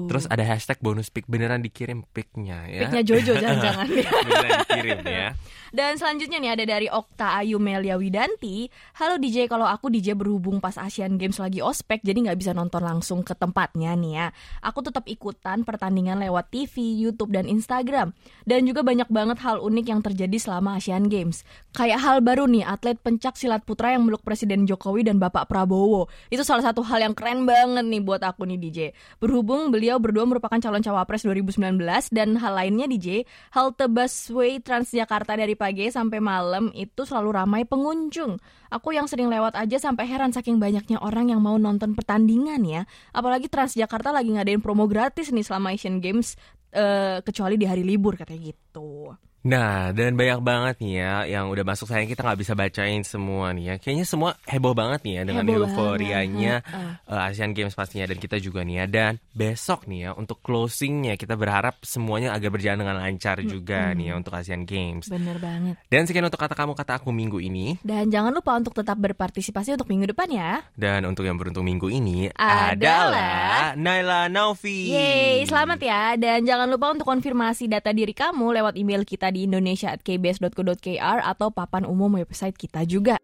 Terus 0.08 0.26
ada 0.32 0.43
hashtag 0.48 0.80
bonus 0.80 1.12
pick 1.12 1.28
beneran 1.28 1.60
dikirim 1.60 2.08
picknya 2.15 2.63
ya. 2.65 2.88
Picknya 2.88 3.04
Jojo 3.04 3.34
jangan-jangan. 3.36 3.88
Ya. 3.91 4.12
beneran 4.26 4.52
dikirim 4.63 5.00
ya. 5.04 5.28
Dan 5.67 6.00
selanjutnya 6.00 6.39
nih 6.39 6.52
ada 6.56 6.63
dari 6.63 6.88
Okta 6.88 7.43
Ayu 7.43 7.60
Melia 7.60 8.00
Widanti. 8.00 8.72
Halo 8.96 9.20
DJ, 9.20 9.52
kalau 9.52 9.67
aku 9.67 9.91
DJ 9.91 10.15
berhubung 10.15 10.63
pas 10.63 10.80
Asian 10.80 11.20
Games 11.20 11.36
lagi 11.43 11.60
ospek 11.60 12.00
Jadi 12.08 12.24
nggak 12.24 12.39
bisa 12.39 12.56
nonton 12.56 12.80
langsung 12.80 13.20
ke 13.20 13.36
tempatnya 13.36 13.91
nih 14.00 14.13
ya. 14.15 14.28
Aku 14.63 14.80
tetap 14.80 15.04
ikutan 15.12 15.67
pertandingan 15.67 16.24
lewat 16.24 16.56
TV, 16.56 16.96
Youtube, 16.96 17.36
dan 17.36 17.52
Instagram. 17.52 18.15
Dan 18.48 18.63
juga 18.63 18.80
banyak 18.80 19.12
banget 19.12 19.43
hal 19.43 19.60
unik 19.60 19.86
yang 19.91 20.00
terjadi 20.00 20.38
selama 20.39 20.80
Asian 20.80 21.12
Games. 21.12 21.43
Kayak 21.76 22.00
hal 22.00 22.17
baru 22.24 22.48
nih, 22.48 22.63
atlet 22.63 22.96
pencak 22.96 23.36
silat 23.36 23.67
putra 23.67 23.91
yang 23.91 24.08
meluk 24.08 24.24
Presiden 24.24 24.63
Jokowi 24.63 25.04
dan 25.04 25.20
Bapak 25.20 25.52
Prabowo. 25.52 26.08
Itu 26.32 26.48
salah 26.48 26.63
satu 26.63 26.80
hal 26.88 27.04
yang 27.04 27.12
keren 27.12 27.43
banget 27.43 27.84
nih 27.84 28.00
buat 28.00 28.24
aku 28.24 28.48
nih 28.48 28.60
DJ 28.60 28.80
Berhubung 29.20 29.47
beliau 29.48 29.96
berdua 30.04 30.28
merupakan 30.28 30.60
calon 30.60 30.84
cawapres 30.84 31.24
2019 31.24 31.80
Dan 32.12 32.36
hal 32.36 32.54
lainnya 32.58 32.92
DJ, 32.92 33.24
halte 33.56 33.88
busway 33.88 34.60
Transjakarta 34.60 35.40
dari 35.40 35.56
pagi 35.56 35.88
sampai 35.88 36.20
malam 36.20 36.76
itu 36.76 37.08
selalu 37.08 37.30
ramai 37.32 37.64
pengunjung. 37.64 38.36
Aku 38.68 38.92
yang 38.92 39.08
sering 39.08 39.32
lewat 39.32 39.56
aja 39.56 39.80
sampai 39.80 40.04
heran 40.12 40.36
saking 40.36 40.60
banyaknya 40.60 41.00
orang 41.00 41.32
yang 41.32 41.40
mau 41.40 41.56
nonton 41.56 41.96
pertandingan 41.96 42.60
ya. 42.68 42.84
Apalagi 43.16 43.48
Transjakarta 43.48 44.12
lagi 44.12 44.36
ngadain 44.36 44.60
promo 44.60 44.92
gratis 44.92 45.32
nih 45.32 45.48
selama 45.48 45.72
Asian 45.72 46.04
Games 46.04 46.36
eh, 46.76 47.24
kecuali 47.24 47.56
di 47.56 47.64
hari 47.64 47.88
libur 47.88 48.20
katanya 48.20 48.52
gitu. 48.52 49.16
Nah, 49.45 49.93
dan 49.93 50.17
banyak 50.17 50.41
banget 50.41 50.76
nih 50.82 50.93
ya 50.97 51.13
yang 51.30 51.45
udah 51.47 51.62
masuk 51.62 51.88
sayang 51.88 52.10
kita 52.10 52.26
nggak 52.26 52.39
bisa 52.41 52.54
bacain 52.58 53.06
semua 53.06 53.54
nih 53.54 53.63
ya. 53.69 53.76
Kayaknya 53.78 54.06
semua 54.10 54.30
heboh 54.50 54.73
banget 54.73 55.06
nih 55.06 55.13
ya 55.13 55.23
dengan 55.23 55.43
Heboh 55.45 55.56
euforianya 55.63 56.54
banget, 56.65 57.13
eh, 57.13 57.28
Asian 57.32 57.52
Games 57.54 57.71
pastinya 57.71 58.10
dan 58.10 58.17
kita 58.17 58.41
juga 58.41 58.65
nih 58.65 58.84
ya. 58.84 58.86
Dan 58.89 59.12
besok 59.32 59.86
nih 59.88 60.10
ya 60.10 60.12
untuk 60.17 60.41
closingnya 60.41 61.15
kita 61.15 61.38
berharap 61.38 61.80
semuanya 61.86 62.34
agak 62.36 62.58
berjalan 62.58 62.82
dengan 62.82 62.97
lancar 63.00 63.39
juga 63.39 63.93
nih 63.93 64.12
ya 64.12 64.13
untuk 64.17 64.34
Asian 64.36 64.67
Games. 64.67 65.08
Bener 65.08 65.38
banget. 65.39 65.80
Dan 65.88 66.04
sekian 66.04 66.28
untuk 66.28 66.41
kata 66.41 66.58
kamu 66.58 66.73
kata 66.76 67.00
aku 67.00 67.13
minggu 67.15 67.39
ini. 67.39 67.80
Dan 67.86 68.12
jangan 68.12 68.34
lupa 68.34 68.58
untuk 68.58 68.76
tetap 68.76 69.00
berpartisipasi 69.00 69.80
untuk 69.80 69.88
minggu 69.88 70.12
depan 70.12 70.28
ya. 70.28 70.60
Dan 70.76 71.08
untuk 71.08 71.23
yang 71.23 71.39
beruntung 71.39 71.63
minggu 71.63 71.88
ini 71.88 72.28
Adalah- 72.36 72.76
adalah 72.76 73.63
Naila 73.80 74.21
Naufi. 74.28 74.91
Yeay, 74.91 75.47
selamat 75.47 75.80
ya. 75.80 76.04
Dan 76.19 76.43
jangan 76.43 76.67
lupa 76.67 76.91
untuk 76.91 77.08
konfirmasi 77.08 77.71
data 77.71 77.95
diri 77.95 78.12
kamu 78.12 78.60
lewat 78.60 78.76
email 78.76 79.08
kita 79.08 79.27
di 79.32 79.48
indonesia@kbs.co.kr 79.48 81.18
atau 81.24 81.50
papan 81.52 81.84
umum 81.88 82.20
website 82.20 82.56
kita 82.56 82.84
juga. 82.84 83.16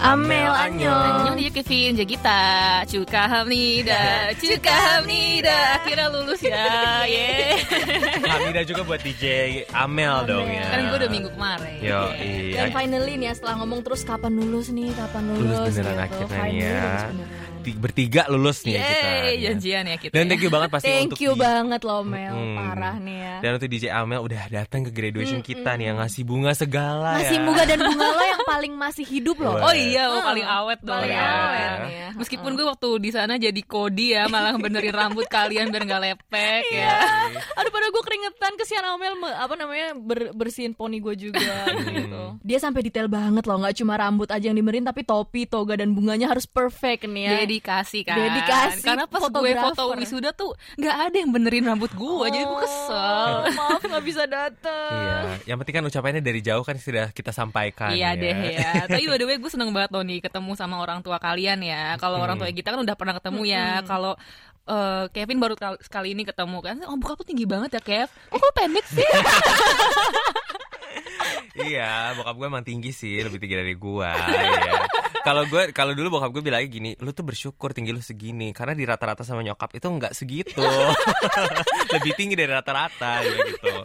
Amel. 0.00 0.48
Annyeong 0.50 1.04
Annyeong 1.04 1.36
dia 1.36 1.50
Kevin 1.52 1.92
Jagita 1.94 2.40
Cukahamnida 2.88 4.32
Cukahamnida 4.34 5.58
Akhirnya 5.76 6.06
lulus 6.08 6.40
ya 6.40 7.04
Yeay 7.04 7.60
Hamida 8.24 8.60
juga 8.64 8.80
buat 8.82 9.00
DJ 9.00 9.24
Amel 9.70 10.24
dong 10.24 10.48
ya. 10.48 10.64
Kan 10.68 10.80
gue 10.88 10.96
udah 11.04 11.10
minggu 11.10 11.30
kemarin 11.32 11.76
Yo, 11.80 12.00
Dan 12.56 12.66
iya. 12.66 12.72
finally 12.72 13.14
nih 13.16 13.26
ya 13.28 13.34
setelah 13.36 13.54
ngomong 13.60 13.80
terus 13.80 14.00
kapan 14.02 14.32
lulus 14.34 14.68
nih, 14.70 14.88
kapan 14.92 15.22
lulus, 15.28 15.44
Lulus 15.48 15.74
beneran 15.74 15.92
gitu. 15.92 16.04
akhirnya 16.04 16.28
Finally 16.28 16.50
nih 16.50 16.64
ya. 16.64 16.80
lulus 16.80 17.04
beneran. 17.04 17.49
Ti- 17.70 17.78
Bertiga 17.80 18.22
lulus 18.26 18.62
nih 18.62 18.72
ya 18.72 18.82
kita. 18.82 18.98
Yeay 19.00 19.22
ya. 19.32 19.40
janjian 19.46 19.84
ya 19.84 19.96
kita 19.96 20.12
Dan 20.12 20.22
ya. 20.22 20.28
thank 20.28 20.42
you 20.42 20.50
banget 20.50 20.68
pasti 20.68 20.86
Thank 20.86 21.04
untuk 21.08 21.18
you 21.20 21.32
di- 21.32 21.40
banget 21.40 21.80
loh 21.80 22.02
Mel, 22.02 22.32
Mm. 22.32 22.56
parah 22.56 22.96
nih 22.96 23.16
ya. 23.16 23.34
Dan 23.40 23.50
untuk 23.54 23.68
DJ 23.68 23.84
Amel 23.90 24.20
udah 24.20 24.42
datang 24.48 24.80
ke 24.82 24.90
graduation 24.90 25.40
kita 25.40 25.70
nih 25.72 25.86
yang 25.86 25.98
ngasih 25.98 26.22
bunga 26.22 26.52
segala 26.52 27.16
Masih 27.16 27.36
ya. 27.36 27.42
bunga 27.42 27.62
dan 27.64 27.78
bunga 27.80 28.06
lo 28.08 28.24
yang 28.26 28.42
paling 28.44 28.72
masih 28.74 29.04
hidup 29.04 29.36
loh. 29.36 29.54
Oh 29.56 29.70
iya 29.70 30.04
Hmm, 30.04 30.12
lo 30.12 30.20
paling 30.20 30.44
awet 30.44 30.78
dong 30.80 30.96
paling 30.96 31.08
Paling 31.08 31.16
awet 31.16 31.38
awet 31.40 31.60
ya. 31.60 31.70
nih 31.80 31.94
ya. 31.94 32.08
Meskipun 32.12 32.50
gue 32.52 32.66
waktu 32.66 32.88
di 32.98 33.10
sana 33.10 33.32
jadi 33.36 33.60
kodi 33.62 34.06
ya 34.10 34.26
Malah 34.26 34.56
benerin 34.56 34.90
rambut 34.90 35.26
kalian 35.26 35.68
biar 35.68 35.84
gak 35.86 36.02
lepek 36.02 36.62
Iya. 36.68 36.84
ya 36.84 36.98
Aduh 37.54 37.70
pada 37.70 37.86
gue 37.88 38.02
keringetan 38.20 38.52
kesian 38.54 38.84
Amel 38.84 39.16
me- 39.16 39.32
apa 39.32 39.54
namanya 39.56 39.96
ber- 39.96 40.32
bersihin 40.32 40.70
poni 40.70 41.00
gue 41.00 41.16
juga 41.16 41.40
gitu. 41.88 42.36
Dia 42.44 42.58
sampai 42.60 42.84
detail 42.84 43.08
banget 43.08 43.42
loh, 43.42 43.56
nggak 43.56 43.72
cuma 43.74 43.96
rambut 43.96 44.28
aja 44.28 44.44
yang 44.44 44.54
dimerin 44.54 44.84
tapi 44.84 45.00
topi, 45.02 45.48
toga 45.48 45.72
dan 45.74 45.90
bunganya 45.90 46.28
harus 46.28 46.44
perfect 46.44 47.08
nih 47.08 47.24
ya. 47.24 47.32
Dedikasi 47.40 47.98
kan 48.02 48.16
Dedikasi 48.18 48.84
Karena 48.84 49.04
pas 49.06 49.24
gue 49.24 49.52
foto 49.56 49.82
wisuda 49.94 50.30
tuh 50.30 50.52
Gak 50.76 50.96
ada 51.08 51.16
yang 51.16 51.30
benerin 51.30 51.64
rambut 51.64 51.88
gue 51.90 52.26
Jadi 52.28 52.44
gue 52.44 52.58
kesel 52.60 53.00
Oh, 53.00 53.48
maaf 53.58 53.80
nggak 53.80 54.04
bisa 54.04 54.28
datang. 54.28 54.92
Iya, 54.92 55.16
yang 55.48 55.56
penting 55.56 55.74
kan 55.74 55.84
ucapannya 55.86 56.20
dari 56.20 56.40
jauh 56.40 56.60
kan 56.60 56.76
sudah 56.76 57.08
kita 57.10 57.32
sampaikan 57.32 57.90
Iya 57.90 58.12
ya. 58.12 58.20
deh 58.20 58.36
ya. 58.52 58.70
Tapi 58.90 59.06
by 59.06 59.16
the 59.16 59.24
way 59.24 59.36
gue 59.36 59.48
seneng 59.48 59.72
banget 59.72 59.90
loh 59.90 60.04
nih 60.04 60.20
ketemu 60.20 60.52
sama 60.52 60.76
orang 60.76 61.00
tua 61.00 61.16
kalian 61.16 61.62
ya. 61.62 61.96
Kalau 61.96 62.18
orang 62.18 62.36
tua 62.36 62.50
kita 62.50 62.68
kan 62.68 62.80
udah 62.80 62.92
pernah 62.92 63.16
ketemu 63.16 63.40
ya. 63.46 63.80
Kalau 63.82 64.14
eh, 64.70 65.04
Kevin 65.10 65.42
baru 65.42 65.58
kal- 65.58 65.82
sekali 65.82 66.14
ini 66.14 66.22
ketemu 66.22 66.58
kan. 66.62 66.76
Oh 66.86 66.94
bokap 66.94 67.20
lu 67.20 67.26
tinggi 67.26 67.46
banget 67.50 67.74
ya 67.76 67.82
Kev. 67.82 68.08
Oh 68.30 68.38
kok 68.38 68.54
pendek 68.54 68.86
sih? 68.86 69.04
iya, 71.66 72.14
bokap 72.16 72.34
gue 72.38 72.46
emang 72.46 72.64
tinggi 72.64 72.90
sih, 72.94 73.20
lebih 73.20 73.42
tinggi 73.42 73.56
dari 73.58 73.74
gua. 73.74 74.14
Iya. 74.14 74.86
Kalau 75.20 75.44
gue, 75.44 75.76
kalau 75.76 75.92
dulu 75.92 76.16
bokap 76.16 76.32
gue 76.32 76.42
bilangnya 76.42 76.68
gini, 76.70 76.90
lu 76.96 77.12
tuh 77.12 77.26
bersyukur 77.26 77.76
tinggi 77.76 77.92
lu 77.92 78.00
segini, 78.00 78.56
karena 78.56 78.72
di 78.72 78.84
rata-rata 78.88 79.20
sama 79.20 79.44
nyokap 79.44 79.76
itu 79.76 79.84
nggak 79.84 80.16
segitu, 80.16 80.64
lebih 81.94 82.12
tinggi 82.16 82.34
dari 82.38 82.48
rata-rata 82.48 83.20
gitu. 83.28 83.84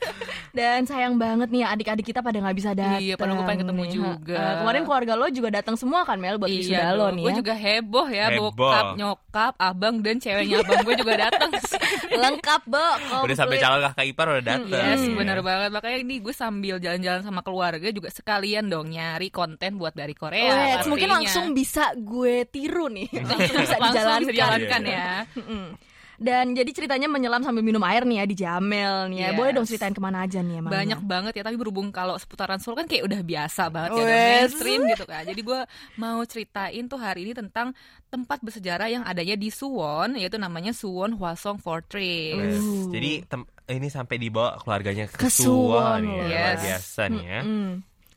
Dan 0.56 0.80
sayang 0.84 1.15
banget 1.15 1.52
nih 1.52 1.63
adik-adik 1.63 2.06
kita 2.06 2.20
pada 2.20 2.38
nggak 2.38 2.56
bisa 2.56 2.72
datang. 2.72 2.98
Iya, 2.98 3.13
padahal 3.13 3.36
gue 3.36 3.46
pengen 3.46 3.62
ketemu 3.62 3.84
nih. 3.84 3.91
juga. 3.91 4.39
Eh, 4.39 4.54
kemarin 4.58 4.82
keluarga 4.82 5.13
lo 5.13 5.28
juga 5.28 5.50
datang 5.52 5.76
semua 5.76 6.02
kan 6.02 6.15
Mel 6.15 6.36
buat 6.36 6.48
wisuda 6.48 6.89
lo 6.91 7.08
nih 7.10 7.22
Gue 7.22 7.30
ya. 7.30 7.38
juga 7.38 7.54
heboh 7.54 8.08
ya, 8.08 8.26
Heboh. 8.30 8.52
bokap, 8.52 8.86
nyokap, 8.96 9.54
abang 9.58 10.00
dan 10.00 10.15
ceweknya 10.18 10.62
abang 10.62 10.80
gue 10.82 10.96
juga 10.96 11.13
datang. 11.20 11.52
Lengkap, 12.26 12.62
Bo. 12.65 12.88
Udah 13.22 13.36
sampai 13.36 13.60
komplit. 13.60 13.62
calon 13.62 13.80
kakak 13.84 14.06
ipar 14.08 14.26
udah 14.32 14.46
datang. 14.48 14.86
Yes, 14.88 15.02
ya. 15.02 15.12
bener 15.13 15.38
banget. 15.41 15.70
Makanya 15.70 15.98
ini 16.00 16.15
gue 16.18 16.32
sambil 16.32 16.76
jalan-jalan 16.78 17.22
sama 17.22 17.41
keluarga 17.41 17.88
juga 17.89 18.08
sekalian 18.08 18.65
dong 18.65 18.88
nyari 18.88 19.28
konten 19.28 19.76
buat 19.76 19.91
dari 19.91 20.15
Korea. 20.15 20.48
Wait, 20.48 20.88
mungkin 20.88 21.12
langsung 21.12 21.52
bisa 21.52 21.91
gue 21.94 22.48
tiru 22.48 22.88
nih. 22.88 23.12
langsung 23.30 23.60
bisa 23.60 23.76
Langsung 23.76 23.91
dijalankan. 23.91 24.20
bisa 24.22 24.32
dijalankan 24.32 24.82
Iya. 24.86 24.96
ya. 24.96 25.94
Dan 26.15 26.56
jadi 26.56 26.71
ceritanya 26.71 27.08
menyelam 27.08 27.43
sambil 27.43 27.60
minum 27.62 27.84
air 27.84 28.04
nih 28.04 28.23
ya 28.23 28.25
di 28.25 28.36
Jamel 28.36 29.12
nih 29.12 29.19
ya. 29.19 29.30
Yes. 29.32 29.38
Boleh 29.38 29.51
dong 29.51 29.67
ceritain 29.67 29.91
ke 29.91 30.01
mana 30.01 30.23
aja 30.23 30.39
nih 30.39 30.63
emangnya? 30.63 30.75
Banyak 30.75 30.99
banget 31.04 31.34
ya, 31.36 31.43
tapi 31.43 31.58
berhubung 31.60 31.91
kalau 31.91 32.15
seputaran 32.15 32.60
Seoul 32.60 32.80
kan 32.80 32.88
kayak 32.88 33.04
udah 33.06 33.21
biasa 33.21 33.67
banget 33.67 33.89
ya, 33.91 33.97
udah 33.99 34.08
mainstream 34.08 34.82
gitu 34.91 35.06
kan. 35.06 35.23
Jadi 35.28 35.41
gue 35.41 35.60
mau 35.95 36.19
ceritain 36.23 36.84
tuh 36.88 36.99
hari 36.99 37.28
ini 37.28 37.34
tentang 37.36 37.75
tempat 38.08 38.39
bersejarah 38.39 38.88
yang 38.88 39.04
adanya 39.04 39.36
di 39.36 39.51
Suwon, 39.51 40.15
yaitu 40.15 40.39
namanya 40.39 40.71
Suwon 40.71 41.19
Hwasong 41.19 41.60
Fortress. 41.60 42.39
Yes. 42.39 42.63
Uh. 42.63 42.88
Jadi 42.95 43.12
tem- 43.28 43.49
ini 43.65 43.89
sampai 43.89 44.15
dibawa 44.15 44.62
keluarganya 44.62 45.10
ke, 45.10 45.25
Ke 45.25 45.30
Suwon 45.30 45.99
Suwon 45.99 46.01
ya, 46.06 46.15
loh. 46.15 46.28
luar 46.30 46.32
Yes. 46.56 46.60
biasa 46.63 47.01
nih 47.10 47.23
ya. 47.25 47.41
Mm. 47.43 47.73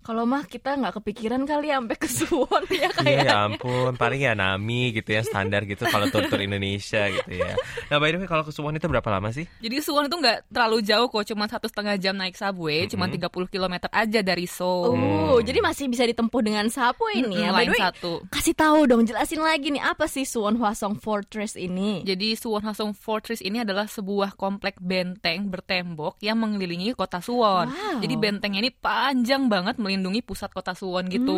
Kalau 0.08 0.24
mah 0.24 0.40
kita 0.42 0.72
nggak 0.72 0.96
kepikiran 0.96 1.44
kali 1.44 1.68
ya 1.68 1.76
sampai 1.76 1.96
ke 1.96 2.08
Suwon 2.08 2.64
ya 2.66 2.76
Iya 2.78 2.88
kayak. 2.96 3.24
ya 3.28 3.36
ampun, 3.44 3.92
paling 3.94 4.24
ya 4.24 4.32
Nami 4.32 4.96
gitu 4.96 5.12
ya 5.12 5.20
standar 5.20 5.62
gitu 5.62 5.84
kalau 5.84 6.08
tur-tur 6.08 6.40
Indonesia 6.40 7.04
gitu 7.06 7.28
ya. 7.28 7.52
Nah 7.86 8.00
by 8.00 8.08
the 8.08 8.16
way 8.16 8.24
kalau 8.24 8.40
ke 8.40 8.48
Suwon 8.48 8.72
itu 8.72 8.88
berapa 8.88 9.04
lama 9.04 9.28
sih? 9.28 9.44
Jadi 9.60 9.76
Suwon 9.78 10.08
itu 10.08 10.16
nggak 10.16 10.48
terlalu 10.48 10.80
jauh 10.80 11.06
kok, 11.06 11.28
cuma 11.28 11.44
satu 11.44 11.68
setengah 11.68 12.00
jam 12.00 12.16
naik 12.16 12.34
subway, 12.34 12.88
cuma 12.88 13.04
30 13.04 13.20
km 13.28 13.74
aja 13.86 14.20
dari 14.22 14.48
Seoul. 14.48 14.96
Oh, 14.96 15.38
jadi 15.38 15.60
masih 15.60 15.86
bisa 15.86 16.02
ditempuh 16.02 16.40
dengan 16.40 16.72
subway 16.72 17.20
ini 17.20 17.44
ya. 17.44 17.52
Mm-mm, 17.52 17.52
By 17.52 17.58
lain 17.58 17.68
the 17.68 17.74
way, 17.74 17.82
satu. 17.84 18.12
kasih 18.32 18.54
tahu 18.54 18.80
dong, 18.86 19.04
jelasin 19.04 19.44
lagi 19.44 19.68
nih 19.68 19.82
apa 19.82 20.08
sih 20.08 20.24
Suwon 20.24 20.56
Hwasong 20.56 20.96
Fortress 20.96 21.52
ini? 21.52 22.00
Jadi 22.00 22.32
Suwon 22.32 22.64
Hwasong 22.64 22.96
Fortress 22.96 23.44
ini 23.44 23.60
adalah 23.60 23.84
sebuah 23.84 24.34
komplek 24.34 24.80
benteng 24.80 25.52
bertembok 25.52 26.16
yang 26.24 26.40
mengelilingi 26.40 26.96
kota 26.96 27.20
Suwon. 27.20 27.68
Wow. 27.68 28.00
Jadi 28.00 28.14
bentengnya 28.16 28.64
ini 28.64 28.72
panjang 28.72 29.52
banget 29.52 29.76
melindungi 29.98 30.22
pusat 30.22 30.54
kota 30.54 30.78
Suwon 30.78 31.10
gitu. 31.10 31.34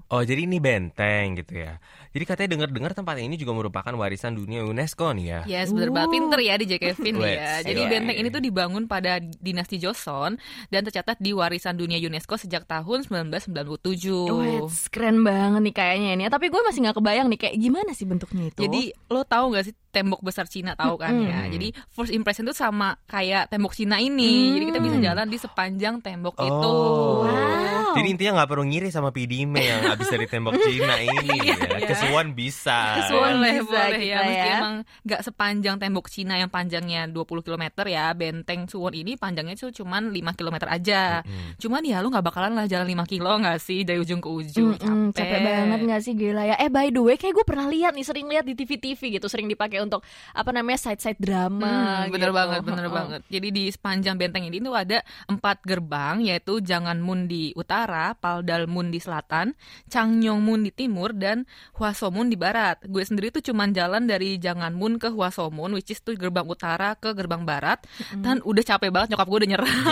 Oh 0.00 0.22
jadi 0.24 0.48
ini 0.48 0.56
benteng 0.56 1.36
gitu 1.36 1.60
ya. 1.60 1.76
Jadi 2.10 2.24
katanya 2.24 2.48
dengar-dengar 2.56 2.96
tempat 2.96 3.20
ini 3.20 3.36
juga 3.36 3.52
merupakan 3.52 3.92
warisan 3.92 4.32
dunia 4.32 4.64
UNESCO 4.64 5.12
nih 5.12 5.26
ya. 5.28 5.40
Yes, 5.44 5.68
bener 5.70 5.92
banget 5.92 6.16
pinter 6.16 6.40
ya 6.40 6.54
di 6.56 6.64
Kevin 6.66 7.20
ya. 7.20 7.60
Jadi 7.60 7.80
benteng 7.86 8.16
ini 8.16 8.28
tuh 8.32 8.42
dibangun 8.42 8.88
pada 8.88 9.20
dinasti 9.20 9.76
Joseon 9.76 10.40
dan 10.72 10.80
tercatat 10.88 11.20
di 11.20 11.36
warisan 11.36 11.76
dunia 11.76 12.00
UNESCO 12.00 12.40
sejak 12.40 12.64
tahun 12.64 13.04
1997. 13.04 13.52
Wait, 14.40 14.64
keren 14.88 15.20
banget 15.22 15.60
nih 15.60 15.74
kayaknya 15.76 16.08
ini. 16.16 16.22
ya. 16.26 16.30
Tapi 16.32 16.48
gue 16.48 16.60
masih 16.64 16.80
nggak 16.88 16.96
kebayang 16.96 17.28
nih 17.28 17.38
kayak 17.46 17.54
gimana 17.60 17.90
sih 17.92 18.08
bentuknya 18.08 18.48
itu. 18.48 18.60
Jadi 18.64 18.82
lo 19.12 19.22
tahu 19.28 19.52
gak 19.52 19.64
sih 19.68 19.74
tembok 19.90 20.22
besar 20.22 20.46
Cina 20.46 20.78
tahu 20.78 20.96
kan 20.96 21.12
ya. 21.22 21.50
Jadi 21.50 21.74
first 21.90 22.14
impression 22.14 22.46
tuh 22.46 22.56
sama 22.56 22.96
kayak 23.10 23.50
tembok 23.50 23.74
Cina 23.74 23.98
ini. 23.98 24.56
Jadi 24.56 24.64
kita 24.70 24.80
bisa 24.80 24.96
jalan 25.02 25.26
di 25.26 25.38
sepanjang 25.38 25.98
tembok 26.00 26.34
itu. 26.38 26.70
Oh. 26.70 27.26
Wow. 27.26 27.94
Jadi 27.98 28.06
intinya 28.14 28.32
nggak 28.40 28.48
perlu 28.54 28.64
ngiri 28.70 28.88
sama 28.94 29.10
PDM 29.10 29.50
yang 29.58 29.82
habis 29.82 30.06
dari 30.06 30.26
tembok 30.30 30.54
Cina 30.62 30.94
ini 31.06 31.36
ya. 31.42 31.58
iya. 31.58 31.86
Ke 31.90 31.94
Suwon 31.98 32.38
bisa. 32.38 33.02
Ke 33.02 33.02
Suwon 33.10 33.42
boleh, 33.42 33.52
bisa 33.58 33.66
boleh 33.66 33.98
kita 33.98 34.06
ya. 34.06 34.18
Meski 34.22 34.38
ya. 34.46 34.56
emang 34.62 34.74
nggak 35.02 35.20
sepanjang 35.26 35.76
tembok 35.82 36.06
Cina 36.06 36.34
yang 36.38 36.50
panjangnya 36.50 37.10
20 37.10 37.26
km 37.42 37.64
ya. 37.90 38.14
Benteng 38.14 38.70
Suwon 38.70 38.94
ini 38.94 39.18
panjangnya 39.18 39.58
tuh 39.58 39.74
cuman 39.74 40.14
5 40.14 40.38
km 40.38 40.56
aja. 40.70 41.26
Cuman 41.58 41.82
ya 41.82 41.98
lu 41.98 42.14
nggak 42.14 42.24
bakalan 42.24 42.54
lah 42.54 42.70
jalan 42.70 42.86
5 42.86 43.10
kilo 43.10 43.30
nggak 43.42 43.58
sih 43.58 43.82
dari 43.82 43.98
ujung 43.98 44.22
ke 44.22 44.30
ujung. 44.30 44.78
Mm-mm, 44.78 45.10
capek 45.10 45.38
banget 45.42 45.80
nggak 45.82 46.00
sih 46.06 46.14
gila 46.14 46.42
ya. 46.46 46.56
Eh 46.62 46.70
by 46.70 46.94
the 46.94 47.02
way, 47.02 47.16
kayak 47.18 47.34
gue 47.34 47.46
pernah 47.46 47.66
lihat 47.66 47.92
nih, 47.96 48.06
sering 48.06 48.26
lihat 48.30 48.46
di 48.46 48.54
TV-TV 48.54 49.18
gitu, 49.18 49.26
sering 49.26 49.50
dipakai 49.50 49.79
untuk 49.82 50.04
apa 50.32 50.50
namanya 50.50 50.78
side-side 50.78 51.18
drama. 51.18 52.06
Hmm, 52.06 52.12
bener 52.12 52.30
gitu. 52.30 52.38
banget, 52.38 52.60
bener 52.62 52.86
Heeh. 52.86 52.94
banget. 52.94 53.20
Jadi 53.28 53.48
di 53.50 53.64
sepanjang 53.68 54.16
benteng 54.16 54.44
ini 54.44 54.60
tuh 54.60 54.74
ada 54.74 54.98
empat 55.26 55.64
gerbang, 55.64 56.22
yaitu 56.22 56.60
Janganmun 56.60 57.26
di 57.26 57.50
utara, 57.54 58.12
Paldalmun 58.14 58.88
di 58.88 58.98
selatan, 58.98 59.52
Changnyeongmun 59.88 60.62
di 60.62 60.70
timur, 60.70 61.12
dan 61.12 61.44
Hwasomun 61.74 62.28
di 62.28 62.36
barat. 62.36 62.78
Gue 62.84 63.02
sendiri 63.02 63.30
tuh 63.30 63.42
cuman 63.42 63.72
jalan 63.72 64.04
dari 64.04 64.36
Janganmun 64.36 64.96
ke 64.96 65.08
Hwasomun, 65.08 65.72
which 65.72 65.90
is 65.90 66.00
tuh 66.00 66.14
gerbang 66.14 66.44
utara 66.44 66.94
ke 66.94 67.12
gerbang 67.12 67.42
barat, 67.42 67.80
dan 68.16 68.38
udah 68.42 68.62
capek 68.62 68.90
banget 68.90 69.12
nyokap 69.12 69.26
gue 69.26 69.38
udah 69.44 69.50
nyerah. 69.50 69.74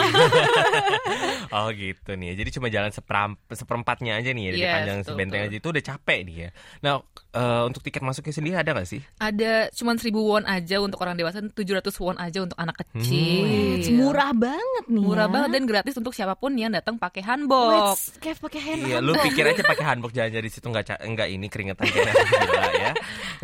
Oh 1.49 1.73
gitu 1.73 2.13
nih. 2.13 2.37
Jadi 2.37 2.51
cuma 2.61 2.69
jalan 2.69 2.93
seperam- 2.93 3.41
seperempatnya 3.49 4.21
aja 4.21 4.31
nih 4.31 4.43
ya 4.43 4.51
dari 4.53 4.61
Yes, 4.61 4.75
panjang 4.75 4.99
betul, 5.01 5.09
sebenteng 5.09 5.41
betul. 5.41 5.49
aja 5.49 5.57
itu 5.57 5.69
udah 5.69 5.85
capek 5.85 6.19
nih 6.29 6.37
ya. 6.37 6.49
Nah 6.85 6.93
eh, 7.33 7.63
untuk 7.65 7.81
tiket 7.81 8.03
masuknya 8.05 8.35
sendiri 8.35 8.55
ada 8.57 8.71
nggak 8.75 8.89
sih? 8.89 9.01
ada 9.19 9.53
cuman 9.79 9.97
1000 9.97 10.11
won 10.13 10.43
aja 10.43 10.77
untuk 10.79 10.99
orang 10.99 11.15
dewasa, 11.15 11.39
700 11.39 11.55
won 11.97 12.19
aja 12.19 12.39
untuk 12.41 12.55
anak 12.55 12.83
kecil. 12.83 13.47
Wih, 13.47 13.95
murah 13.95 14.31
banget 14.31 14.85
nih. 14.87 14.99
Murah 15.01 15.25
ya. 15.25 15.33
banget 15.33 15.51
dan 15.51 15.65
gratis 15.65 15.95
untuk 15.95 16.11
siapa 16.11 16.35
pun 16.35 16.53
yang 16.53 16.69
datang 16.69 16.97
pakai 16.97 17.23
hanbok. 17.23 17.95
Kayak 18.19 18.37
pakai 18.41 18.61
hand 18.61 18.81
Iya, 18.83 18.99
lu 18.99 19.15
pikir 19.15 19.45
aja 19.45 19.63
pakai 19.63 19.85
hanbok 19.87 20.11
jalan 20.11 20.35
di 20.35 20.51
situ 20.51 20.67
nggak 20.67 20.85
ca- 20.85 21.01
nggak 21.01 21.29
ini 21.29 21.47
keringetan 21.47 21.87
kayak 21.87 22.11
gila 22.11 22.71
ya. 22.75 22.93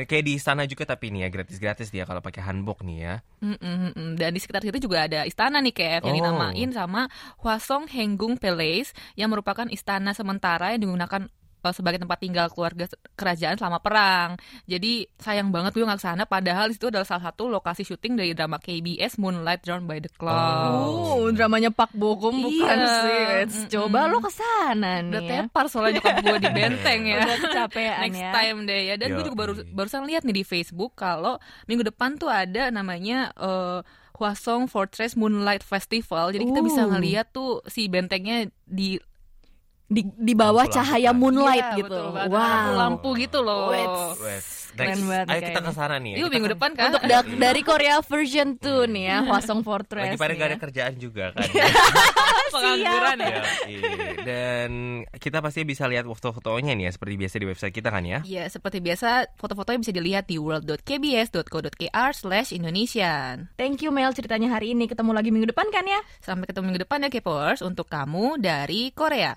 Kayak 0.03 0.25
di 0.25 0.33
istana 0.35 0.62
juga 0.64 0.85
tapi 0.85 1.09
nih 1.09 1.25
ya 1.25 1.29
gratis-gratis 1.31 1.88
dia 1.88 2.03
kalau 2.03 2.18
pakai 2.18 2.42
hanbok 2.42 2.83
nih 2.83 2.99
ya. 3.01 3.14
Mm, 3.38 3.55
mm, 3.55 3.61
mm, 3.62 3.92
mm. 3.94 4.11
Dan 4.16 4.31
di 4.33 4.40
sekitar 4.40 4.61
situ 4.61 4.79
juga 4.81 5.07
ada 5.07 5.23
istana 5.23 5.62
nih 5.62 5.70
Kev 5.70 6.03
yang 6.03 6.11
Oh. 6.11 6.18
dinamain 6.18 6.70
sama 6.70 7.07
Hwasong 7.38 7.87
Henggung 7.87 8.35
Palace 8.35 8.90
yang 9.14 9.29
merupakan 9.29 9.68
istana 9.68 10.11
sementara 10.11 10.75
yang 10.75 10.83
digunakan 10.83 11.31
sebagai 11.70 11.96
tempat 11.96 12.18
tinggal 12.18 12.50
keluarga 12.50 12.85
kerajaan 13.14 13.55
selama 13.55 13.79
perang. 13.79 14.31
Jadi 14.64 15.07
sayang 15.14 15.48
banget 15.48 15.72
gue 15.72 15.81
nggak 15.81 15.96
ke 15.96 16.05
sana. 16.05 16.22
Padahal 16.24 16.68
di 16.68 16.74
situ 16.74 16.90
adalah 16.90 17.07
salah 17.07 17.31
satu 17.31 17.46
lokasi 17.46 17.81
syuting 17.81 18.18
dari 18.18 18.35
drama 18.35 18.59
KBS 18.59 19.16
Moonlight 19.16 19.62
Drawn 19.62 19.87
by 19.87 19.98
the 19.98 20.11
Clouds. 20.11 21.14
Oh, 21.14 21.31
dramanya 21.31 21.70
Pak 21.70 21.94
Bogum 21.94 22.42
bukan 22.42 22.50
Iya. 22.77 22.90
sih. 22.98 23.22
Wait, 23.24 23.48
Mm-mm. 23.48 23.68
Coba 23.70 23.98
lo 24.05 24.18
ke 24.18 24.29
sana 24.29 24.98
nih. 24.98 25.09
Udah 25.09 25.22
ya. 25.22 25.31
tepar 25.46 25.64
soalnya 25.66 25.92
nyokap 25.94 26.16
gue 26.20 26.38
di 26.38 26.50
benteng 26.50 27.00
ya. 27.05 27.16
Udah 27.22 27.37
kecapean 27.38 27.98
Next 28.03 28.18
ya. 28.18 28.31
time 28.33 28.59
deh 28.64 28.81
ya. 28.83 28.94
Dan 28.98 29.09
gue 29.12 29.22
juga 29.22 29.38
baru 29.38 29.53
barusan 29.66 30.03
lihat 30.05 30.22
nih 30.22 30.35
di 30.35 30.44
Facebook 30.44 30.92
kalau 30.94 31.38
minggu 31.64 31.85
depan 31.85 32.16
tuh 32.16 32.27
ada 32.27 32.68
namanya 32.68 33.31
eh, 33.35 33.81
Hwasong 34.14 34.66
Fortress 34.66 35.14
Moonlight 35.14 35.62
Festival. 35.62 36.31
Jadi 36.31 36.46
kita 36.46 36.61
bisa 36.61 36.83
Uh. 36.83 36.90
ngeliat 36.90 37.31
tuh 37.31 37.62
si 37.66 37.87
bentengnya 37.87 38.44
di 38.62 38.94
di 39.85 40.01
di 40.11 40.33
bawah 40.33 40.64
Lampu-lampu. 40.64 40.77
cahaya 40.81 41.11
moonlight 41.12 41.66
Iya, 41.66 41.79
gitu. 41.79 41.92
betul. 41.92 42.27
Wow. 42.27 42.40
Lampu-lampu 42.40 43.09
gitu 43.16 43.38
loh. 43.40 43.68
Wets. 43.68 44.05
Wes, 44.18 44.44
Keren 44.75 44.90
next, 44.90 45.07
banget 45.07 45.27
ayo 45.29 45.40
kita 45.44 45.61
ke 45.61 45.73
sana 45.73 45.94
nih. 45.97 46.11
ya. 46.11 46.16
Yuk 46.18 46.29
minggu 46.29 46.42
kan- 46.42 46.55
depan 46.57 46.70
kan. 46.73 46.85
Untuk 46.88 47.03
da- 47.05 47.23
dari 47.38 47.62
Korea 47.62 47.94
version 48.01 48.49
2 48.57 48.90
nih 48.90 49.05
ya, 49.05 49.18
Hwasong 49.23 49.61
Fortress. 49.61 50.09
Lagi 50.09 50.18
pada 50.18 50.33
gak 50.33 50.44
ada 50.44 50.51
ya. 50.51 50.61
kerjaan 50.61 50.94
juga 50.97 51.25
kan. 51.31 51.47
pengangguran 52.51 53.18
ya. 53.18 53.27
Ya, 53.29 53.42
iya. 53.66 53.90
Dan 54.20 54.70
kita 55.12 55.38
pasti 55.38 55.62
bisa 55.62 55.85
lihat 55.85 56.05
foto-fotonya 56.05 56.73
nih 56.73 56.85
ya 56.85 56.92
seperti 56.92 57.14
biasa 57.16 57.35
di 57.37 57.47
website 57.47 57.70
kita 57.73 57.88
kan 57.88 58.03
ya. 58.03 58.18
Iya, 58.25 58.44
seperti 58.49 58.79
biasa 58.81 59.09
foto-fotonya 59.37 59.79
bisa 59.81 59.92
dilihat 59.92 60.25
di 60.25 60.38
world.kbs.co.kr 60.38 62.11
slash 62.12 62.51
Indonesian. 62.51 63.51
Thank 63.55 63.81
you 63.81 63.90
Mel 63.90 64.11
ceritanya 64.11 64.49
hari 64.51 64.73
ini. 64.73 64.87
Ketemu 64.87 65.11
lagi 65.12 65.31
minggu 65.31 65.47
depan 65.47 65.68
kan 65.68 65.85
ya? 65.85 66.01
Sampai 66.18 66.47
ketemu 66.47 66.64
minggu 66.68 66.83
depan 66.83 66.99
ya 67.01 67.11
Kepers 67.11 67.61
untuk 67.61 67.87
kamu 67.87 68.38
dari 68.38 68.90
Korea. 68.90 69.35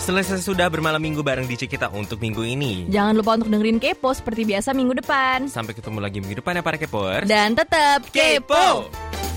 Selesai 0.00 0.40
sudah 0.40 0.64
bermalam 0.72 0.96
minggu 0.96 1.20
bareng 1.20 1.44
DJ 1.44 1.68
kita 1.68 1.92
untuk 1.92 2.24
minggu 2.24 2.40
ini. 2.40 2.88
Jangan 2.88 3.20
lupa 3.20 3.36
untuk 3.36 3.52
dengerin 3.52 3.76
Kepo 3.76 4.16
seperti 4.16 4.48
biasa 4.48 4.72
minggu 4.72 4.96
depan. 4.96 5.44
Sampai 5.52 5.76
ketemu 5.76 6.00
lagi 6.00 6.24
minggu 6.24 6.40
depan 6.40 6.56
ya 6.56 6.64
para 6.64 6.80
kepers. 6.80 7.28
Dan 7.28 7.52
tetap 7.52 8.08
kepo. 8.08 8.88
Kepo. 8.88 9.29